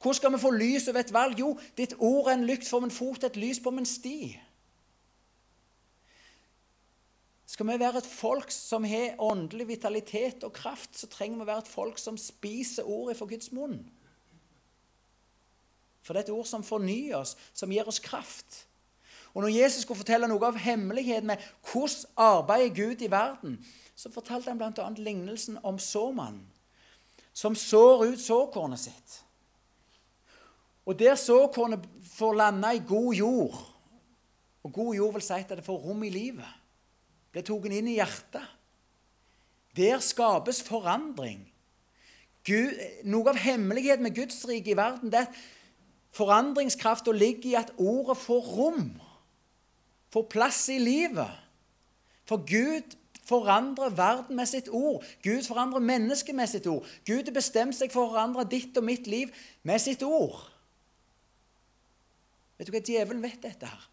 Hvor 0.00 0.16
skal 0.16 0.32
vi 0.32 0.40
få 0.40 0.50
lys 0.52 0.88
over 0.88 1.04
et 1.04 1.12
valg? 1.12 1.38
Jo, 1.40 1.54
ditt 1.76 1.94
ord 1.98 2.28
er 2.28 2.38
en 2.38 2.48
lykt 2.48 2.68
for 2.68 2.84
min 2.84 2.92
fot, 2.92 3.24
et 3.24 3.36
lys 3.40 3.60
på 3.60 3.72
min 3.72 3.88
sti. 3.88 4.34
Skal 7.48 7.68
vi 7.68 7.76
være 7.78 8.00
et 8.00 8.08
folk 8.08 8.50
som 8.50 8.84
har 8.88 9.20
åndelig 9.22 9.68
vitalitet 9.68 10.44
og 10.44 10.56
kraft, 10.56 10.96
så 10.98 11.06
trenger 11.12 11.38
vi 11.38 11.44
å 11.44 11.50
være 11.52 11.66
et 11.66 11.70
folk 11.70 12.00
som 12.00 12.16
spiser 12.18 12.88
ordet 12.88 13.16
for 13.20 13.30
Guds 13.30 13.52
munn. 13.54 13.84
For 16.04 16.12
det 16.12 16.24
er 16.24 16.28
et 16.28 16.36
ord 16.36 16.46
som 16.46 16.64
fornyer 16.64 17.16
oss, 17.16 17.34
som 17.56 17.72
gir 17.72 17.88
oss 17.88 18.02
kraft. 18.04 18.66
Og 19.34 19.42
når 19.42 19.54
Jesus 19.56 19.82
skulle 19.82 19.98
fortelle 19.98 20.28
noe 20.30 20.46
av 20.46 20.58
hemmeligheten 20.60 21.32
med 21.32 21.42
hvordan 21.66 22.10
arbeider 22.20 22.74
Gud 22.76 23.02
i 23.02 23.10
verden, 23.10 23.56
så 23.96 24.10
fortalte 24.12 24.52
han 24.52 24.60
bl.a. 24.60 24.90
lignelsen 24.98 25.58
om 25.62 25.78
såmannen 25.78 26.44
som 27.34 27.56
sår 27.58 28.04
ut 28.12 28.20
såkornet 28.22 28.78
sitt. 28.78 29.14
Og 30.86 30.98
der 30.98 31.16
såkornet 31.18 31.82
får 32.14 32.36
lande 32.38 32.74
i 32.76 32.82
god 32.86 33.14
jord 33.14 33.56
Og 34.64 34.72
god 34.72 34.94
jord 34.94 35.12
vil 35.12 35.22
si 35.24 35.36
at 35.36 35.50
det 35.52 35.64
får 35.64 35.76
rom 35.76 36.04
i 36.06 36.08
livet. 36.08 36.52
Blir 37.32 37.42
tatt 37.44 37.66
inn 37.68 37.88
i 37.90 37.98
hjertet. 37.98 38.46
Der 39.76 39.98
skapes 40.00 40.62
forandring. 40.64 41.42
Gud, 42.48 42.72
noe 43.04 43.28
av 43.28 43.40
hemmeligheten 43.40 44.06
med 44.06 44.16
Guds 44.16 44.38
rike 44.48 44.72
i 44.72 44.78
verden 44.78 45.12
det 45.12 45.20
er 45.20 45.28
at 45.28 45.36
Forandringskrafta 46.14 47.12
ligger 47.12 47.50
i 47.50 47.56
at 47.58 47.72
ordet 47.76 48.16
får 48.22 48.50
rom, 48.56 48.90
får 50.14 50.26
plass 50.30 50.68
i 50.70 50.78
livet. 50.78 51.30
For 52.24 52.44
Gud 52.46 52.94
forandrer 53.24 53.90
verden 53.96 54.36
med 54.36 54.46
sitt 54.46 54.68
ord. 54.68 55.04
Gud 55.22 55.42
forandrer 55.42 55.82
mennesket 55.82 56.34
med 56.34 56.46
sitt 56.46 56.66
ord. 56.66 56.86
Gud 57.06 57.24
har 57.24 57.34
bestemt 57.34 57.76
seg 57.76 57.92
for 57.92 58.06
å 58.06 58.12
forandre 58.12 58.44
ditt 58.48 58.76
og 58.78 58.86
mitt 58.86 59.08
liv 59.10 59.32
med 59.66 59.82
sitt 59.82 60.04
ord. 60.06 60.38
Vet 62.58 62.68
du 62.68 62.74
hva 62.74 62.84
djevelen 62.84 63.24
vet 63.24 63.42
dette 63.42 63.66
her? 63.66 63.88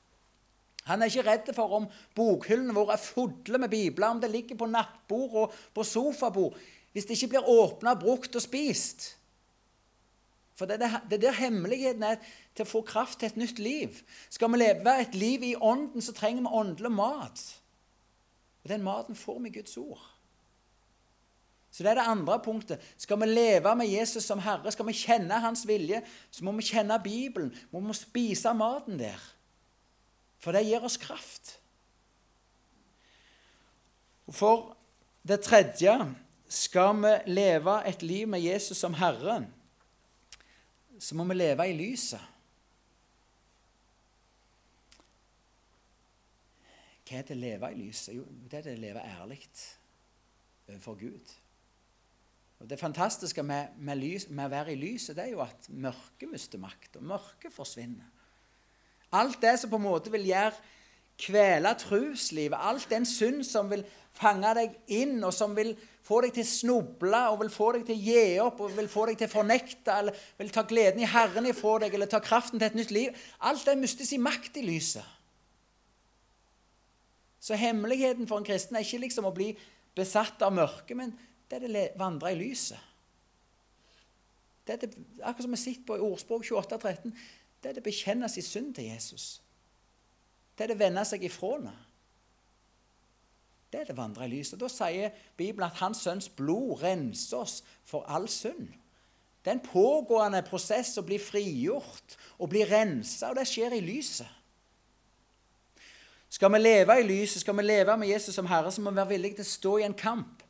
Han 0.90 1.02
er 1.02 1.12
ikke 1.12 1.26
redd 1.26 1.50
for 1.56 1.78
om 1.78 1.88
bokhyllene 2.18 2.76
våre 2.76 2.98
er 2.98 3.02
fulle 3.02 3.60
med 3.62 3.70
bibler, 3.72 4.10
om 4.10 4.22
det 4.22 4.32
ligger 4.34 4.58
på 4.58 4.70
nattbord 4.70 5.36
og 5.44 5.58
på 5.74 5.86
sofabord, 5.86 6.58
hvis 6.92 7.08
det 7.08 7.18
ikke 7.18 7.36
blir 7.36 7.50
åpna, 7.50 7.94
brukt 7.96 8.36
og 8.36 8.44
spist. 8.44 9.12
For 10.62 10.70
det 10.70 10.78
er 10.86 11.00
det 11.10 11.18
der 11.24 11.34
hemmeligheten 11.34 12.04
er 12.06 12.20
til 12.54 12.68
å 12.68 12.70
få 12.70 12.84
kraft 12.86 13.18
til 13.20 13.32
et 13.32 13.38
nytt 13.42 13.58
liv. 13.58 13.96
Skal 14.30 14.52
vi 14.54 14.60
leve 14.62 14.92
et 15.02 15.16
liv 15.18 15.42
i 15.42 15.56
ånden, 15.58 16.04
så 16.06 16.14
trenger 16.14 16.44
vi 16.46 16.52
åndelig 16.60 16.92
mat. 16.94 17.40
Og 18.62 18.70
den 18.70 18.84
maten 18.86 19.18
får 19.18 19.40
vi 19.42 19.50
i 19.50 19.56
Guds 19.56 19.74
ord. 19.82 20.04
Så 21.74 21.82
det 21.82 21.90
er 21.90 21.98
det 21.98 22.06
andre 22.12 22.36
punktet. 22.46 22.84
Skal 23.02 23.18
vi 23.24 23.32
leve 23.32 23.74
med 23.80 23.90
Jesus 23.90 24.28
som 24.30 24.44
Herre, 24.46 24.70
skal 24.76 24.86
vi 24.86 24.94
kjenne 25.00 25.40
Hans 25.42 25.64
vilje, 25.66 26.04
så 26.30 26.46
må 26.46 26.54
vi 26.60 26.68
kjenne 26.68 27.00
Bibelen. 27.02 27.50
Vi 27.72 27.82
må 27.82 27.96
spise 27.98 28.54
maten 28.54 29.02
der. 29.02 29.24
For 30.46 30.54
det 30.54 30.68
gir 30.68 30.86
oss 30.86 31.00
kraft. 31.02 31.56
For 34.30 34.76
det 35.26 35.42
tredje 35.42 35.98
skal 36.54 37.02
vi 37.02 37.16
leve 37.34 37.80
et 37.90 38.06
liv 38.06 38.30
med 38.30 38.46
Jesus 38.46 38.78
som 38.78 38.94
Herre, 39.02 39.40
så 41.02 41.18
må 41.18 41.26
vi 41.26 41.34
leve 41.34 41.66
i 41.70 41.74
lyset. 41.74 42.22
Hva 47.02 47.20
er 47.20 47.26
det 47.28 47.36
å 47.36 47.42
leve 47.42 47.72
i 47.74 47.80
lyset? 47.80 48.14
Jo, 48.16 48.26
det 48.48 48.60
er 48.60 48.68
det 48.70 48.76
å 48.78 48.82
leve 48.84 49.06
ærlig 49.18 49.40
overfor 50.70 51.00
Gud. 51.00 51.34
Og 52.62 52.70
Det 52.70 52.78
fantastiske 52.80 53.44
med, 53.44 53.74
med, 53.78 53.98
lys, 53.98 54.28
med, 54.30 54.46
å 54.46 54.54
være 54.54 54.76
i 54.76 54.78
lyset, 54.80 55.16
det 55.18 55.26
er 55.26 55.34
jo 55.34 55.42
at 55.42 55.66
mørket 55.74 56.30
mister 56.30 56.62
makt, 56.62 57.00
og 57.00 57.08
mørket 57.10 57.54
forsvinner. 57.54 58.06
Alt 59.18 59.42
det 59.42 59.58
som 59.60 59.74
på 59.74 59.80
en 59.82 59.88
måte 59.90 60.14
vil 60.14 60.30
gjøre 60.30 60.54
kvele 61.22 61.74
troslivet, 61.82 62.58
alt 62.62 62.86
den 62.94 63.06
synd 63.10 63.42
som 63.50 63.70
vil 63.74 63.82
fange 64.14 64.54
deg 64.56 64.78
inn, 64.94 65.18
og 65.26 65.34
som 65.34 65.58
vil 65.58 65.74
få 66.06 66.22
deg 66.26 66.34
til 66.36 66.46
å 66.46 66.50
snuble, 66.50 67.22
og 67.32 67.40
vil 67.44 67.52
få 67.54 67.72
deg 67.76 67.86
til 67.88 67.98
å 67.98 68.06
gi 68.10 68.26
opp, 68.44 68.62
og 68.66 68.76
vil 68.78 68.90
få 68.90 69.06
deg 69.10 69.20
til 69.20 69.30
å 69.30 69.34
fornekte, 69.36 69.96
eller 69.96 70.22
vil 70.40 70.54
ta 70.54 70.64
gleden 70.68 71.04
i 71.04 71.10
Herren 71.10 71.50
ifra 71.50 71.78
deg, 71.84 71.96
eller 71.96 72.10
ta 72.10 72.22
kraften 72.24 72.60
til 72.60 72.70
et 72.70 72.78
nytt 72.78 72.94
liv 72.96 73.26
Alt 73.48 73.66
det 73.68 73.78
mister 73.80 74.08
sin 74.08 74.24
makt 74.26 74.58
i 74.58 74.66
lyset. 74.66 75.18
Så 77.42 77.58
hemmeligheten 77.58 78.28
for 78.30 78.38
en 78.38 78.46
kristen 78.46 78.78
er 78.78 78.86
ikke 78.86 79.02
liksom 79.02 79.26
å 79.26 79.34
bli 79.34 79.50
besatt 79.98 80.42
av 80.46 80.54
mørket, 80.54 80.94
men 80.98 81.14
det 81.50 81.58
er 81.58 81.66
det 81.66 81.86
å 81.96 82.00
vandre 82.00 82.34
i 82.34 82.38
lyset. 82.38 82.90
Det 84.62 84.76
er 84.76 84.84
det, 84.84 84.92
akkurat 85.26 85.48
som 85.48 85.56
vi 85.56 85.58
sitter 85.58 85.88
på 85.88 85.98
i 85.98 86.04
ordspråk 86.06 86.46
28, 86.46 86.78
13, 86.78 87.16
det 87.62 87.70
er 87.70 87.78
det 87.78 87.82
å 87.82 87.88
bekjenne 87.90 88.30
sin 88.30 88.46
synd 88.46 88.76
til 88.78 88.92
Jesus. 88.92 89.26
Det 90.54 90.66
er 90.66 90.72
det 90.72 90.78
å 90.78 90.84
vende 90.84 91.04
seg 91.08 91.26
ifra 91.26 91.56
det. 91.66 91.74
Det 93.72 93.80
er 93.80 93.88
det 93.88 93.98
vandre 93.98 94.26
i 94.28 94.32
lyset. 94.34 94.60
Da 94.60 94.68
sier 94.68 95.14
Bibelen 95.40 95.70
at 95.70 95.80
Hans 95.80 96.04
Sønns 96.04 96.28
blod 96.30 96.82
renser 96.84 97.40
oss 97.40 97.62
for 97.88 98.04
all 98.12 98.28
synd. 98.30 98.68
Det 99.42 99.50
er 99.50 99.58
en 99.58 99.66
pågående 99.66 100.44
prosess 100.46 100.94
å 101.00 101.06
bli 101.08 101.18
frigjort 101.22 102.18
og 102.38 102.52
bli 102.52 102.62
rensa, 102.68 103.32
og 103.32 103.40
det 103.40 103.48
skjer 103.50 103.74
i 103.74 103.82
lyset. 103.82 104.30
Skal 106.32 106.52
vi 106.54 106.62
leve 106.62 106.96
i 107.00 107.08
lyset, 107.08 107.42
skal 107.42 107.58
vi 107.58 107.66
leve 107.66 107.96
med 107.98 108.12
Jesus 108.12 108.38
som 108.38 108.48
Herre, 108.48 108.72
så 108.72 108.84
må 108.84 108.92
vi 108.92 109.02
være 109.02 109.12
villige 109.16 109.40
til 109.40 109.48
å 109.48 109.52
stå 109.52 109.74
i 109.80 109.88
en 109.88 109.98
kamp 109.98 110.44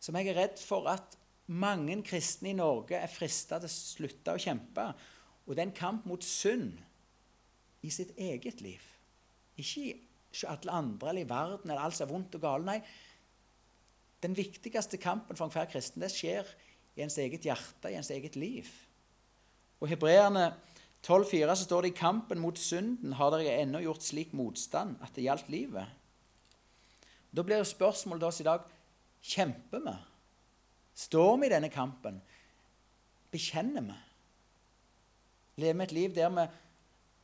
som 0.00 0.16
jeg 0.16 0.30
er 0.30 0.38
redd 0.38 0.60
for 0.62 0.86
at 0.88 1.16
mange 1.48 1.96
kristne 2.06 2.52
i 2.52 2.56
Norge 2.56 2.96
er 2.96 3.10
frista 3.10 3.58
til 3.58 3.68
å 3.68 3.72
slutte 3.72 4.36
å 4.36 4.40
kjempe. 4.40 4.84
Og 5.48 5.56
det 5.56 5.64
er 5.64 5.68
en 5.70 5.76
kamp 5.76 6.06
mot 6.08 6.24
synd 6.24 6.78
i 7.82 7.90
sitt 7.92 8.14
eget 8.16 8.62
liv. 8.62 8.84
Ikke 9.58 9.82
i 9.88 9.96
alle 10.48 10.72
andre 10.72 11.10
eller 11.10 11.24
i 11.24 11.28
verden 11.28 11.70
eller 11.70 11.82
alt 11.82 11.96
som 11.96 12.06
er 12.06 12.12
vondt 12.12 12.36
og 12.38 12.42
galt. 12.44 12.66
Nei, 12.68 12.78
den 14.22 14.34
viktigste 14.36 14.98
kampen 15.00 15.36
for 15.36 15.46
enhver 15.46 15.70
kristen 15.70 16.02
det 16.02 16.10
skjer 16.12 16.48
i 16.98 17.04
ens 17.04 17.18
eget 17.22 17.46
hjerte, 17.46 17.90
i 17.90 17.96
ens 17.98 18.10
eget 18.10 18.36
liv. 18.36 18.68
Og 19.78 19.88
Hebreerne 19.90 20.50
12,4 21.06 21.54
så 21.54 21.64
står 21.64 21.86
det 21.86 21.92
i 21.92 22.00
kampen 22.00 22.40
mot 22.42 22.58
synden 22.58 23.14
har 23.14 23.30
dere 23.32 23.60
ennå 23.62 23.80
gjort 23.84 24.02
slik 24.02 24.34
motstand 24.34 24.98
at 25.04 25.14
det 25.14 25.28
gjaldt 25.28 25.50
livet. 25.52 25.86
Da 27.30 27.44
blir 27.44 27.62
jo 27.62 27.68
spørsmålet 27.68 28.24
til 28.24 28.28
oss 28.28 28.42
i 28.42 28.48
dag 28.48 28.66
kjemper 29.22 29.84
vi. 29.84 29.94
Står 30.98 31.36
vi 31.38 31.46
i 31.46 31.52
denne 31.52 31.70
kampen? 31.70 32.18
Bekjenner 33.30 33.84
vi? 33.86 33.98
Lever 35.62 35.78
vi 35.78 35.86
et 35.86 35.94
liv 35.94 36.14
der 36.16 36.32
vi 36.34 36.46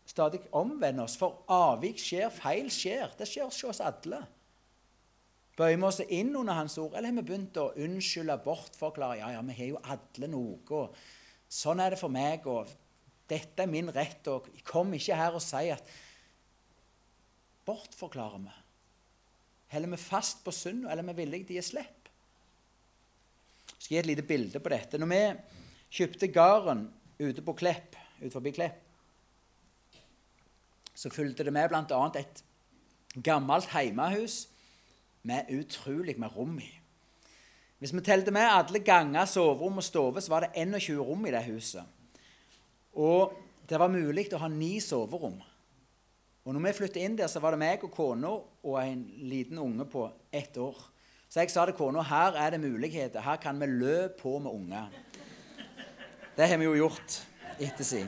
stadig 0.06 0.40
omvende 0.52 1.04
oss? 1.04 1.16
For 1.20 1.44
avvik 1.52 2.00
skjer, 2.00 2.30
feil 2.34 2.70
skjer. 2.72 3.12
Det 3.18 3.28
skjer 3.28 3.48
hos 3.48 3.64
oss 3.70 3.82
alle. 3.84 4.22
Bøyer 5.54 5.78
vi 5.78 5.86
oss 5.86 6.00
inn 6.08 6.32
under 6.34 6.56
Hans 6.58 6.78
ord, 6.82 6.96
eller 6.96 7.12
har 7.12 7.20
vi 7.20 7.26
begynt 7.28 7.58
å 7.62 7.68
unnskylde, 7.78 8.40
bortforklare? 8.42 9.20
Ja, 9.20 9.28
ja, 9.36 9.42
vi 9.46 9.54
har 9.60 9.70
jo 9.70 9.82
alle 9.94 10.30
noe. 10.32 10.58
og 10.74 10.96
Sånn 11.46 11.82
er 11.82 11.94
det 11.94 12.00
for 12.00 12.10
meg. 12.10 12.46
og 12.50 12.72
dette 13.30 13.62
er 13.62 13.70
min 13.70 13.88
rett, 13.94 14.26
og 14.28 14.50
kom 14.66 14.92
ikke 14.96 15.16
her 15.16 15.36
og 15.36 15.44
si 15.44 15.70
at 15.72 15.94
Bortforklarer 17.64 18.42
vi? 18.42 18.54
Holder 19.72 19.94
vi 19.94 19.98
fast 19.98 20.42
på 20.44 20.52
synd, 20.52 20.84
eller 20.84 21.00
er 21.00 21.14
vi 21.14 21.22
villige 21.22 21.48
til 21.48 21.56
å 21.56 21.60
gi 21.62 21.68
slipp? 21.70 22.10
Jeg 23.70 23.78
skal 23.78 23.94
gi 23.94 24.00
et 24.02 24.10
lite 24.10 24.24
bilde 24.28 24.60
på 24.60 24.72
dette. 24.72 25.00
Når 25.00 25.10
vi 25.10 25.22
kjøpte 25.96 26.28
gården 26.34 26.82
ute 27.22 27.44
på 27.44 27.54
Klepp, 27.56 27.96
ut 28.20 28.32
forbi 28.32 28.52
Klepp, 28.52 28.83
så 30.94 31.10
fulgte 31.10 31.44
det 31.44 31.52
med 31.52 31.68
bl.a. 31.68 32.02
et 32.18 32.44
gammelt 33.22 33.70
heimehus 33.74 34.48
med 35.22 35.50
utrolig 35.50 36.18
med 36.20 36.36
rom 36.36 36.58
i. 36.60 36.70
Hvis 37.78 37.92
vi 37.94 38.00
telte 38.00 38.32
med 38.32 38.46
alle 38.48 38.80
ganger, 38.80 39.26
soverom 39.28 39.80
og 39.80 39.84
stove, 39.84 40.22
så 40.22 40.32
var 40.32 40.46
det 40.46 40.54
21 40.56 41.02
rom 41.04 41.26
i 41.26 41.32
det 41.34 41.42
huset. 41.44 41.82
Og 42.94 43.34
det 43.68 43.80
var 43.80 43.92
mulig 43.92 44.28
å 44.32 44.40
ha 44.44 44.48
ni 44.48 44.78
soverom. 44.80 45.36
Og 46.44 46.52
når 46.52 46.66
vi 46.66 46.74
flyttet 46.78 47.02
inn 47.02 47.16
der, 47.16 47.28
så 47.28 47.40
var 47.40 47.54
det 47.54 47.62
meg 47.62 47.84
og 47.84 47.92
kona 47.92 48.30
og 48.36 48.76
en 48.80 49.04
liten 49.28 49.58
unge 49.58 49.86
på 49.90 50.06
ett 50.32 50.56
år. 50.60 50.76
Så 51.28 51.40
jeg 51.40 51.50
sa 51.50 51.64
til 51.66 51.76
kona 51.76 52.04
her 52.04 52.36
er 52.38 52.54
det 52.54 52.60
muligheter. 52.62 53.24
Her 53.24 53.40
kan 53.42 53.58
vi 53.60 53.66
lø 53.66 54.08
på 54.20 54.36
med 54.38 54.52
unger. 54.52 54.92
Det 56.36 56.48
har 56.48 56.60
vi 56.60 56.68
jo 56.68 56.76
gjort 56.84 57.22
etter 57.58 57.66
ettersi. 57.68 58.04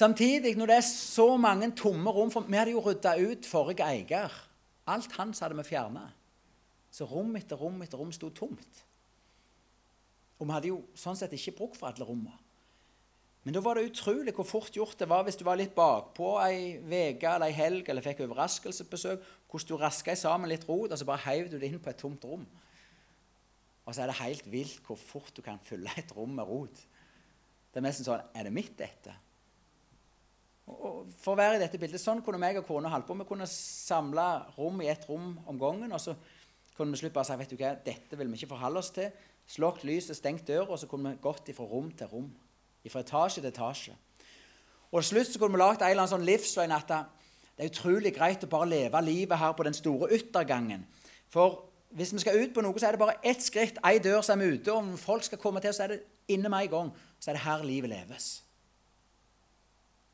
Samtidig, 0.00 0.54
når 0.56 0.70
det 0.70 0.76
er 0.80 0.86
så 0.86 1.34
mange 1.36 1.66
tomme 1.76 2.12
rom 2.14 2.30
for 2.32 2.46
Vi 2.48 2.56
hadde 2.56 2.72
jo 2.72 2.80
rydda 2.80 3.18
ut 3.20 3.48
forrige 3.48 3.84
eier. 3.84 4.32
Alt 4.88 5.12
hans 5.18 5.42
hadde 5.44 5.58
vi 5.58 5.66
fjerna. 5.66 6.06
Så 6.90 7.04
rom 7.04 7.34
etter 7.36 7.60
rom 7.60 7.82
etter 7.84 8.00
rom 8.00 8.12
sto 8.14 8.30
tomt. 8.32 8.84
Og 10.40 10.48
vi 10.48 10.54
hadde 10.56 10.70
jo 10.70 10.78
sånn 10.96 11.18
sett 11.20 11.34
ikke 11.36 11.58
bruk 11.58 11.76
for 11.76 11.90
alle 11.90 12.06
rommene. 12.08 12.38
Men 13.44 13.56
da 13.56 13.62
var 13.64 13.76
det 13.76 13.90
utrolig 13.90 14.34
hvor 14.36 14.48
fort 14.48 14.74
gjort 14.76 14.98
det 15.00 15.08
var 15.08 15.24
hvis 15.24 15.38
du 15.40 15.46
var 15.48 15.56
litt 15.56 15.72
bakpå 15.76 16.34
ei 16.44 16.76
uke 16.80 17.28
eller 17.28 17.48
ei 17.48 17.56
helg 17.56 17.88
eller 17.88 18.04
fikk 18.04 18.24
overraskelsesbesøk, 18.26 19.22
hvordan 19.48 19.68
du 19.68 19.80
raska 19.80 20.16
sammen 20.16 20.50
litt 20.52 20.66
rot, 20.68 20.92
og 20.92 20.98
så 21.00 21.08
bare 21.08 21.24
heiv 21.24 21.48
du 21.48 21.56
det 21.56 21.70
inn 21.70 21.80
på 21.80 21.92
et 21.92 22.00
tomt 22.00 22.24
rom. 22.28 22.44
Og 23.84 23.96
så 23.96 24.04
er 24.04 24.12
det 24.12 24.20
helt 24.20 24.52
vilt 24.52 24.84
hvor 24.84 25.00
fort 25.00 25.32
du 25.36 25.40
kan 25.44 25.60
fylle 25.64 25.92
et 26.00 26.12
rom 26.16 26.36
med 26.36 26.48
rot. 26.48 26.84
Det 27.72 27.80
er 27.80 27.84
nesten 27.84 28.08
sånn 28.08 28.28
Er 28.36 28.48
det 28.48 28.52
mitt, 28.52 28.76
dette? 28.80 29.16
Og 30.70 31.14
for 31.20 31.34
å 31.34 31.40
være 31.40 31.58
i 31.58 31.62
dette 31.62 31.78
bildet, 31.80 32.02
Sånn 32.02 32.22
kunne 32.22 32.40
meg 32.40 32.58
og 32.60 32.68
kona 32.68 32.92
holdt 32.92 33.08
på. 33.08 33.16
Vi 33.18 33.28
kunne 33.28 33.48
samle 33.50 34.26
rom 34.56 34.80
i 34.84 34.90
ett 34.92 35.08
rom 35.08 35.32
om 35.46 35.58
gangen. 35.58 35.92
Og 35.92 36.00
så 36.02 36.14
kunne 36.76 36.94
vi 36.94 37.02
slutt 37.02 37.16
bare 37.16 37.28
si 37.28 37.38
vet 37.40 37.50
du 37.50 37.58
hva, 37.58 37.74
dette 37.84 38.18
vil 38.18 38.30
vi 38.30 38.40
ikke 38.40 38.54
forholde 38.54 38.80
oss 38.80 38.92
til. 38.94 39.10
Slått 39.50 39.82
lyset, 39.84 40.16
stengt 40.16 40.46
døra, 40.46 40.68
og 40.70 40.78
så 40.78 40.86
kunne 40.90 41.16
vi 41.16 41.22
gått 41.24 41.50
fra 41.56 41.66
rom 41.66 41.90
til 41.96 42.12
rom 42.12 42.30
fra 42.88 43.02
etasje 43.04 43.42
til 43.42 43.50
etasje. 43.50 43.94
Og 44.90 45.02
til 45.02 45.08
slutt 45.10 45.32
så 45.34 45.40
kunne 45.40 45.58
vi 45.58 45.60
lagd 45.60 45.82
en 45.82 45.90
eller 45.90 46.04
annen 46.06 46.14
sånn 46.14 46.26
livsløgn 46.26 46.72
at 46.74 46.88
det 46.90 47.66
er 47.66 47.68
utrolig 47.68 48.14
greit 48.16 48.46
å 48.46 48.50
bare 48.50 48.70
leve 48.70 49.02
livet 49.04 49.38
her 49.38 49.52
på 49.52 49.66
den 49.66 49.76
store 49.76 50.08
yttergangen. 50.16 50.86
For 51.30 51.66
hvis 51.94 52.14
vi 52.14 52.22
skal 52.22 52.40
ut 52.40 52.54
på 52.54 52.64
noe, 52.64 52.78
så 52.80 52.88
er 52.88 52.96
det 52.96 53.02
bare 53.02 53.18
ett 53.26 53.42
skritt, 53.44 53.78
ei 53.84 53.98
dør, 54.02 54.22
så 54.24 54.32
er 54.34 54.40
vi 54.40 54.54
ute. 54.54 54.72
Og 54.72 54.78
om 54.78 54.94
folk 54.98 55.26
skal 55.26 55.42
komme 55.42 55.60
til, 55.62 55.74
så 55.74 55.84
er 55.84 55.94
det 55.94 56.00
inne 56.32 56.48
med 56.48 56.66
en 56.66 56.72
gang. 56.72 56.92
Så 57.20 57.30
er 57.30 57.36
det 57.36 57.44
her 57.44 57.66
livet 57.66 57.92
leves. 57.92 58.30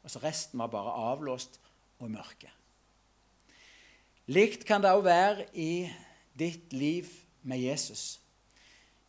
Og 0.06 0.12
så 0.12 0.22
resten 0.22 0.60
var 0.62 0.70
bare 0.70 0.94
avlåst 1.10 1.58
og 1.98 2.12
mørke. 2.14 2.52
Likt 4.30 4.62
kan 4.66 4.82
det 4.82 4.92
òg 4.94 5.02
være 5.06 5.48
i 5.58 5.88
ditt 6.38 6.70
liv 6.74 7.10
med 7.46 7.58
Jesus. 7.62 8.20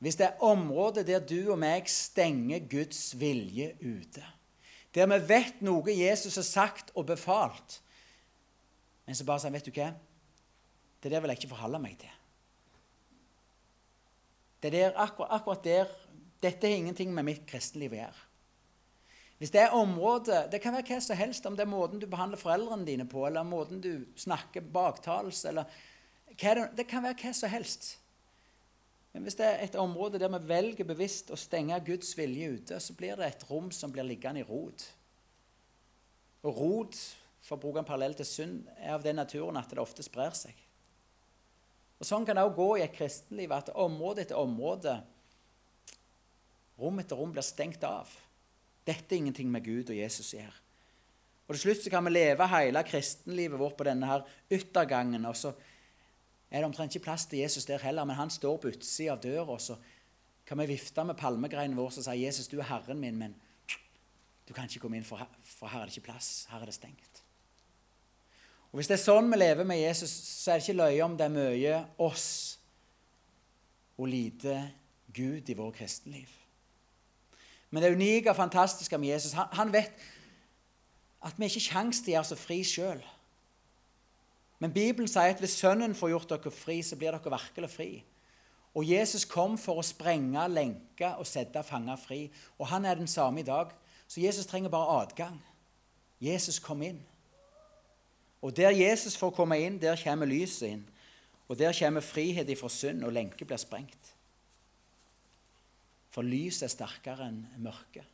Hvis 0.02 0.18
det 0.18 0.28
er 0.28 0.44
områder 0.46 1.06
der 1.06 1.22
du 1.22 1.52
og 1.54 1.60
meg 1.62 1.90
stenger 1.90 2.66
Guds 2.70 3.12
vilje 3.18 3.72
ute, 3.82 4.26
der 4.94 5.10
vi 5.10 5.18
vet 5.30 5.62
noe 5.66 5.94
Jesus 5.94 6.38
har 6.38 6.46
sagt 6.46 6.94
og 6.96 7.10
befalt, 7.10 7.80
men 9.06 9.16
så 9.16 9.26
bare 9.26 9.42
sier 9.42 9.54
Vet 9.54 9.70
du 9.70 9.74
hva? 9.74 9.92
Det 11.02 11.12
der 11.14 11.22
vil 11.22 11.32
jeg 11.32 11.40
ikke 11.40 11.54
forholde 11.54 11.80
meg 11.82 11.98
til. 12.02 12.14
Det 14.62 14.74
er 14.74 14.98
akkurat, 14.98 15.38
akkurat 15.38 15.64
der 15.64 15.94
Dette 16.42 16.70
har 16.70 16.76
ingenting 16.76 17.14
med 17.14 17.26
mitt 17.26 17.46
kristenliv 17.50 17.96
å 17.96 17.98
gjøre. 17.98 18.27
Hvis 19.38 19.52
det 19.54 19.62
er 19.62 19.76
området 19.78 20.48
Det 20.52 20.62
kan 20.62 20.74
være 20.74 20.88
hva 20.88 20.98
som 21.04 21.18
helst, 21.18 21.46
om 21.46 21.56
det 21.58 21.66
er 21.66 21.70
måten 21.70 22.02
du 22.02 22.08
behandler 22.10 22.42
foreldrene 22.42 22.86
dine 22.86 23.06
på, 23.10 23.26
eller 23.28 23.46
måten 23.46 23.82
du 23.82 24.08
snakker 24.18 24.62
baktalelse, 24.62 25.50
eller 25.50 25.70
det, 26.28 26.70
det 26.78 26.88
kan 26.90 27.06
være 27.06 27.20
hva 27.22 27.34
som 27.34 27.50
helst. 27.50 27.98
Men 29.14 29.24
hvis 29.26 29.38
det 29.40 29.46
er 29.46 29.64
et 29.66 29.76
område 29.82 30.20
der 30.22 30.30
vi 30.30 30.44
velger 30.50 30.86
bevisst 30.86 31.32
å 31.34 31.40
stenge 31.40 31.80
Guds 31.86 32.12
vilje 32.18 32.50
ute, 32.54 32.80
så 32.80 32.94
blir 32.94 33.18
det 33.18 33.30
et 33.32 33.46
rom 33.50 33.72
som 33.74 33.94
blir 33.94 34.06
liggende 34.06 34.44
i 34.44 34.46
rot. 34.46 34.84
Og 36.46 36.60
rot, 36.60 37.00
for 37.42 37.58
å 37.58 37.62
bruke 37.62 37.82
en 37.82 37.88
parallell 37.88 38.14
til 38.18 38.28
synd, 38.30 38.68
er 38.78 38.94
av 38.94 39.06
den 39.06 39.18
naturen 39.18 39.58
at 39.58 39.72
det 39.72 39.82
ofte 39.82 40.06
sprer 40.06 40.36
seg. 40.38 40.54
Og 41.98 42.06
Sånn 42.06 42.28
kan 42.28 42.38
det 42.38 42.46
også 42.46 42.60
gå 42.60 42.70
i 42.78 42.86
et 42.86 42.94
kristenliv, 42.94 43.54
at 43.56 43.74
område 43.74 44.22
etter 44.22 44.38
område, 44.38 44.94
rom 46.78 47.02
etter 47.02 47.18
rom, 47.18 47.34
blir 47.34 47.46
stengt 47.46 47.86
av. 47.88 48.12
Dette 48.88 49.16
er 49.16 49.20
ingenting 49.20 49.52
med 49.52 49.66
Gud 49.66 49.92
og 49.92 49.98
Jesus 49.98 50.32
gjør. 50.34 50.62
Og 51.48 51.56
Til 51.56 51.62
slutt 51.62 51.84
så 51.84 51.92
kan 51.92 52.06
vi 52.06 52.12
leve 52.12 52.48
hele 52.52 52.84
kristenlivet 52.84 53.60
vårt 53.60 53.78
på 53.78 53.88
denne 53.88 54.08
her 54.08 54.24
yttergangen. 54.52 55.26
og 55.26 55.36
så 55.36 55.54
er 56.52 56.58
det 56.58 56.66
omtrent 56.66 56.96
ikke 56.96 57.04
plass 57.04 57.26
til 57.26 57.40
Jesus 57.40 57.66
der 57.66 57.84
heller, 57.84 58.04
men 58.04 58.16
han 58.16 58.30
står 58.30 58.58
på 58.58 58.68
utsida 58.68 59.12
av 59.12 59.22
døra, 59.22 59.52
og 59.52 59.62
så 59.62 59.76
kan 60.46 60.60
vi 60.60 60.66
vifte 60.66 61.04
med 61.04 61.18
palmegreinen 61.20 61.76
vår 61.78 61.86
og 61.86 62.04
si 62.04 62.24
'Jesus, 62.24 62.48
du 62.48 62.60
er 62.60 62.64
Herren 62.64 63.00
min', 63.00 63.18
men 63.18 63.36
du 64.48 64.54
kan 64.54 64.64
ikke 64.64 64.80
komme 64.80 64.98
inn, 64.98 65.04
for 65.04 65.18
her, 65.18 65.28
for 65.44 65.68
her 65.68 65.82
er 65.82 65.86
det 65.86 65.98
ikke 65.98 66.12
plass. 66.12 66.48
Her 66.50 66.62
er 66.62 66.66
det 66.66 66.74
stengt. 66.74 67.24
Og 68.72 68.76
Hvis 68.78 68.88
det 68.88 68.94
er 68.94 69.04
sånn 69.04 69.32
vi 69.32 69.38
lever 69.38 69.64
med 69.64 69.80
Jesus, 69.80 70.10
så 70.10 70.52
er 70.52 70.60
det 70.60 70.70
ikke 70.70 70.82
løye 70.84 71.04
om 71.04 71.18
det 71.18 71.26
er 71.26 71.30
mye 71.30 71.86
oss 71.98 72.60
og 73.98 74.08
lite 74.08 74.72
Gud 75.14 75.50
i 75.50 75.54
vår 75.54 75.72
kristenliv. 75.72 76.47
Men 77.70 77.84
det 77.84 77.94
unike 77.94 78.32
og 78.32 78.36
fantastiske 78.36 78.98
med 78.98 79.10
Jesus 79.10 79.36
han, 79.36 79.48
han 79.52 79.74
vet 79.74 79.92
at 81.26 81.34
vi 81.38 81.50
ikke 81.50 81.60
har 81.60 81.70
sjanse 81.72 82.04
til 82.04 82.14
å 82.14 82.18
gjøre 82.18 82.28
oss 82.38 82.46
fri 82.46 82.60
sjøl. 82.64 83.02
Men 84.60 84.74
Bibelen 84.74 85.10
sier 85.10 85.34
at 85.34 85.42
hvis 85.42 85.58
Sønnen 85.60 85.96
får 85.96 86.14
gjort 86.14 86.32
dere 86.32 86.54
fri, 86.54 86.80
så 86.82 86.98
blir 86.98 87.14
dere 87.14 87.34
virkelig 87.34 87.70
fri. 87.70 87.90
Og 88.78 88.86
Jesus 88.86 89.26
kom 89.26 89.58
for 89.58 89.82
å 89.82 89.86
sprenge, 89.86 90.44
lenke 90.50 91.10
og 91.18 91.28
sette 91.28 91.64
fanger 91.66 91.98
fri. 91.98 92.28
Og 92.58 92.70
han 92.70 92.86
er 92.86 92.98
den 92.98 93.10
samme 93.10 93.42
i 93.42 93.46
dag. 93.48 93.72
Så 94.08 94.22
Jesus 94.22 94.46
trenger 94.46 94.70
bare 94.74 95.02
adgang. 95.02 95.38
Jesus 96.22 96.60
kom 96.60 96.82
inn. 96.86 97.00
Og 98.42 98.54
der 98.58 98.70
Jesus 98.70 99.18
får 99.18 99.34
komme 99.34 99.58
inn, 99.60 99.82
der 99.82 99.98
kommer 100.04 100.30
lyset 100.30 100.70
inn. 100.70 100.86
Og 101.48 101.58
der 101.58 101.74
kommer 101.74 102.06
frihet 102.06 102.50
ifra 102.50 102.70
synd, 102.70 103.04
og 103.04 103.14
lenke 103.14 103.46
blir 103.46 103.58
sprengt. 103.58 104.14
For 106.18 106.26
lyset 106.26 106.66
er 106.66 106.74
sterkere 106.74 107.28
enn 107.30 107.44
mørket. 107.62 108.06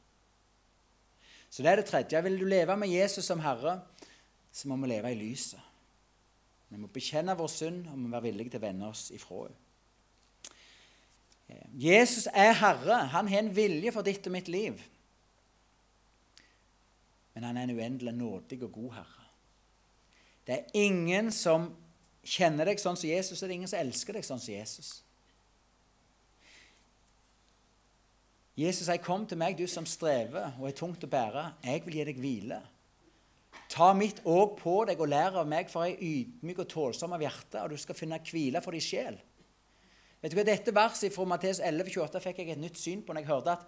Så 1.47 1.63
det 1.63 1.69
er 1.71 1.79
det 1.79 1.85
tredje. 1.87 2.19
Vil 2.25 2.35
du 2.41 2.43
leve 2.51 2.75
med 2.75 2.91
Jesus 2.91 3.29
som 3.29 3.39
Herre, 3.39 3.77
så 4.51 4.67
må 4.67 4.75
vi 4.81 4.89
leve 4.91 5.13
i 5.13 5.15
lyset. 5.15 5.61
Vi 6.67 6.81
må 6.81 6.89
bekjenne 6.91 7.35
vår 7.39 7.51
synd 7.53 7.85
og 7.85 7.93
vi 7.93 8.01
må 8.01 8.11
være 8.11 8.25
villige 8.25 8.51
til 8.51 8.59
å 8.59 8.65
vende 8.65 8.89
oss 8.89 9.05
ifra 9.15 9.45
henne. 9.45 9.59
Jesus 11.79 12.27
er 12.27 12.51
Herre. 12.57 12.97
Han 13.13 13.29
har 13.31 13.45
en 13.45 13.53
vilje 13.55 13.93
for 13.95 14.03
ditt 14.03 14.27
og 14.27 14.35
mitt 14.35 14.51
liv. 14.51 14.83
Men 17.37 17.47
han 17.47 17.61
er 17.61 17.69
en 17.69 17.77
uendelig 17.77 18.15
nådig 18.17 18.59
og 18.65 18.75
god 18.81 18.91
Herre. 18.97 19.29
Det 20.43 20.57
er 20.57 20.75
ingen 20.75 21.31
som 21.31 21.71
kjenner 22.19 22.67
deg 22.67 22.83
sånn 22.83 22.99
som 22.99 23.07
Jesus, 23.07 23.39
og 23.39 23.47
det 23.47 23.53
er 23.53 23.59
ingen 23.61 23.71
som 23.71 23.79
elsker 23.79 24.19
deg 24.19 24.27
sånn 24.27 24.43
som 24.43 24.57
Jesus. 24.57 24.91
Jesus 28.57 28.85
sier, 28.85 28.97
'Kom 28.97 29.25
til 29.25 29.37
meg, 29.37 29.57
du 29.57 29.67
som 29.67 29.85
strever 29.85 30.51
og 30.59 30.67
er 30.67 30.77
tungt 30.77 31.03
å 31.03 31.07
bære. 31.07 31.53
Jeg 31.63 31.85
vil 31.85 31.93
gi 31.93 32.03
deg 32.03 32.17
hvile.' 32.17 32.61
Ta 33.69 33.93
mitt 33.93 34.21
åk 34.25 34.59
på 34.59 34.85
deg 34.85 34.99
og 35.01 35.07
lær 35.09 35.39
av 35.41 35.47
meg, 35.47 35.69
for 35.69 35.83
jeg 35.83 35.93
er 35.93 36.03
ydmyk 36.03 36.59
og 36.59 36.67
tålsom 36.69 37.13
av 37.13 37.21
hjerte, 37.21 37.61
og 37.61 37.69
du 37.69 37.77
skal 37.77 37.95
finne 37.95 38.19
hvile 38.19 38.61
for 38.61 38.71
din 38.71 38.81
sjel. 38.81 39.17
Vet 40.21 40.31
du 40.31 40.37
hva, 40.37 40.45
Dette 40.45 40.73
verset 40.73 41.13
fra 41.13 41.25
Matteus 41.25 41.59
11,28 41.59 42.19
fikk 42.19 42.37
jeg 42.37 42.49
et 42.49 42.61
nytt 42.61 42.77
syn 42.77 43.01
på 43.01 43.13
når 43.13 43.21
jeg 43.21 43.31
hørte 43.31 43.51
at 43.57 43.65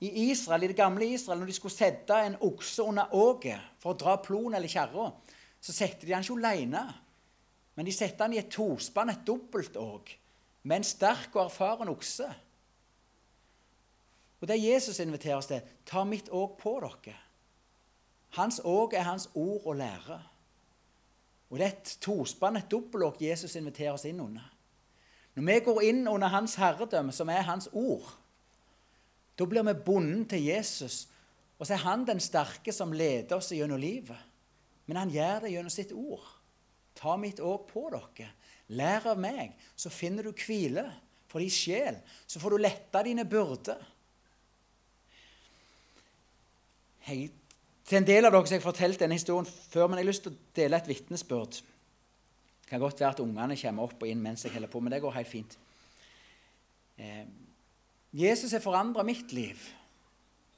i 0.00 0.30
Israel, 0.30 0.62
i 0.62 0.70
det 0.70 0.76
gamle 0.78 1.08
Israel, 1.10 1.40
når 1.40 1.46
de 1.50 1.56
skulle 1.56 1.74
sette 1.74 2.14
en 2.14 2.36
okse 2.46 2.84
under 2.86 3.14
åket 3.18 3.80
for 3.82 3.94
å 3.94 3.98
dra 3.98 4.14
plon 4.22 4.54
eller 4.54 4.70
kjerra, 4.70 5.08
så 5.58 5.74
satte 5.74 6.06
de 6.06 6.14
han 6.14 6.22
ikke 6.22 6.36
alene. 6.38 6.84
Men 7.74 7.88
de 7.88 7.94
satte 7.94 8.22
han 8.22 8.36
i 8.36 8.38
et 8.38 8.50
tospann, 8.52 9.10
et 9.10 9.24
dobbeltåg, 9.26 10.12
med 10.62 10.76
en 10.76 10.86
sterk 10.86 11.34
og 11.34 11.48
erfaren 11.48 11.90
okse. 11.90 12.28
Og 14.40 14.48
det 14.48 14.60
Jesus 14.62 15.00
inviterer 15.02 15.40
oss 15.40 15.50
til, 15.50 15.64
ta 15.86 16.04
mitt 16.06 16.28
åk 16.30 16.58
på 16.60 16.76
dere. 16.84 17.16
Hans 18.36 18.60
åk 18.64 18.94
er 18.94 19.08
hans 19.08 19.28
ord 19.34 19.64
og 19.64 19.76
lære. 19.80 20.18
Og 21.48 21.58
det 21.58 21.64
er 21.64 21.72
et 21.72 21.96
tospann, 22.04 22.58
et 22.60 22.70
dobbeltåk, 22.70 23.22
Jesus 23.22 23.56
inviterer 23.56 23.96
oss 23.96 24.04
inn 24.04 24.20
under. 24.20 24.44
Når 25.34 25.46
vi 25.46 25.60
går 25.64 25.82
inn 25.88 26.08
under 26.10 26.28
hans 26.28 26.58
herredømme, 26.58 27.12
som 27.12 27.30
er 27.32 27.46
hans 27.46 27.68
ord, 27.72 28.10
da 29.38 29.46
blir 29.46 29.64
vi 29.64 29.74
bonden 29.86 30.26
til 30.28 30.44
Jesus, 30.44 31.06
og 31.58 31.66
så 31.66 31.74
er 31.74 31.84
han 31.86 32.04
den 32.06 32.20
sterke 32.20 32.74
som 32.74 32.92
leder 32.92 33.38
oss 33.38 33.52
gjennom 33.54 33.80
livet. 33.80 34.18
Men 34.86 35.00
han 35.02 35.12
gjør 35.12 35.44
det 35.44 35.52
gjennom 35.52 35.72
sitt 35.72 35.92
ord. 35.92 36.26
Ta 36.98 37.16
mitt 37.20 37.40
åk 37.40 37.68
på 37.70 37.86
dere. 37.94 38.32
Lær 38.74 39.06
av 39.12 39.20
meg, 39.20 39.54
så 39.78 39.90
finner 39.92 40.26
du 40.26 40.32
hvile 40.36 40.84
for 41.30 41.40
din 41.40 41.52
sjel. 41.52 42.00
Så 42.26 42.40
får 42.42 42.54
du 42.54 42.62
letta 42.62 43.02
dine 43.06 43.24
byrder. 43.28 43.80
Hey, 47.08 47.30
til 47.88 48.02
en 48.02 48.04
del 48.04 48.28
av 48.28 48.34
dere 48.34 48.44
som 48.44 48.52
jeg 48.52 48.60
har 48.60 48.66
fortalt 48.68 49.00
denne 49.00 49.16
historien 49.16 49.46
før, 49.48 49.86
men 49.88 49.96
jeg 49.96 50.04
har 50.04 50.10
lyst 50.10 50.26
til 50.26 50.34
å 50.34 50.40
dele 50.58 50.76
et 50.76 50.90
vitnesbyrd. 50.90 51.56
Det 52.60 52.68
kan 52.68 52.82
godt 52.82 53.00
være 53.00 53.14
at 53.14 53.22
ungene 53.24 53.56
kommer 53.56 53.88
opp 53.88 54.04
og 54.04 54.10
inn 54.10 54.20
mens 54.20 54.44
jeg 54.44 54.52
holder 54.52 54.68
på, 54.68 54.82
men 54.84 54.92
det 54.92 55.00
går 55.00 55.14
helt 55.16 55.30
fint. 55.30 55.56
Eh, 57.00 57.24
Jesus 58.12 58.52
har 58.52 58.60
forandra 58.60 59.06
mitt 59.08 59.32
liv, 59.32 59.64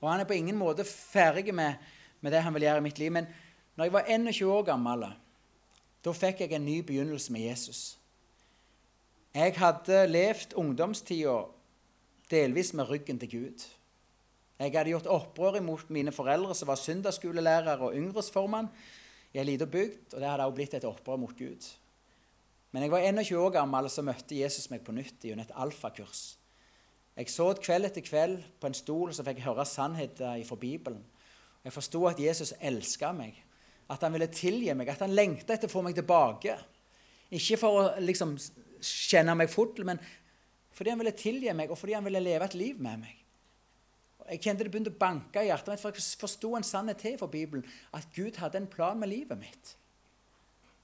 og 0.03 0.11
han 0.11 0.25
er 0.25 0.27
på 0.27 0.35
ingen 0.35 0.59
måte 0.59 0.83
ferdig 0.89 1.55
med, 1.55 1.79
med 2.19 2.35
det 2.35 2.43
han 2.43 2.57
vil 2.57 2.67
gjøre 2.67 2.83
i 2.83 2.89
mitt 2.89 2.99
liv. 2.99 3.15
men 3.15 3.31
når 3.79 3.87
jeg 3.87 3.93
var 3.93 4.11
21 4.11 4.53
år 4.53 4.69
gammel, 4.75 5.09
da 6.05 6.13
fikk 6.13 6.43
jeg 6.43 6.59
en 6.59 6.67
ny 6.67 6.81
begynnelse 6.83 7.33
med 7.33 7.47
Jesus. 7.47 7.99
Jeg 9.35 9.55
hadde 9.55 10.07
levd 10.11 10.59
ungdomstida 10.59 11.45
delvis 12.31 12.75
med 12.75 12.91
ryggen 12.91 13.23
til 13.23 13.31
Gud. 13.31 13.71
Jeg 14.61 14.75
hadde 14.77 14.92
gjort 14.92 15.09
opprør 15.09 15.57
imot 15.57 15.88
mine 15.88 16.12
foreldre, 16.12 16.55
som 16.55 16.68
var 16.68 16.77
søndagsskolelærer 16.77 17.81
og 17.81 17.94
yngresformann 17.96 18.68
i 19.33 19.38
ei 19.40 19.46
lita 19.49 19.64
bygd, 19.64 20.12
og 20.12 20.18
det 20.20 20.29
hadde 20.29 20.44
også 20.44 20.57
blitt 20.59 20.75
et 20.77 20.85
opprør 20.85 21.16
mot 21.23 21.33
Gud. 21.38 21.68
Men 22.70 22.85
jeg 22.85 22.92
var 22.92 23.07
21 23.07 23.40
år 23.40 23.55
gammel, 23.57 23.88
så 23.88 24.05
møtte 24.05 24.37
Jesus 24.37 24.68
meg 24.70 24.83
på 24.85 24.92
nytt 24.92 25.25
gjennom 25.25 25.46
et 25.46 25.55
alfakurs. 25.57 26.35
Jeg 27.16 27.33
så 27.33 27.49
kveld 27.57 27.88
etter 27.88 28.05
kveld 28.05 28.42
på 28.61 28.68
en 28.68 28.77
stol, 28.77 29.14
så 29.16 29.25
fikk 29.27 29.40
jeg 29.40 29.49
høre 29.49 29.66
sannheter 29.66 30.44
fra 30.46 30.59
Bibelen. 30.61 31.01
Jeg 31.64 31.75
forsto 31.75 32.05
at 32.09 32.20
Jesus 32.20 32.53
elska 32.61 33.14
meg, 33.16 33.40
at 33.90 34.05
han 34.05 34.12
ville 34.14 34.29
tilgi 34.33 34.75
meg, 34.77 34.92
at 34.92 35.03
han 35.05 35.16
lengta 35.16 35.57
etter 35.57 35.68
å 35.68 35.73
få 35.73 35.83
meg 35.85 35.96
tilbake. 35.96 36.59
Ikke 37.37 37.59
for 37.61 37.81
å 37.81 37.88
liksom 38.01 38.37
kjenne 38.85 39.35
meg 39.40 39.51
fotl, 39.53 39.88
men 39.88 40.01
fordi 40.77 40.92
han 40.92 41.01
ville 41.01 41.16
tilgi 41.16 41.57
meg, 41.57 41.73
og 41.73 41.81
fordi 41.81 41.96
han 41.96 42.07
ville 42.07 42.23
leve 42.23 42.46
et 42.46 42.61
liv 42.61 42.81
med 42.81 43.03
meg. 43.07 43.20
Jeg 44.31 44.43
kjente 44.45 44.62
det 44.62 44.71
begynte 44.71 44.93
å 44.93 44.99
banke 45.01 45.43
i 45.43 45.49
hjertet 45.49 45.73
mitt, 45.73 45.83
for 45.83 45.97
jeg 45.97 46.19
forsto 46.21 46.53
en 46.55 46.66
sannhet 46.66 47.01
til 47.03 47.16
for 47.19 47.33
Bibelen. 47.33 47.64
At 47.97 48.07
Gud 48.14 48.38
hadde 48.38 48.61
en 48.61 48.69
plan 48.71 48.99
med 48.99 49.11
livet 49.11 49.38
mitt. 49.40 49.73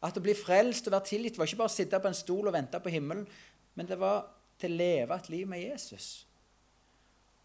At 0.02 0.18
å 0.18 0.22
bli 0.22 0.34
frelst 0.36 0.88
og 0.88 0.96
være 0.96 1.12
tilgitt 1.12 1.38
var 1.38 1.48
ikke 1.48 1.60
bare 1.62 1.70
å 1.70 1.76
sitte 1.76 2.00
på 2.02 2.10
en 2.10 2.18
stol 2.18 2.50
og 2.50 2.56
vente 2.56 2.80
på 2.82 2.92
himmelen, 2.92 3.26
men 3.78 3.88
det 3.88 4.00
var 4.00 4.26
til 4.60 4.74
å 4.74 4.80
leve 4.80 5.16
et 5.16 5.30
liv 5.32 5.46
med 5.48 5.62
Jesus. 5.62 6.08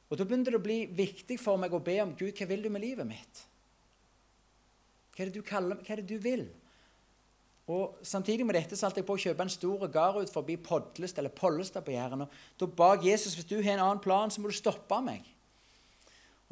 Og 0.10 0.18
Da 0.18 0.26
begynte 0.28 0.52
det 0.52 0.60
å 0.60 0.64
bli 0.64 0.82
viktig 0.92 1.38
for 1.40 1.60
meg 1.62 1.74
å 1.74 1.84
be 1.84 1.96
om 2.04 2.16
Gud, 2.18 2.34
hva 2.36 2.48
vil 2.50 2.66
du 2.66 2.70
med 2.74 2.84
livet 2.84 3.08
mitt? 3.08 3.46
Hva 5.14 5.24
er 5.24 5.30
det 5.30 5.38
du, 5.38 5.46
kaller, 5.46 5.80
hva 5.80 5.94
er 5.94 6.02
det 6.02 6.10
du 6.10 6.18
vil? 6.24 6.48
Og 7.72 8.02
Samtidig 8.04 8.44
med 8.44 8.58
dette 8.58 8.76
holdt 8.76 9.00
jeg 9.00 9.08
på 9.08 9.16
å 9.16 9.22
kjøpe 9.22 9.46
en 9.46 9.54
stor 9.54 9.86
gard 9.94 10.20
ut 10.20 10.34
forbi 10.34 10.58
Podlest 10.60 11.22
eller 11.22 11.32
Pollestad 11.32 11.86
på 11.88 11.94
Jæren. 11.96 12.26
Da 12.60 12.68
ba 12.68 12.96
Jesus 13.00 13.38
hvis 13.38 13.48
du 13.48 13.62
har 13.62 13.78
en 13.78 13.86
annen 13.86 14.04
plan, 14.04 14.34
så 14.34 14.42
må 14.42 14.52
du 14.52 14.58
stoppe 14.58 15.00
meg. 15.06 15.31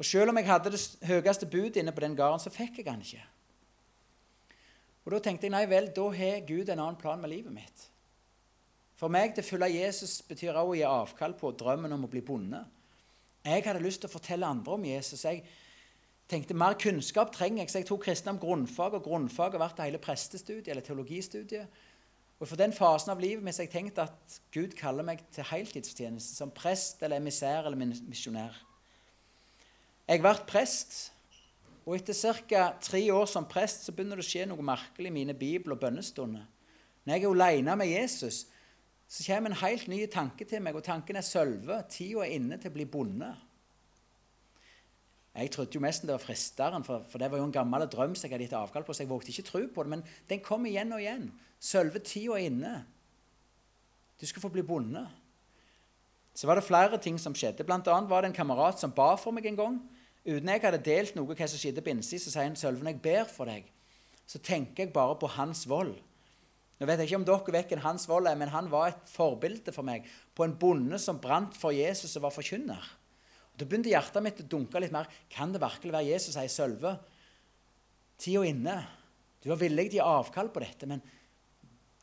Og 0.00 0.06
Selv 0.08 0.32
om 0.32 0.38
jeg 0.40 0.48
hadde 0.48 0.72
det 0.72 0.80
høyeste 1.04 1.46
budet 1.46 1.76
inne 1.76 1.92
på 1.92 2.00
den 2.00 2.16
gården, 2.16 2.40
så 2.40 2.50
fikk 2.52 2.80
jeg 2.80 2.86
den 2.88 3.04
ikke. 3.04 3.22
Og 5.04 5.12
Da 5.12 5.18
tenkte 5.24 5.44
jeg 5.46 5.52
nei 5.52 5.66
vel, 5.68 5.90
da 5.92 6.06
har 6.16 6.46
Gud 6.48 6.68
en 6.68 6.78
annen 6.78 6.96
plan 6.96 7.20
med 7.20 7.28
livet 7.28 7.52
mitt. 7.52 7.86
For 8.96 9.12
meg 9.12 9.34
til 9.34 9.44
å 9.44 9.48
følge 9.48 9.80
Jesus 9.80 10.20
betyr 10.28 10.56
også 10.56 10.72
å 10.72 10.76
gi 10.76 10.86
avkall 10.88 11.34
på 11.36 11.52
drømmen 11.56 11.92
om 11.96 12.04
å 12.04 12.10
bli 12.12 12.20
bonde. 12.24 12.62
Jeg 13.44 13.64
hadde 13.64 13.80
lyst 13.80 14.02
til 14.02 14.10
å 14.10 14.12
fortelle 14.12 14.48
andre 14.48 14.76
om 14.76 14.84
Jesus. 14.84 15.24
Jeg 15.24 15.44
tenkte 16.28 16.56
mer 16.56 16.76
kunnskap 16.80 17.32
trenger 17.32 17.62
jeg, 17.62 17.72
så 17.72 17.80
jeg 17.80 17.88
tok 17.88 18.04
kristendom 18.04 18.40
grunnfag, 18.40 18.96
og 18.96 19.04
grunnfag 19.04 19.56
har 19.56 19.64
vært 19.64 19.80
hele 19.84 20.00
prestestudiet 20.00 20.68
eller 20.68 20.84
teologistudiet. 20.84 21.80
Og 22.40 22.48
For 22.48 22.56
den 22.56 22.72
fasen 22.72 23.12
av 23.12 23.20
livet 23.20 23.44
mitt 23.44 23.56
har 23.60 23.68
jeg 23.68 23.72
tenkt 23.72 24.00
at 24.00 24.40
Gud 24.52 24.76
kaller 24.76 25.04
meg 25.04 25.24
til 25.32 25.48
heltidstjeneste 25.48 26.36
som 26.36 26.52
prest 26.56 27.02
eller 27.04 27.20
emissær 27.20 27.68
eller 27.68 27.76
misjonær. 27.80 28.56
Jeg 30.10 30.18
ble 30.24 30.30
prest, 30.42 31.12
og 31.86 31.94
etter 31.94 32.16
ca. 32.42 32.62
tre 32.82 32.98
år 33.14 33.28
som 33.30 33.44
prest 33.46 33.84
så 33.86 33.92
begynner 33.94 34.18
det 34.18 34.24
å 34.24 34.26
skje 34.26 34.46
noe 34.50 34.64
merkelig 34.66 35.06
i 35.06 35.14
mine 35.14 35.36
bibel- 35.38 35.76
og 35.76 35.78
bønnestunder. 35.84 36.48
Når 37.04 37.14
jeg 37.14 37.22
er 37.22 37.30
alene 37.30 37.76
med 37.78 37.92
Jesus, 37.92 38.46
så 39.06 39.26
kommer 39.28 39.52
en 39.52 39.60
helt 39.62 39.86
ny 39.86 40.00
tanke 40.10 40.44
til 40.44 40.64
meg, 40.64 40.74
og 40.74 40.82
tanken 40.82 41.18
er 41.18 41.22
Sølve. 41.22 41.78
Tida 41.88 42.24
er 42.24 42.34
inne 42.40 42.58
til 42.58 42.72
å 42.72 42.74
bli 42.74 42.88
bonde. 42.90 43.28
Jeg 45.36 45.52
trodde 45.54 45.78
jo 45.78 45.84
nesten 45.84 46.10
det 46.10 46.16
var 46.16 46.24
fristeren, 46.24 46.82
for, 46.82 47.06
for, 47.06 47.22
det 47.22 47.30
var 47.30 47.38
jo 47.38 47.46
en 47.46 47.54
gammel 47.54 47.86
drøm 47.86 48.18
som 48.18 48.26
jeg 48.26 48.34
hadde 48.34 48.48
gitt 48.48 48.58
avkall 48.58 48.82
på, 48.86 48.94
så 48.94 49.04
jeg 49.04 49.12
vågte 49.12 49.30
ikke 49.30 49.46
tro 49.46 49.62
på 49.70 49.86
det. 49.86 49.94
Men 49.94 50.04
den 50.26 50.42
kom 50.42 50.66
igjen 50.66 50.90
og 50.96 51.04
igjen. 51.04 51.30
Sølve 51.62 52.02
tida 52.02 52.34
er 52.34 52.50
inne. 52.50 52.74
Du 54.18 54.26
skal 54.26 54.42
få 54.42 54.50
bli 54.50 54.66
bonde. 54.66 55.06
Så 56.34 56.50
var 56.50 56.58
det 56.58 56.66
flere 56.66 56.98
ting 56.98 57.18
som 57.18 57.34
skjedde. 57.34 57.62
Blant 57.66 57.86
annet 57.86 58.10
var 58.10 58.26
det 58.26 58.32
en 58.32 58.36
kamerat 58.42 58.82
som 58.82 58.90
ba 58.94 59.12
for 59.14 59.30
meg 59.34 59.46
en 59.46 59.58
gang. 59.62 59.80
Uten 60.26 60.52
jeg 60.52 60.62
hadde 60.62 60.82
delt 60.84 61.16
noe 61.16 61.34
hva 61.34 61.48
som 61.48 61.60
skjedde 61.60 61.82
på 61.84 61.92
innsiden, 61.94 62.22
så 62.22 62.32
sier 62.34 62.48
han 62.48 62.58
Sølven, 62.58 62.90
jeg 62.92 63.00
ber 63.02 63.26
for 63.30 63.48
deg, 63.48 63.66
så 64.28 64.38
tenker 64.44 64.84
jeg 64.84 64.94
bare 64.94 65.16
på 65.20 65.30
hans 65.38 65.64
vold. 65.68 65.94
Nå 66.80 66.88
vet 66.88 67.02
jeg 67.02 67.10
ikke 67.10 67.18
om 67.20 67.26
dere 67.28 67.52
vet 67.52 67.72
hvem 67.74 67.82
Hans 67.84 68.06
Vold 68.08 68.28
er, 68.30 68.38
men 68.40 68.48
han 68.48 68.70
var 68.72 68.88
et 68.88 69.10
forbilde 69.12 69.72
for 69.74 69.84
meg 69.84 70.06
på 70.32 70.46
en 70.46 70.54
bonde 70.56 70.96
som 71.02 71.18
brant 71.20 71.52
for 71.60 71.76
Jesus 71.76 72.16
og 72.16 72.24
var 72.24 72.32
forkynner. 72.32 72.86
Da 73.52 73.66
begynte 73.68 73.92
hjertet 73.92 74.24
mitt 74.24 74.40
å 74.40 74.46
dunke 74.48 74.80
litt 74.80 74.94
mer. 74.94 75.10
Kan 75.28 75.52
det 75.52 75.60
virkelig 75.60 75.92
være 75.92 76.08
Jesus, 76.08 76.32
sier 76.38 76.48
Sølve? 76.48 76.94
Tida 78.16 78.46
inne. 78.48 78.78
Du 79.44 79.50
var 79.52 79.60
villig 79.60 79.90
til 79.90 80.00
å 80.00 80.06
gi 80.06 80.16
avkall 80.22 80.48
på 80.54 80.64
dette, 80.64 80.88
men 80.88 81.04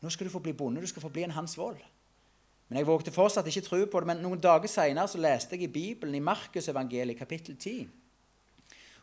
nå 0.06 0.14
skal 0.14 0.30
du 0.30 0.36
få 0.36 0.44
bli 0.46 0.54
bonde. 0.54 0.84
Du 0.86 0.90
skal 0.90 1.02
få 1.02 1.10
bli 1.14 1.26
en 1.26 1.34
Hans 1.34 1.58
Vold. 1.58 1.82
Men 2.68 2.78
jeg 2.78 2.90
vågte 2.90 3.16
fortsatt 3.16 3.50
ikke 3.50 3.66
tro 3.66 3.80
på 3.90 4.04
det. 4.04 4.12
Men 4.12 4.22
noen 4.22 4.44
dager 4.44 4.70
seinere 4.70 5.24
leste 5.24 5.58
jeg 5.58 5.66
i 5.66 5.74
Bibelen, 5.74 6.20
i 6.20 6.22
Markusevangeliet, 6.22 7.18
kapittel 7.18 7.58
10. 7.58 7.88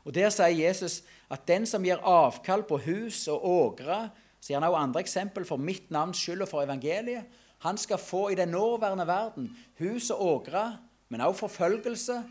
Og 0.05 0.15
Der 0.15 0.31
sier 0.31 0.67
Jesus 0.67 1.03
at 1.31 1.49
den 1.49 1.67
som 1.67 1.83
gir 1.85 2.03
avkall 2.03 2.63
på 2.63 2.79
hus 2.85 3.29
og 3.29 3.47
ågre, 3.49 4.11
gir 4.45 4.59
han 4.59 4.67
også 4.69 4.83
andre 4.83 5.01
eksempel 5.01 5.45
for 5.45 5.57
mitt 5.57 5.91
navns 5.91 6.21
skyld 6.21 6.43
og 6.43 6.49
for 6.49 6.63
evangeliet, 6.63 7.25
han 7.65 7.79
skal 7.79 7.99
få 7.99 8.29
i 8.29 8.35
den 8.35 8.49
nåværende 8.49 9.07
verden 9.07 9.57
hus 9.79 10.11
og 10.11 10.25
ågre, 10.27 10.79
men 11.09 11.21
også 11.21 11.41
forfølgelse 11.41 12.25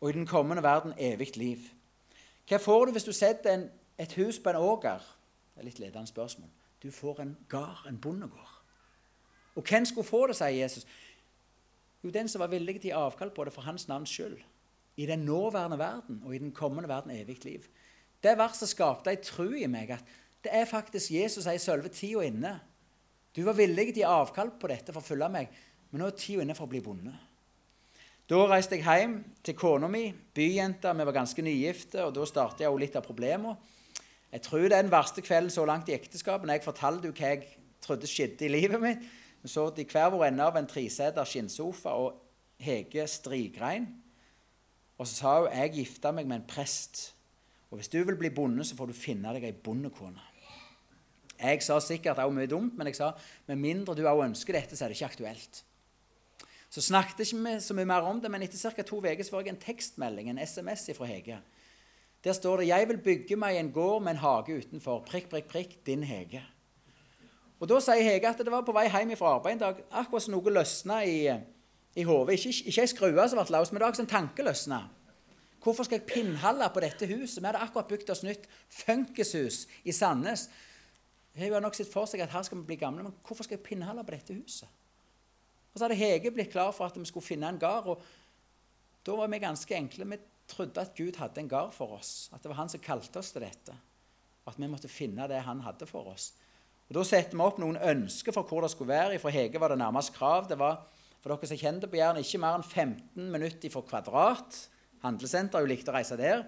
og 0.00 0.10
i 0.10 0.12
den 0.12 0.26
kommende 0.26 0.62
verden 0.62 0.92
evig 0.98 1.36
liv. 1.36 1.58
Hva 2.48 2.56
får 2.56 2.84
du 2.84 2.92
hvis 2.92 3.04
du 3.04 3.12
setter 3.12 3.54
en, 3.54 3.68
et 3.98 4.12
hus 4.12 4.38
på 4.38 4.50
en 4.50 4.56
åger? 4.56 4.98
Det 5.54 5.62
er 5.62 5.68
litt 5.68 5.78
ledende 5.78 6.10
spørsmål. 6.10 6.48
Du 6.82 6.90
får 6.90 7.20
en 7.20 7.36
gard, 7.48 7.84
en 7.88 7.98
bondegård. 7.98 8.56
Og 9.54 9.62
hvem 9.62 9.84
skulle 9.84 10.08
få 10.08 10.26
det, 10.26 10.36
sier 10.36 10.56
Jesus? 10.62 10.86
Jo, 12.04 12.10
den 12.10 12.28
som 12.28 12.40
var 12.40 12.50
villig 12.50 12.80
til 12.80 12.90
å 12.90 12.90
gi 12.90 12.96
avkall 12.96 13.30
på 13.30 13.44
det 13.44 13.52
for 13.52 13.62
hans 13.62 13.86
navns 13.88 14.10
skyld. 14.10 14.38
I 15.00 15.06
den 15.08 15.24
nåværende 15.24 15.78
verden 15.80 16.20
og 16.26 16.34
i 16.34 16.40
den 16.42 16.52
kommende 16.52 16.90
verden 16.90 17.14
evig 17.14 17.38
liv. 17.46 17.64
Det 18.20 18.36
verset 18.36 18.68
skapte 18.68 19.12
ei 19.12 19.20
tro 19.24 19.48
i 19.56 19.68
meg 19.70 19.94
at 19.96 20.12
det 20.44 20.52
er 20.56 20.68
faktisk 20.68 21.12
Jesus 21.14 21.46
er 21.48 21.56
i 21.56 21.62
selve 21.62 21.88
tida 21.92 22.24
inne. 22.26 22.52
Du 23.36 23.42
var 23.46 23.56
villig 23.56 23.94
til 23.94 24.04
å 24.04 24.10
gi 24.10 24.20
avkall 24.20 24.52
på 24.60 24.68
dette 24.68 24.92
for 24.92 25.00
å 25.00 25.06
følge 25.06 25.28
meg, 25.32 25.50
men 25.90 26.02
nå 26.02 26.08
er 26.10 26.16
tida 26.18 26.44
inne 26.44 26.56
for 26.56 26.68
å 26.68 26.72
bli 26.72 26.82
bonde. 26.84 27.12
Da 28.30 28.38
reiste 28.46 28.78
jeg 28.78 28.86
hjem 28.86 29.16
til 29.42 29.56
kona 29.58 29.88
mi, 29.90 30.04
byjenta. 30.36 30.92
Vi 30.94 31.06
var 31.08 31.16
ganske 31.16 31.42
nygifte, 31.42 32.04
og 32.04 32.12
da 32.14 32.26
startet 32.28 32.62
jeg 32.62 32.76
litt 32.78 32.98
av 32.98 33.06
problemene. 33.06 33.56
Jeg 34.30 34.44
tror 34.44 34.68
det 34.68 34.76
er 34.76 34.84
den 34.84 34.92
verste 34.92 35.24
kvelden 35.26 35.50
så 35.50 35.64
langt 35.66 35.88
i 35.90 35.96
ekteskapet. 35.96 36.46
Når 36.46 36.60
jeg 36.60 36.66
fortalte 36.68 37.10
hva 37.10 37.32
jeg 37.32 37.48
trodde 37.82 38.10
skjedde 38.10 38.46
i 38.46 38.52
livet 38.52 38.82
mitt. 38.82 39.02
Vi 39.42 39.48
så 39.50 39.66
i 39.74 39.86
hver 39.88 40.12
vår 40.12 40.28
ende 40.28 40.46
av 40.46 40.58
en 40.60 40.68
treseter 40.68 41.26
skinnsofa, 41.26 41.96
og 41.96 42.20
Hege 42.60 43.06
strigrein. 43.08 43.86
Og 45.00 45.08
så 45.08 45.16
sa 45.16 45.36
hun 45.38 45.54
jeg 45.54 45.72
gifta 45.78 46.12
meg 46.12 46.28
med 46.28 46.42
en 46.42 46.48
prest. 46.48 47.14
Og 47.70 47.78
hvis 47.80 47.88
du 47.88 48.02
vil 48.04 48.18
bli 48.20 48.28
bonde, 48.34 48.66
så 48.66 48.76
får 48.76 48.90
du 48.90 48.96
finne 48.96 49.32
deg 49.32 49.46
ei 49.48 49.56
bondekone. 49.56 50.26
Jeg 51.40 51.62
sa 51.64 51.78
sikkert 51.80 52.18
også 52.20 52.36
mye 52.36 52.50
dumt, 52.50 52.76
men 52.76 52.90
jeg 52.90 52.98
sa 52.98 53.14
med 53.48 53.56
mindre 53.56 53.94
du 53.96 54.02
også 54.04 54.26
ønsker 54.26 54.58
dette, 54.58 54.76
så 54.76 54.84
er 54.84 54.92
det 54.92 54.98
ikke 54.98 55.08
aktuelt. 55.14 55.62
Så 56.70 56.84
snakket 56.84 57.24
ikke 57.24 57.56
så 57.64 57.74
mye 57.74 57.88
mer 57.88 58.04
om 58.06 58.20
det, 58.20 58.30
men 58.30 58.44
etter 58.44 58.60
ca. 58.60 58.82
to 58.82 59.00
uker 59.00 59.24
får 59.24 59.46
jeg 59.46 59.54
en 59.54 59.64
tekstmelding, 59.64 60.28
en 60.30 60.42
SMS 60.44 60.90
fra 60.94 61.08
Hege. 61.08 61.40
Der 62.24 62.32
står 62.32 62.56
det 62.56 62.66
'Jeg 62.66 62.88
vil 62.88 62.98
bygge 62.98 63.36
meg 63.36 63.56
en 63.56 63.72
gård 63.72 64.02
med 64.02 64.10
en 64.10 64.16
hage 64.18 64.58
utenfor'. 64.58 65.04
Prikk, 65.06 65.30
prikk, 65.30 65.48
prikk. 65.48 65.86
Din 65.86 66.02
Hege. 66.02 66.44
Og 67.60 67.68
Da 67.68 67.80
sier 67.80 68.02
Hege 68.02 68.28
at 68.28 68.38
det 68.38 68.50
var 68.50 68.62
på 68.62 68.72
vei 68.72 68.88
hjem 68.88 69.16
fra 69.16 69.34
arbeid 69.36 69.52
en 69.52 69.58
dag, 69.58 69.82
akkurat 69.90 70.22
som 70.22 70.32
noe 70.32 70.50
løsna 70.50 71.02
i, 71.04 71.40
i 71.94 72.06
hodet. 72.06 72.38
Ikke, 72.38 72.54
ikke 72.70 72.82
ei 72.84 72.90
skrue 72.90 73.28
som 73.28 73.40
ble 73.40 73.56
løs, 73.56 73.72
men 73.72 73.80
det 73.80 73.86
var 73.86 74.00
en 74.00 74.10
tanke 74.10 74.46
løsna. 74.46 74.80
Hvorfor 75.60 75.84
skal 75.84 76.00
jeg 76.00 76.08
pinnhalle 76.08 76.70
på 76.72 76.80
dette 76.80 77.06
huset? 77.10 77.42
Vi 77.42 77.46
hadde 77.46 77.60
akkurat 77.60 77.88
bygd 77.90 78.10
oss 78.10 78.22
nytt 78.24 78.46
funkishus 78.72 79.66
i 79.84 79.92
Sandnes. 79.92 80.48
Hun 81.36 81.52
har 81.52 81.60
nok 81.62 81.76
sett 81.76 81.90
for 81.92 82.08
seg 82.08 82.22
at 82.24 82.32
her 82.32 82.46
skal 82.46 82.58
vi 82.58 82.70
bli 82.70 82.78
gamle, 82.80 83.04
men 83.04 83.16
hvorfor 83.26 83.44
skal 83.44 83.58
jeg 83.58 83.66
pinnhalle 83.66 84.04
på 84.06 84.14
dette 84.14 84.36
huset? 84.38 84.68
Og 85.70 85.78
så 85.78 85.84
hadde 85.84 86.00
Hege 86.00 86.32
blitt 86.34 86.50
klar 86.50 86.72
for 86.74 86.88
at 86.88 86.96
vi 86.98 87.04
skulle 87.06 87.26
finne 87.26 87.48
en 87.48 87.60
gard. 87.60 87.86
og 87.86 88.02
Da 89.06 89.14
var 89.16 89.28
vi 89.30 89.38
ganske 89.38 89.76
enkle. 89.76 90.08
Vi 90.10 90.18
trodde 90.48 90.80
at 90.80 90.96
Gud 90.96 91.16
hadde 91.16 91.40
en 91.40 91.48
gard 91.48 91.74
for 91.76 91.94
oss. 91.98 92.30
At 92.34 92.42
det 92.42 92.50
var 92.50 92.58
han 92.62 92.72
som 92.72 92.82
kalte 92.82 93.20
oss 93.20 93.30
til 93.32 93.44
dette. 93.44 93.76
Og 94.44 94.52
At 94.54 94.58
vi 94.58 94.66
måtte 94.66 94.88
finne 94.88 95.28
det 95.28 95.44
han 95.46 95.60
hadde 95.60 95.86
for 95.86 96.10
oss. 96.10 96.32
Og 96.88 96.94
Da 96.96 97.04
setter 97.04 97.36
vi 97.36 97.44
opp 97.44 97.60
noen 97.62 97.76
ønsker 97.78 98.34
for 98.34 98.42
hvor 98.42 98.64
det 98.64 98.72
skulle 98.72 98.90
være. 98.90 99.20
For 99.22 99.30
Hege 99.30 99.60
var 99.60 99.70
det 99.70 99.78
nærmest 99.78 100.12
krav. 100.16 100.48
Det 100.48 100.58
var 100.58 100.82
for 101.20 101.34
dere 101.34 101.50
som 101.50 101.60
kjente 101.60 101.88
på 101.90 102.00
Jæren, 102.00 102.20
ikke 102.22 102.40
mer 102.40 102.56
enn 102.56 102.64
15 102.66 103.30
minutter 103.32 103.72
for 103.72 103.84
kvadrat. 103.88 104.56
Handlesenter, 105.04 105.60
hun 105.60 105.70
likte 105.70 105.92
å 105.92 105.96
reise 105.96 106.16
der. 106.20 106.46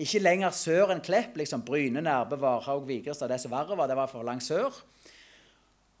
Ikke 0.00 0.22
lenger 0.22 0.54
sør 0.56 0.94
enn 0.94 1.02
Klepp, 1.04 1.36
liksom 1.38 1.62
Bryne, 1.66 2.02
Nærbø, 2.02 2.38
Varhaug, 2.40 2.86
Vigrestad. 2.88 3.30
Det 3.30 3.40
som 3.42 3.52
verre 3.52 3.76
var, 3.78 3.90
det 3.90 3.98
var 3.98 4.10
for 4.10 4.26
langt 4.26 4.46
sør. 4.46 4.74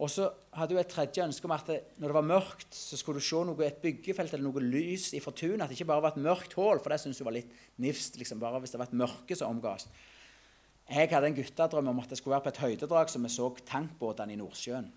Og 0.00 0.08
så 0.08 0.30
hadde 0.56 0.72
hun 0.72 0.80
et 0.80 0.88
tredje 0.88 1.24
ønske 1.26 1.44
om 1.44 1.52
at 1.52 1.66
det, 1.68 1.80
når 2.00 2.08
det 2.08 2.16
var 2.16 2.24
mørkt, 2.24 2.70
så 2.72 2.96
skulle 2.96 3.20
du 3.20 3.26
se 3.26 3.42
noe, 3.44 3.66
et 3.66 3.82
byggefelt 3.82 4.32
eller 4.32 4.46
noe 4.46 4.62
lys 4.64 5.10
i 5.14 5.20
fortunet. 5.20 5.60
At 5.60 5.68
det 5.68 5.76
ikke 5.76 5.90
bare 5.90 6.06
var 6.06 6.14
et 6.14 6.24
mørkt 6.24 6.56
hull, 6.56 6.80
for 6.80 6.94
det 6.94 7.02
syntes 7.02 7.20
hun 7.20 7.28
var 7.28 7.36
litt 7.36 7.52
nifst. 7.84 8.16
liksom 8.16 8.40
bare 8.40 8.62
hvis 8.62 8.72
det 8.72 8.80
var 8.80 8.88
et 8.88 8.96
mørke 9.02 9.36
som 9.36 9.52
omgås. 9.52 9.86
Jeg 10.90 11.12
hadde 11.12 11.28
en 11.28 11.36
guttedrøm 11.36 11.92
om 11.92 12.00
at 12.00 12.10
det 12.10 12.18
skulle 12.18 12.34
være 12.38 12.48
på 12.48 12.54
et 12.54 12.62
høydedrag 12.64 13.12
som 13.12 13.22
vi 13.22 13.30
så 13.30 13.50
tankbåtene 13.68 14.32
i 14.34 14.40
Nordsjøen. 14.40 14.88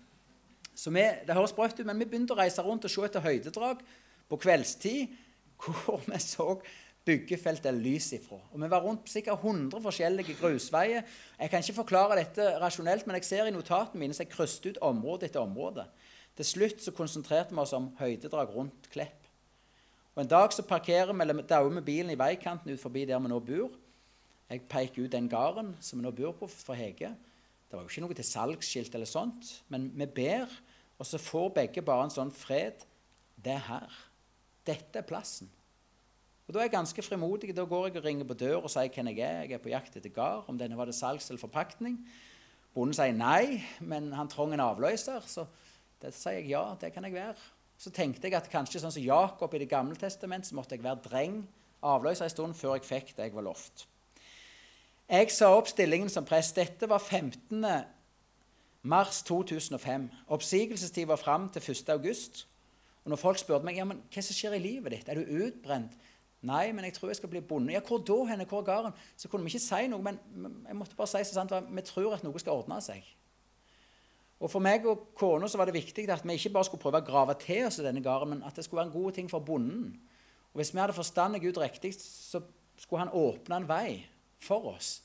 Så 0.74 0.90
vi, 0.90 1.02
Det 1.26 1.34
høres 1.34 1.54
sprøtt 1.54 1.78
ut, 1.80 1.86
men 1.86 1.98
vi 1.98 2.08
begynte 2.08 2.34
å 2.34 2.38
reise 2.38 2.62
rundt 2.62 2.84
og 2.84 2.90
se 2.90 3.04
etter 3.06 3.24
høydedrag 3.24 3.84
på 4.28 4.40
kveldstid 4.42 5.14
hvor 5.64 6.02
vi 6.06 6.18
så 6.20 6.58
byggefeltet 7.04 7.76
lys 7.76 8.12
ifra. 8.16 8.38
Og 8.52 8.60
Vi 8.60 8.70
var 8.70 8.82
rundt 8.82 9.10
sikkert 9.12 9.44
100 9.44 9.82
forskjellige 9.84 10.36
grusveier. 10.40 11.04
Jeg 11.38 11.50
kan 11.50 11.62
ikke 11.62 11.80
forklare 11.82 12.16
dette 12.20 12.46
rasjonelt, 12.60 13.06
men 13.06 13.20
jeg 13.20 13.28
ser 13.28 13.50
i 13.50 13.54
notatene 13.54 14.00
mine 14.00 14.16
så 14.16 14.24
jeg 14.24 14.32
krysset 14.32 14.72
ut 14.72 14.82
område 14.82 15.28
etter 15.28 15.44
område. 15.44 15.84
Til 16.34 16.48
slutt 16.48 16.82
så 16.82 16.94
konsentrerte 16.96 17.54
vi 17.54 17.62
oss 17.62 17.76
om 17.76 17.92
høydedrag 18.00 18.50
rundt 18.56 18.88
Klepp. 18.90 19.20
Og 20.14 20.22
En 20.22 20.30
dag 20.30 20.52
så 20.54 20.62
parkerer 20.62 21.12
vi 21.12 21.34
med 21.34 21.84
bilen 21.84 22.10
i 22.10 22.18
veikanten 22.18 22.70
ut 22.70 22.80
forbi 22.80 23.04
der 23.04 23.18
vi 23.18 23.28
nå 23.28 23.40
bor. 23.40 23.70
Jeg 24.50 24.62
peker 24.68 25.04
ut 25.04 25.12
den 25.12 25.28
gården 25.28 25.74
som 25.80 25.98
vi 25.98 26.04
nå 26.04 26.10
bor 26.10 26.32
på 26.38 26.46
for 26.46 26.74
Hege. 26.74 27.14
Det 27.74 27.80
var 27.80 27.88
jo 27.88 27.90
ikke 27.90 28.02
noe 28.04 28.14
til 28.14 28.26
salgsskilt 28.28 28.92
eller 28.94 29.08
sånt, 29.10 29.48
men 29.66 29.88
vi 29.98 30.06
ber, 30.06 30.50
og 30.94 31.06
så 31.08 31.18
får 31.18 31.48
begge 31.56 31.82
bare 31.82 32.04
en 32.06 32.12
sånn 32.14 32.28
fred. 32.30 32.84
Det 33.34 33.50
er 33.50 33.64
her. 33.66 33.96
Dette 34.62 35.00
er 35.00 35.06
plassen. 35.08 35.48
Og 36.46 36.54
Da 36.54 36.60
er 36.60 36.68
jeg 36.68 36.74
ganske 36.76 37.02
frimodig. 37.02 37.50
Da 37.50 37.64
går 37.66 37.88
jeg 37.88 37.96
og 37.98 38.04
ringer 38.04 38.28
på 38.30 38.36
døra 38.38 38.60
og 38.60 38.70
sier 38.70 38.92
hvem 38.94 39.10
jeg 39.10 39.24
er. 39.26 39.40
Jeg 39.48 39.56
er 39.58 39.62
på 39.64 39.72
jakt 39.72 39.96
etter 39.98 40.12
gard, 40.14 40.44
om 40.46 40.60
denne 40.60 40.78
var 40.78 40.86
det 40.86 40.94
salgs 40.94 41.26
eller 41.32 41.42
forpaktning. 41.42 41.96
Bonden 42.78 42.94
sier 42.94 43.16
nei, 43.16 43.64
men 43.80 44.12
han 44.14 44.30
trong 44.30 44.54
en 44.54 44.62
avløser. 44.62 45.26
Så 45.26 45.48
det 45.98 46.12
sier 46.14 46.44
jeg 46.44 46.52
ja, 46.52 46.76
det 46.78 46.92
kan 46.94 47.08
jeg 47.08 47.16
være. 47.16 47.42
Så 47.74 47.90
tenkte 47.90 48.30
jeg 48.30 48.38
at 48.38 48.52
kanskje 48.52 48.84
sånn 48.84 48.94
som 48.94 49.02
Jakob 49.02 49.50
i 49.50 49.64
Det 49.64 49.68
gamle 49.72 49.98
testamentet, 49.98 50.52
så 50.52 50.54
måtte 50.54 50.78
jeg 50.78 50.86
være 50.86 51.02
dreng, 51.08 51.42
avløser 51.82 52.28
en 52.28 52.36
stund, 52.36 52.54
før 52.54 52.78
jeg 52.78 52.86
fikk 52.86 53.16
det 53.16 53.32
jeg 53.32 53.34
var 53.34 53.48
lovt. 53.50 53.88
Jeg 55.08 55.28
sa 55.36 55.50
opp 55.52 55.68
stillingen 55.68 56.08
som 56.08 56.24
prest. 56.24 56.56
Dette 56.56 56.88
var 56.88 56.98
15. 56.98 57.60
mars 58.88 59.20
2005. 59.28 60.08
Oppsigelsestid 60.32 61.06
var 61.06 61.20
fram 61.20 61.50
til 61.52 61.60
1. 61.70 61.88
august. 61.92 62.46
Og 63.04 63.12
når 63.12 63.20
folk 63.20 63.38
spurte 63.38 63.68
meg 63.68 63.76
ja, 63.76 63.84
men 63.84 64.00
hva 64.08 64.22
som 64.24 64.36
skjer 64.36 64.56
i 64.56 64.62
livet 64.64 64.94
ditt, 64.94 65.08
er 65.08 65.20
du 65.20 65.44
utbrent, 65.44 65.92
Nei, 66.44 66.74
men 66.76 66.84
jeg 66.84 66.92
tror 66.98 67.08
jeg 67.08 67.16
skal 67.16 67.30
bli 67.32 67.40
bonde. 67.40 67.72
Ja, 67.72 67.80
hvor 67.80 68.02
da 68.04 68.18
henne? 68.28 68.44
Hvor 68.44 68.60
gården? 68.60 68.92
Så 69.16 69.30
kunne 69.32 69.46
vi 69.46 69.54
ikke 69.54 69.64
si 69.64 69.86
noe, 69.88 70.02
men 70.04 70.18
jeg 70.66 70.76
måtte 70.76 70.96
bare 70.96 71.08
si 71.08 71.22
så 71.24 71.38
sant, 71.38 71.54
vi 71.72 71.84
tror 71.88 72.12
at 72.12 72.24
noe 72.24 72.40
skal 72.42 72.60
ordne 72.60 72.76
seg. 72.84 73.06
Og 74.44 74.50
For 74.52 74.60
meg 74.60 74.84
og 74.84 75.06
kona 75.16 75.48
var 75.56 75.70
det 75.70 75.76
viktig 75.78 76.04
at 76.12 76.26
vi 76.26 76.36
ikke 76.36 76.52
bare 76.52 76.68
skulle 76.68 76.82
prøve 76.82 77.00
å 77.00 77.06
grave 77.06 77.36
til 77.40 77.64
oss 77.64 77.80
denne 77.80 78.02
gården, 78.04 78.34
men 78.34 78.42
at 78.44 78.60
det 78.60 78.66
skulle 78.66 78.82
være 78.82 78.90
en 78.92 78.98
god 78.98 79.16
ting 79.16 79.30
for 79.32 79.40
bonden. 79.40 79.94
Og 80.52 80.60
Hvis 80.60 80.74
vi 80.74 80.82
hadde 80.82 80.92
forstandet 80.92 81.40
Gud 81.40 81.56
riktig, 81.56 81.94
så 81.96 82.42
skulle 82.76 83.06
han 83.06 83.16
åpne 83.16 83.62
en 83.62 83.68
vei 83.68 84.04
for 84.44 84.74
oss. 84.74 84.98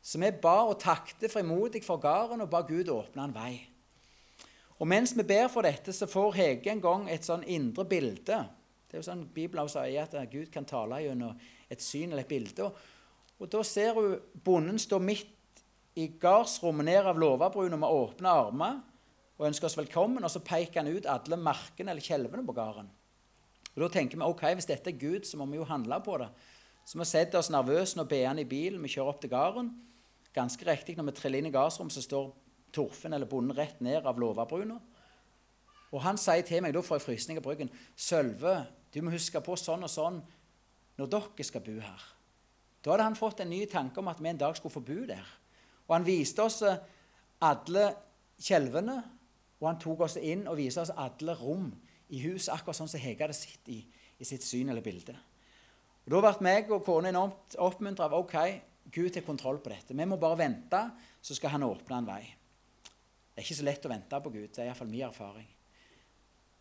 Så 0.00 0.18
vi 0.22 0.30
ba 0.32 0.62
og 0.64 0.78
takte 0.80 1.28
frimodig 1.28 1.82
for 1.84 2.00
gården 2.00 2.40
og 2.40 2.50
ba 2.52 2.62
Gud 2.64 2.88
åpne 2.88 3.26
en 3.26 3.34
vei. 3.34 3.52
Og 4.80 4.88
mens 4.88 5.12
vi 5.12 5.26
ber 5.28 5.50
for 5.52 5.66
dette, 5.66 5.92
så 5.92 6.08
får 6.08 6.38
Hege 6.38 6.72
en 6.72 6.80
gang 6.80 7.10
et 7.12 7.26
sånn 7.26 7.44
indre 7.44 7.84
bilde 7.84 8.40
det 8.90 8.98
er 8.98 9.04
jo 9.04 9.06
sånn 9.06 9.28
Bibelen 9.30 9.68
sier 9.70 10.02
at 10.02 10.32
Gud 10.32 10.48
kan 10.50 10.64
tale 10.66 10.96
gjennom 11.04 11.36
et 11.70 11.82
syn 11.82 12.10
eller 12.10 12.24
et 12.24 12.32
bilde. 12.32 12.72
Og 13.38 13.48
Da 13.48 13.62
ser 13.62 13.94
hun 13.94 14.16
bonden 14.44 14.80
stå 14.82 14.98
midt 14.98 15.62
i 15.94 16.08
gardsrommet 16.18 16.88
ned 16.88 17.06
av 17.06 17.18
låvebrua 17.18 17.76
med 17.76 17.88
åpne 17.88 18.28
armer. 18.28 18.80
og 19.40 19.46
ønsker 19.46 19.66
oss 19.66 19.78
velkommen, 19.78 20.22
og 20.22 20.30
så 20.30 20.42
peker 20.44 20.82
han 20.82 20.92
ut 20.92 21.06
alle 21.06 21.36
markene 21.40 21.90
eller 21.90 22.02
kjelvene 22.02 22.44
på 22.44 22.52
gården. 22.52 22.90
Og 23.74 23.80
Da 23.80 23.88
tenker 23.88 24.18
vi 24.18 24.24
ok, 24.24 24.42
hvis 24.54 24.66
dette 24.66 24.90
er 24.90 24.98
Gud, 24.98 25.24
så 25.24 25.38
må 25.38 25.46
vi 25.46 25.56
jo 25.56 25.64
handle 25.64 26.00
på 26.04 26.18
det. 26.18 26.28
Så 26.90 26.98
vi 26.98 27.06
setter 27.06 27.38
oss 27.38 27.52
nervøse 27.54 27.94
når 27.94 28.26
han 28.26 28.40
i 28.42 28.48
bilen. 28.50 28.82
Vi 28.82 28.88
kjører 28.90 29.12
opp 29.12 29.20
til 29.22 29.30
gården. 29.30 29.68
Ganske 30.34 30.66
riktig, 30.66 30.96
når 30.98 31.06
vi 31.06 31.12
triller 31.14 31.38
inn 31.38 31.46
i 31.46 31.52
gardsrommet, 31.54 31.94
så 31.94 32.02
står 32.02 32.32
Torfinn 32.74 33.14
eller 33.14 33.30
bonden 33.30 33.54
rett 33.54 33.78
ned 33.82 34.06
av 34.06 34.18
låvebruna. 34.18 34.78
Og 35.90 36.02
han 36.02 36.18
sier 36.18 36.42
til 36.46 36.62
meg, 36.62 36.74
da 36.74 36.82
får 36.82 36.98
jeg 36.98 37.06
frysninger 37.06 37.42
på 37.42 37.52
ryggen, 37.52 37.70
'Sølve, 37.96 38.66
du 38.94 39.02
må 39.02 39.10
huske 39.14 39.40
på 39.42 39.56
sånn 39.58 39.86
og 39.86 39.90
sånn 39.90 40.18
når 40.98 41.06
dere 41.14 41.46
skal 41.46 41.62
bo 41.66 41.78
her.' 41.78 42.08
Da 42.82 42.90
hadde 42.90 43.06
han 43.06 43.18
fått 43.18 43.40
en 43.40 43.50
ny 43.50 43.66
tanke 43.66 43.98
om 44.00 44.08
at 44.08 44.20
vi 44.22 44.28
en 44.28 44.38
dag 44.38 44.56
skulle 44.56 44.72
få 44.72 44.80
bo 44.80 45.04
der. 45.06 45.26
Og 45.86 45.94
han 45.94 46.06
viste 46.06 46.42
oss 46.42 46.62
eh, 46.62 46.78
alle 47.40 47.94
kjelvene, 48.40 49.02
og 49.60 49.66
han 49.68 49.78
tok 49.78 50.06
oss 50.06 50.16
inn 50.16 50.46
og 50.48 50.56
viste 50.56 50.80
oss 50.80 50.94
alle 50.96 51.34
rom 51.34 51.70
i 52.08 52.22
huset, 52.24 52.54
akkurat 52.54 52.78
sånn 52.78 52.88
som 52.88 53.00
Hege 53.00 53.26
hadde 53.26 53.36
sett 53.36 53.68
i, 53.68 53.82
i, 54.18 54.24
sitt 54.24 54.42
syn 54.42 54.70
eller 54.72 54.82
bilde. 54.82 55.14
Og 56.06 56.12
Da 56.14 56.20
ble 56.24 56.46
meg 56.46 56.70
og 56.72 56.84
kona 56.84 57.10
enormt 57.12 57.56
oppmuntra 57.60 58.08
av 58.08 58.16
ok, 58.18 58.36
Gud 58.90 59.14
har 59.14 59.22
kontroll 59.22 59.60
på 59.62 59.70
dette. 59.70 59.94
Vi 59.94 60.06
må 60.08 60.18
bare 60.18 60.40
vente, 60.40 60.80
så 61.22 61.36
skal 61.36 61.54
han 61.54 61.66
åpne 61.66 62.00
en 62.00 62.08
vei. 62.08 62.22
Det 63.30 63.38
er 63.38 63.46
ikke 63.46 63.60
så 63.60 63.66
lett 63.68 63.86
å 63.86 63.92
vente 63.92 64.20
på 64.24 64.32
Gud. 64.34 64.48
Det 64.50 64.64
er 64.64 64.70
iallfall 64.70 64.90
min 64.90 65.06
erfaring. 65.06 65.46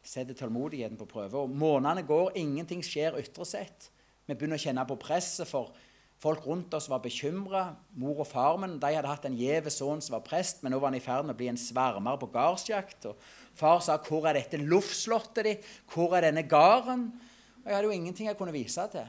Setter 0.05 0.37
tålmodigheten 0.37 0.99
på 0.99 1.07
prøve. 1.09 1.41
Og 1.41 1.49
Månedene 1.49 2.05
går, 2.07 2.35
ingenting 2.39 2.83
skjer 2.85 3.17
ytre 3.19 3.47
sett. 3.47 3.89
Vi 4.29 4.35
begynner 4.35 4.59
å 4.59 4.61
kjenne 4.61 4.85
på 4.85 4.99
presset, 5.01 5.49
for 5.49 5.73
folk 6.21 6.45
rundt 6.45 6.75
oss 6.77 6.89
var 6.91 7.01
bekymra. 7.01 7.63
Mor 7.97 8.21
og 8.21 8.29
far 8.29 8.59
min 8.61 8.77
de 8.79 8.93
hadde 8.93 9.09
hatt 9.09 9.25
en 9.25 9.37
gjev 9.39 9.71
sønn 9.73 10.03
som 10.05 10.19
var 10.19 10.25
prest, 10.27 10.61
men 10.61 10.75
nå 10.75 10.79
var 10.79 10.93
han 10.93 10.99
i 10.99 11.03
ferd 11.03 11.25
med 11.25 11.33
å 11.33 11.39
bli 11.39 11.49
en 11.49 11.59
svermer 11.59 12.19
på 12.21 12.29
gardsjakt. 12.35 13.09
Og 13.09 13.17
far 13.57 13.81
sa 13.81 13.97
'Hvor 13.97 14.29
er 14.29 14.33
dette 14.33 14.61
luftslottet 14.61 15.43
ditt? 15.43 15.65
Hvor 15.89 16.13
er 16.15 16.21
denne 16.29 16.43
gården?' 16.43 17.11
Og 17.59 17.65
jeg 17.65 17.75
hadde 17.75 17.87
jo 17.87 17.97
ingenting 17.97 18.27
jeg 18.27 18.37
kunne 18.37 18.53
vise 18.53 18.87
til. 18.91 19.07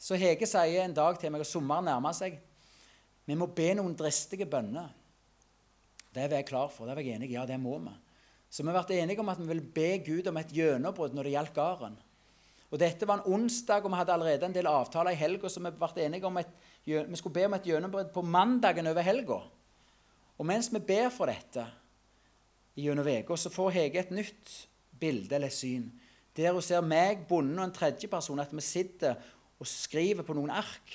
Så 0.00 0.16
Hege 0.16 0.48
sier 0.48 0.84
en 0.84 0.96
dag 0.96 1.18
til 1.20 1.32
meg, 1.32 1.44
og 1.44 1.48
sommeren 1.48 1.84
nærmer 1.90 2.16
seg 2.16 2.38
Vi 3.28 3.36
må 3.38 3.50
be 3.54 3.68
noen 3.76 3.92
dristige 3.94 4.48
bønner. 4.48 4.88
Det 6.10 6.24
var 6.24 6.40
jeg 6.40 6.48
klar 6.48 6.70
for. 6.72 6.88
Det 6.88 6.96
var 6.96 7.04
jeg 7.04 7.20
enig. 7.20 7.28
Ja, 7.30 7.44
det 7.46 7.60
må 7.62 7.76
vi. 7.78 7.92
Så 8.50 8.64
vi 8.64 8.72
har 8.72 8.80
vært 8.80 8.96
enige 8.96 9.22
om 9.22 9.28
at 9.30 9.38
vi 9.38 9.46
vil 9.52 9.60
be 9.62 9.90
Gud 10.02 10.26
om 10.26 10.40
et 10.40 10.50
gjennombrudd 10.56 11.14
når 11.14 11.28
det 11.28 11.34
gjaldt 11.36 11.54
gården. 11.54 11.98
Og 12.70 12.78
Dette 12.78 13.06
var 13.06 13.20
en 13.20 13.36
onsdag, 13.36 13.84
og 13.84 13.92
vi 13.92 13.98
hadde 14.00 14.14
allerede 14.14 14.46
en 14.46 14.54
del 14.54 14.70
avtaler 14.70 15.14
i 15.14 15.18
helga, 15.18 15.50
så 15.50 15.62
vi 15.62 15.70
ble 15.74 16.04
enige 16.04 16.26
om 16.26 16.38
et, 16.38 16.50
vi 16.86 17.18
skulle 17.18 17.34
be 17.36 17.46
om 17.46 17.54
et 17.54 17.66
gjennombrudd 17.66 18.12
på 18.14 18.24
mandagen 18.26 18.90
over 18.90 19.06
helga. 19.06 19.38
Og 20.38 20.46
mens 20.46 20.70
vi 20.72 20.82
ber 20.82 21.10
for 21.14 21.30
dette 21.30 21.66
gjennom 22.78 23.06
uka, 23.06 23.36
så 23.36 23.52
får 23.52 23.74
Hege 23.76 24.02
et 24.02 24.14
nytt 24.14 24.54
bilde 25.00 25.36
eller 25.36 25.52
syn. 25.52 25.90
Der 26.36 26.54
hun 26.54 26.62
ser 26.64 26.82
meg, 26.86 27.26
bonden 27.28 27.58
og 27.58 27.68
en 27.68 27.74
tredjeperson, 27.74 28.40
at 28.42 28.54
vi 28.54 28.64
sitter 28.64 29.18
og 29.60 29.68
skriver 29.68 30.24
på 30.26 30.34
noen 30.36 30.52
ark 30.52 30.94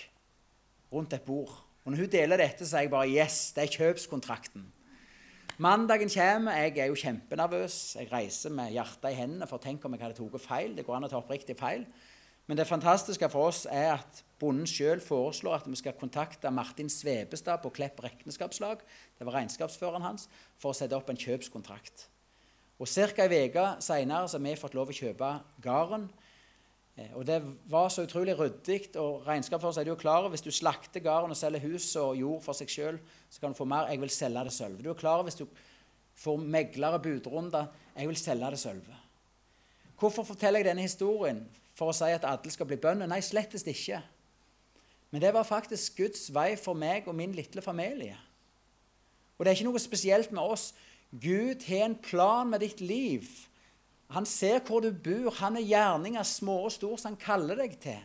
rundt 0.91 1.13
et 1.13 1.25
bord. 1.25 1.53
Og 1.85 1.93
når 1.93 2.05
hun 2.05 2.11
deler 2.11 2.41
dette, 2.41 2.65
så 2.65 2.79
er 2.79 2.87
jeg 2.87 2.93
bare 2.95 3.11
Yes, 3.11 3.51
det 3.53 3.67
er 3.67 3.75
kjøpskontrakten. 3.77 4.65
Mandagen 5.61 6.09
kommer, 6.11 6.57
jeg 6.57 6.77
er 6.83 6.89
jo 6.89 6.97
kjempenervøs. 6.99 7.95
Jeg 7.95 8.09
reiser 8.11 8.51
med 8.51 8.73
hjertet 8.75 9.13
i 9.13 9.15
hendene 9.15 9.47
for 9.47 9.55
å 9.55 9.63
tenke 9.63 9.87
om 9.87 9.93
jeg 9.95 10.03
hadde 10.03 10.17
tatt 10.17 10.43
feil. 10.43 10.73
Det 10.75 10.83
går 10.83 10.97
an 10.97 11.07
å 11.07 11.11
ta 11.13 11.21
oppriktig 11.21 11.55
feil. 11.59 11.85
Men 12.45 12.59
det 12.59 12.67
fantastiske 12.67 13.29
for 13.31 13.49
oss 13.49 13.63
er 13.71 13.95
at 13.95 14.19
bonden 14.41 14.67
sjøl 14.69 14.99
foreslår 15.01 15.61
at 15.61 15.69
vi 15.69 15.77
skal 15.79 15.95
kontakte 15.97 16.51
Martin 16.53 16.91
Svebestad 16.91 17.63
på 17.63 17.71
Klepp 17.73 18.03
regnskapslag, 18.03 18.83
det 19.17 19.25
var 19.25 19.39
regnskapsføreren 19.39 20.05
hans, 20.05 20.27
for 20.59 20.73
å 20.73 20.77
sette 20.77 20.97
opp 20.97 21.09
en 21.09 21.17
kjøpskontrakt. 21.17 22.05
Og 22.77 22.91
Ca. 22.91 23.25
ei 23.25 23.47
uke 23.47 23.65
seinere 23.79 24.27
har 24.27 24.43
vi 24.43 24.55
fått 24.59 24.75
lov 24.75 24.91
å 24.91 24.97
kjøpe 24.97 25.31
gården. 25.63 26.09
Eh, 26.97 27.11
og 27.13 27.25
Det 27.27 27.41
var 27.69 27.89
så 27.89 28.01
utrolig 28.01 28.39
ryddig. 28.39 28.95
og 28.95 29.27
Regnskapsføreren 29.27 29.79
er 29.79 29.83
du 29.83 29.91
er 29.91 30.01
klar 30.01 30.17
over 30.17 30.29
hvis 30.29 30.41
du 30.41 30.51
slakter 30.51 30.99
gården 30.99 31.31
og 31.31 31.37
selger 31.37 31.59
hus 31.59 31.95
og 31.95 32.15
jord 32.17 32.41
for 32.41 32.53
seg 32.53 32.69
sjøl, 32.69 32.99
så 33.29 33.39
kan 33.39 33.51
du 33.51 33.57
få 33.57 33.65
mer. 33.65 33.87
Jeg 33.87 34.01
vil 34.01 34.09
selge 34.09 34.43
det 34.43 34.53
sølve. 34.53 34.83
Du 34.83 34.89
er 34.89 34.93
klar 34.93 35.23
hvis 35.23 35.35
du 35.35 35.47
får 36.15 36.37
meglere 36.37 36.99
budrunder. 36.99 37.65
Jeg 37.95 38.07
vil 38.07 38.17
selge 38.17 38.51
det 38.51 38.59
sølve. 38.59 38.95
Hvorfor 39.99 40.23
forteller 40.23 40.59
jeg 40.59 40.65
denne 40.65 40.81
historien? 40.81 41.45
For 41.75 41.91
å 41.91 41.95
si 41.95 42.07
at 42.07 42.23
alle 42.23 42.51
skal 42.51 42.67
bli 42.69 42.77
bønder? 42.79 43.07
Nei, 43.07 43.19
slettest 43.19 43.67
ikke. 43.67 44.01
Men 45.11 45.21
det 45.21 45.33
var 45.33 45.43
faktisk 45.43 45.97
Guds 45.97 46.29
vei 46.33 46.55
for 46.55 46.73
meg 46.73 47.07
og 47.07 47.15
min 47.15 47.31
lille 47.35 47.61
familie. 47.61 48.15
Og 49.37 49.45
det 49.45 49.51
er 49.51 49.57
ikke 49.57 49.67
noe 49.67 49.79
spesielt 49.83 50.31
med 50.31 50.43
oss. 50.43 50.73
Gud 51.11 51.63
har 51.67 51.85
en 51.85 51.95
plan 51.95 52.49
med 52.49 52.63
ditt 52.63 52.81
liv. 52.81 53.27
Han 54.13 54.25
ser 54.25 54.59
hvor 54.65 54.83
du 54.83 54.91
bor. 54.91 55.31
Han 55.39 55.57
er 55.57 55.65
gjerninga 55.65 56.23
små 56.23 56.59
og 56.67 56.73
stor 56.75 56.97
som 56.97 57.13
han 57.13 57.21
kaller 57.21 57.57
deg 57.63 57.77
til. 57.81 58.01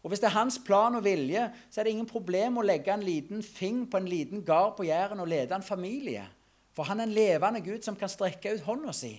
Og 0.00 0.08
Hvis 0.08 0.22
det 0.22 0.30
er 0.30 0.38
hans 0.38 0.56
plan 0.64 0.94
og 0.96 1.04
vilje, 1.04 1.42
så 1.70 1.80
er 1.80 1.84
det 1.84 1.92
ingen 1.92 2.08
problem 2.08 2.56
å 2.56 2.64
legge 2.64 2.92
en 2.92 3.04
liten 3.04 3.42
fing 3.44 3.82
på 3.90 4.00
en 4.00 4.08
liten 4.08 4.44
gard 4.44 4.78
på 4.78 4.86
Jæren 4.88 5.20
og 5.20 5.28
lede 5.28 5.54
en 5.54 5.66
familie. 5.66 6.24
For 6.72 6.88
han 6.88 7.00
er 7.00 7.08
en 7.08 7.12
levende 7.12 7.60
Gud 7.60 7.84
som 7.84 7.98
kan 8.00 8.08
strekke 8.08 8.54
ut 8.54 8.64
hånda 8.64 8.94
si. 8.96 9.12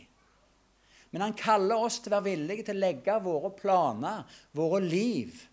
Men 1.12 1.22
han 1.28 1.38
kaller 1.38 1.84
oss 1.86 1.99
til 1.99 2.10
å 2.10 2.18
være 2.18 2.32
villige 2.32 2.66
til 2.66 2.80
å 2.80 2.82
legge 2.82 3.18
våre 3.22 3.52
planer, 3.54 4.24
våre 4.56 4.80
liv, 4.82 5.43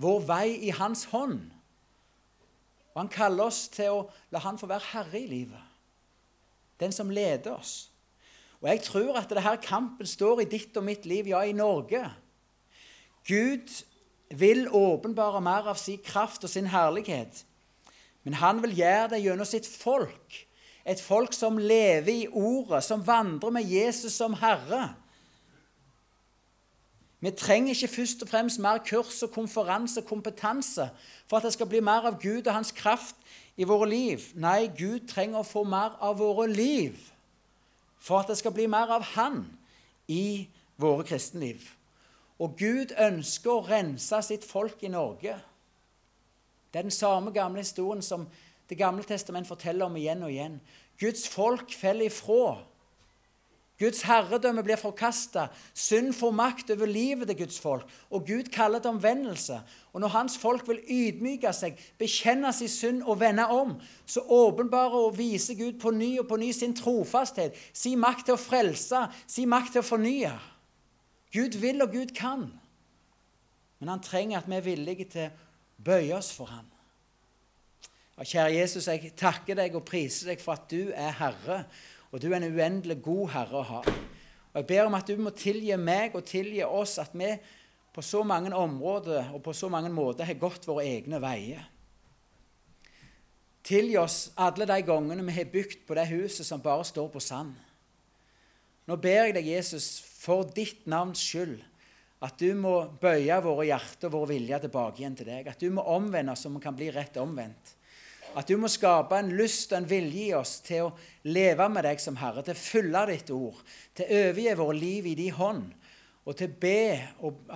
vår 0.00 0.22
vei 0.26 0.46
i 0.66 0.72
hans 0.74 1.04
hånd. 1.12 1.44
Og 2.94 3.02
han 3.02 3.12
kaller 3.12 3.50
oss 3.52 3.66
til 3.68 3.92
å 3.92 4.04
la 4.32 4.40
han 4.40 4.58
få 4.58 4.66
være 4.70 4.90
herre 4.94 5.20
i 5.20 5.28
livet. 5.28 5.62
Den 6.80 6.92
som 6.96 7.12
leder 7.12 7.52
oss. 7.52 7.90
Og 8.62 8.68
jeg 8.70 8.82
tror 8.86 9.18
at 9.20 9.30
denne 9.30 9.56
kampen 9.62 10.08
står 10.08 10.42
i 10.42 10.48
ditt 10.50 10.76
og 10.76 10.86
mitt 10.86 11.06
liv, 11.06 11.28
ja, 11.28 11.42
i 11.44 11.52
Norge. 11.56 12.02
Gud 13.28 13.84
vil 14.30 14.66
åpenbare 14.72 15.40
mer 15.44 15.68
av 15.70 15.78
sin 15.80 16.00
kraft 16.02 16.44
og 16.44 16.50
sin 16.50 16.70
herlighet. 16.72 17.44
Men 18.24 18.38
han 18.40 18.62
vil 18.62 18.74
gjøre 18.78 19.10
det 19.14 19.22
gjennom 19.22 19.46
sitt 19.46 19.68
folk. 19.70 20.42
Et 20.86 21.00
folk 21.02 21.34
som 21.34 21.58
lever 21.58 22.12
i 22.12 22.28
ordet, 22.30 22.84
som 22.84 23.02
vandrer 23.06 23.50
med 23.54 23.66
Jesus 23.66 24.14
som 24.18 24.34
Herre. 24.38 24.94
Vi 27.20 27.30
trenger 27.30 27.74
ikke 27.74 27.90
først 27.90 28.22
og 28.22 28.28
fremst 28.30 28.60
mer 28.62 28.78
kurs 28.86 29.22
og 29.22 29.32
konferanse 29.34 30.02
og 30.02 30.06
kompetanse 30.06 30.88
for 31.26 31.38
at 31.38 31.46
det 31.46 31.52
skal 31.56 31.66
bli 31.70 31.80
mer 31.82 32.06
av 32.06 32.20
Gud 32.22 32.46
og 32.46 32.54
hans 32.54 32.70
kraft 32.76 33.16
i 33.56 33.66
våre 33.66 33.88
liv. 33.90 34.22
Nei, 34.34 34.68
Gud 34.78 35.08
trenger 35.10 35.40
å 35.40 35.48
få 35.48 35.64
mer 35.66 35.96
av 36.02 36.20
våre 36.20 36.46
liv 36.50 36.98
for 38.06 38.22
at 38.22 38.30
det 38.30 38.38
skal 38.38 38.54
bli 38.54 38.68
mer 38.70 38.92
av 38.94 39.02
Han 39.16 39.42
i 40.08 40.46
våre 40.78 41.04
kristenliv. 41.08 41.64
Og 42.38 42.54
Gud 42.60 42.92
ønsker 43.00 43.50
å 43.50 43.64
rense 43.66 44.20
sitt 44.22 44.44
folk 44.46 44.82
i 44.84 44.92
Norge. 44.92 45.34
Det 46.70 46.78
er 46.78 46.86
den 46.86 46.94
samme 46.94 47.32
gamle 47.34 47.64
historien 47.64 48.04
som 48.04 48.28
Det 48.66 48.74
gamle 48.78 49.04
testament 49.06 49.46
forteller 49.46 49.86
om 49.86 49.94
igjen 49.94 50.24
og 50.26 50.30
igjen. 50.32 50.56
Guds 50.98 51.28
folk 51.30 51.70
faller 51.70 52.08
ifra. 52.08 52.56
Guds 53.78 54.00
herredømme 54.08 54.62
blir 54.64 54.78
forkasta. 54.80 55.50
Synd 55.76 56.14
får 56.16 56.32
makt 56.32 56.70
over 56.72 56.88
livet 56.88 57.28
til 57.28 57.36
Guds 57.42 57.58
folk. 57.60 57.84
Og 58.10 58.24
Gud 58.26 58.48
kaller 58.52 58.80
det 58.80 58.88
omvendelse. 58.88 59.58
Og 59.92 60.00
når 60.00 60.14
hans 60.14 60.36
folk 60.40 60.64
vil 60.68 60.80
ydmyke 60.88 61.52
seg, 61.52 61.76
bekjenne 62.00 62.52
sin 62.56 62.72
synd 62.72 63.02
og 63.04 63.20
vende 63.20 63.44
om, 63.52 63.74
så 64.08 64.24
åpenbarer 64.24 64.96
og 65.10 65.18
viser 65.18 65.58
Gud 65.58 65.76
på 65.80 65.92
ny 65.92 66.14
og 66.22 66.28
på 66.28 66.38
ny 66.40 66.52
sin 66.56 66.76
trofasthet, 66.76 67.56
sin 67.72 68.00
makt 68.00 68.30
til 68.30 68.36
å 68.36 68.40
frelse, 68.40 69.02
sin 69.28 69.50
makt 69.52 69.76
til 69.76 69.84
å 69.84 69.88
fornye. 69.90 70.32
Gud 71.36 71.58
vil, 71.60 71.82
og 71.84 71.92
Gud 71.92 72.14
kan. 72.16 72.46
Men 73.78 73.92
han 73.92 74.04
trenger 74.04 74.40
at 74.40 74.48
vi 74.48 74.56
er 74.56 74.64
villige 74.64 75.08
til 75.12 75.28
å 75.28 75.84
bøye 75.84 76.16
oss 76.16 76.32
for 76.32 76.48
ham. 76.48 76.64
Kjære 78.16 78.54
Jesus, 78.54 78.86
jeg 78.88 79.12
takker 79.12 79.58
deg 79.58 79.74
og 79.76 79.84
priser 79.84 80.30
deg 80.30 80.40
for 80.40 80.56
at 80.56 80.64
du 80.72 80.88
er 80.96 81.12
Herre 81.18 81.58
og 82.12 82.22
du 82.22 82.28
er 82.30 82.38
en 82.38 82.50
uendelig 82.54 83.00
god 83.04 83.30
herre 83.34 83.60
å 83.60 83.68
ha. 83.70 83.82
Og 84.52 84.58
Jeg 84.62 84.68
ber 84.70 84.88
om 84.88 84.96
at 84.96 85.08
du 85.08 85.20
må 85.20 85.32
tilgi 85.36 85.76
meg 85.76 86.14
og 86.16 86.24
tilgi 86.24 86.62
oss 86.64 86.96
at 87.02 87.14
vi 87.16 87.32
på 87.96 88.04
så 88.04 88.22
mange 88.28 88.52
områder 88.56 89.32
og 89.34 89.42
på 89.44 89.54
så 89.56 89.68
mange 89.72 89.90
måter 89.92 90.28
har 90.28 90.38
gått 90.40 90.68
våre 90.68 90.84
egne 90.84 91.20
veier. 91.20 91.62
Tilgi 93.66 93.96
oss 93.98 94.18
alle 94.38 94.66
de 94.68 94.76
gangene 94.86 95.24
vi 95.26 95.34
har 95.36 95.48
bygd 95.50 95.86
på 95.88 95.96
det 95.98 96.06
huset 96.12 96.46
som 96.46 96.62
bare 96.62 96.84
står 96.86 97.08
på 97.12 97.22
sand. 97.24 97.54
Nå 98.86 98.98
ber 99.02 99.24
jeg 99.26 99.34
deg, 99.34 99.48
Jesus, 99.56 99.96
for 99.98 100.46
ditt 100.54 100.84
navns 100.86 101.24
skyld, 101.24 101.58
at 102.22 102.38
du 102.38 102.52
må 102.54 102.76
bøye 103.00 103.40
våre 103.42 103.66
hjerter 103.66 104.06
og 104.08 104.14
vår 104.14 104.28
vilje 104.30 104.60
tilbake 104.62 105.02
igjen 105.02 105.16
til 105.18 105.28
deg. 105.28 105.48
At 105.50 105.60
du 105.60 105.72
må 105.74 105.82
omvende 105.90 106.36
oss 106.36 106.44
så 106.46 106.52
vi 106.54 106.62
kan 106.62 106.76
bli 106.78 106.92
rett 106.94 107.18
omvendt. 107.20 107.74
At 108.36 108.50
du 108.50 108.58
må 108.60 108.68
skape 108.68 109.16
en 109.16 109.32
lyst 109.32 109.72
og 109.72 109.78
en 109.80 109.88
vilje 109.88 110.26
i 110.26 110.34
oss 110.36 110.58
til 110.64 110.90
å 110.90 110.94
leve 111.24 111.68
med 111.72 111.86
deg 111.88 112.00
som 112.02 112.18
Herre, 112.20 112.44
til 112.44 112.52
å 112.52 112.60
følge 112.60 113.04
ditt 113.12 113.30
ord, 113.32 113.62
til 113.96 114.04
å 114.04 114.18
overgi 114.26 114.56
våre 114.58 114.76
liv 114.76 115.06
i 115.08 115.14
din 115.16 115.36
hånd, 115.38 115.70
og 116.26 116.36
til 116.36 116.50
å 116.50 116.58
be 116.60 116.82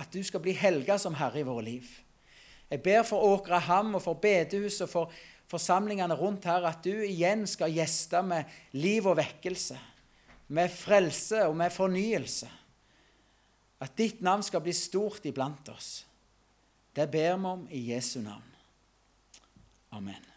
at 0.01 0.15
du 0.15 0.23
skal 0.25 0.41
bli 0.41 0.55
helga 0.57 0.97
som 1.01 1.17
Herre 1.19 1.43
i 1.43 1.45
våre 1.45 1.67
liv. 1.67 1.91
Jeg 2.71 2.81
ber 2.81 3.03
for 3.05 3.27
Åkraham 3.35 3.97
og 3.99 4.03
for 4.05 4.17
bedehuset 4.23 4.87
og 4.87 4.89
for 4.89 5.21
forsamlingene 5.51 6.15
rundt 6.15 6.47
her 6.47 6.63
at 6.65 6.79
du 6.85 7.03
igjen 7.03 7.43
skal 7.49 7.73
gjeste 7.75 8.21
med 8.23 8.49
liv 8.79 9.07
og 9.07 9.19
vekkelse. 9.19 9.79
med 10.51 10.67
frelse 10.67 11.45
og 11.47 11.55
med 11.55 11.71
fornyelse. 11.71 12.49
At 13.79 13.95
ditt 13.97 14.19
navn 14.21 14.43
skal 14.43 14.59
bli 14.61 14.73
stort 14.75 15.23
iblant 15.25 15.69
oss. 15.71 16.05
Det 16.91 17.07
ber 17.07 17.37
vi 17.37 17.47
om 17.53 17.63
i 17.71 17.85
Jesu 17.93 18.19
navn. 18.19 18.51
Amen. 19.91 20.30